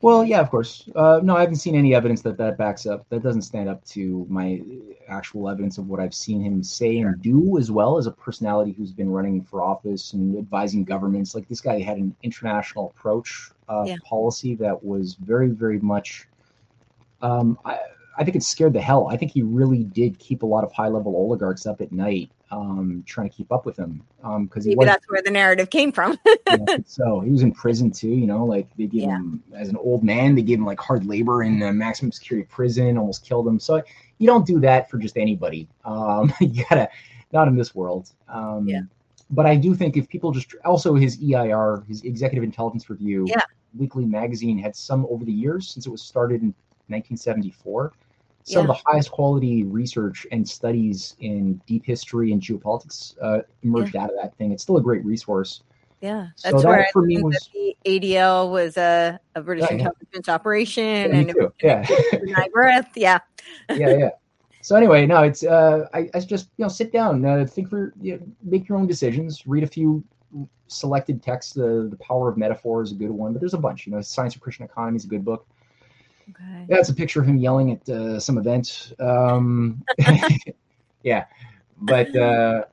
[0.00, 0.88] well, yeah, of course.
[0.94, 3.04] Uh, no, I haven't seen any evidence that that backs up.
[3.08, 4.62] That doesn't stand up to my
[5.08, 8.72] actual evidence of what I've seen him say and do, as well as a personality
[8.72, 11.34] who's been running for office and advising governments.
[11.34, 13.96] Like this guy had an international approach uh, yeah.
[14.04, 16.28] policy that was very, very much.
[17.20, 17.78] Um, I,
[18.16, 19.08] I think it scared the hell.
[19.08, 22.30] I think he really did keep a lot of high level oligarchs up at night,
[22.50, 24.02] um, trying to keep up with him.
[24.16, 26.18] Because um, maybe that's where the narrative came from.
[26.86, 28.08] so he was in prison too.
[28.08, 29.16] You know, like they gave yeah.
[29.16, 32.46] him as an old man, they gave him like hard labor in a maximum security
[32.50, 33.60] prison, almost killed him.
[33.60, 33.82] So
[34.18, 35.68] you don't do that for just anybody.
[35.84, 36.88] Um, you gotta
[37.32, 38.10] not in this world.
[38.28, 38.82] Um, yeah.
[39.30, 43.42] But I do think if people just also his EIR, his Executive Intelligence Review, yeah.
[43.76, 46.54] weekly magazine had some over the years since it was started in
[46.88, 47.92] 1974.
[48.48, 48.72] Some Yeah.
[48.72, 54.08] of the highest quality research and studies in deep history and geopolitics uh, emerged out
[54.10, 54.52] of that thing.
[54.52, 55.62] It's still a great resource.
[56.00, 59.42] Yeah, So that's that where I for me was- that the ADL was a, a
[59.42, 59.78] British Yeah, yeah.
[59.88, 61.52] intelligence operation Yeah, and too.
[61.62, 61.86] Yeah.
[62.22, 62.90] my breath.
[62.96, 63.18] Yeah,
[63.76, 64.10] yeah, yeah.
[64.62, 67.92] So anyway, no, it's uh, I, I just you know sit down, uh, think for
[68.00, 70.02] you know, make your own decisions, read a few
[70.68, 71.52] selected texts.
[71.52, 73.86] The the Power of Metaphor is a good one, but there's a bunch.
[73.86, 75.46] You know, Science of Christian Economy is a good book.
[76.30, 76.66] Okay.
[76.68, 78.92] It's a picture of him yelling at uh, some event.
[78.98, 79.82] Um,
[81.02, 81.24] yeah,
[81.80, 82.64] but uh,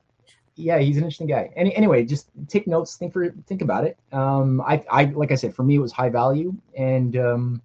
[0.56, 1.50] yeah, he's an interesting guy.
[1.54, 3.98] Any, anyway, just take notes, think for think about it.
[4.12, 7.62] Um, I, I like I said, for me, it was high value, and um,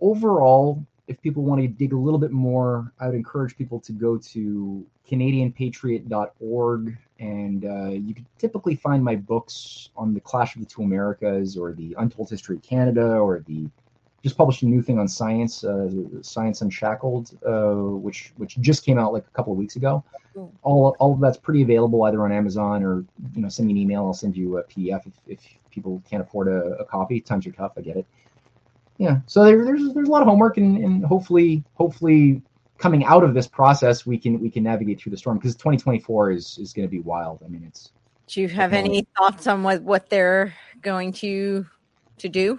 [0.00, 3.92] overall, if people want to dig a little bit more, I would encourage people to
[3.92, 10.60] go to CanadianPatriot.org, and uh, you can typically find my books on the Clash of
[10.62, 13.68] the Two Americas, or the Untold History of Canada, or the
[14.24, 15.90] just published a new thing on science, uh,
[16.22, 20.02] Science Unshackled, uh, which which just came out like a couple of weeks ago.
[20.32, 20.50] Cool.
[20.62, 23.04] All all of that's pretty available either on Amazon or
[23.36, 24.06] you know send me an email.
[24.06, 27.20] I'll send you a PDF if, if people can't afford a, a copy.
[27.20, 27.72] Times are tough.
[27.76, 28.06] I get it.
[28.96, 29.18] Yeah.
[29.26, 32.40] So there, there's there's a lot of homework and, and hopefully hopefully
[32.78, 36.30] coming out of this process we can we can navigate through the storm because 2024
[36.30, 37.42] is is going to be wild.
[37.44, 37.92] I mean it's
[38.26, 41.66] Do you have any thoughts on what what they're going to
[42.16, 42.58] to do?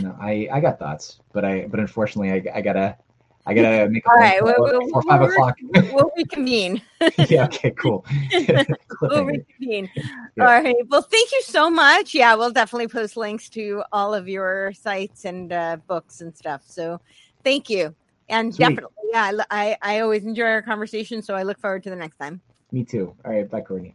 [0.00, 2.96] No, I I got thoughts, but I but unfortunately I, I gotta
[3.46, 5.56] I gotta make a All right, we'll- we'll- five o'clock.
[5.92, 6.82] We'll reconvene.
[7.28, 7.44] yeah.
[7.44, 7.70] Okay.
[7.72, 8.04] Cool.
[9.02, 9.90] we'll reconvene.
[9.94, 10.06] Yeah.
[10.40, 10.76] All right.
[10.88, 12.14] Well, thank you so much.
[12.14, 16.62] Yeah, we'll definitely post links to all of your sites and uh, books and stuff.
[16.66, 17.00] So,
[17.44, 17.94] thank you.
[18.28, 18.68] And Sweet.
[18.68, 21.22] definitely, yeah, I, I I always enjoy our conversation.
[21.22, 22.40] So I look forward to the next time.
[22.72, 23.14] Me too.
[23.24, 23.48] All right.
[23.50, 23.94] Bye, Courtenay.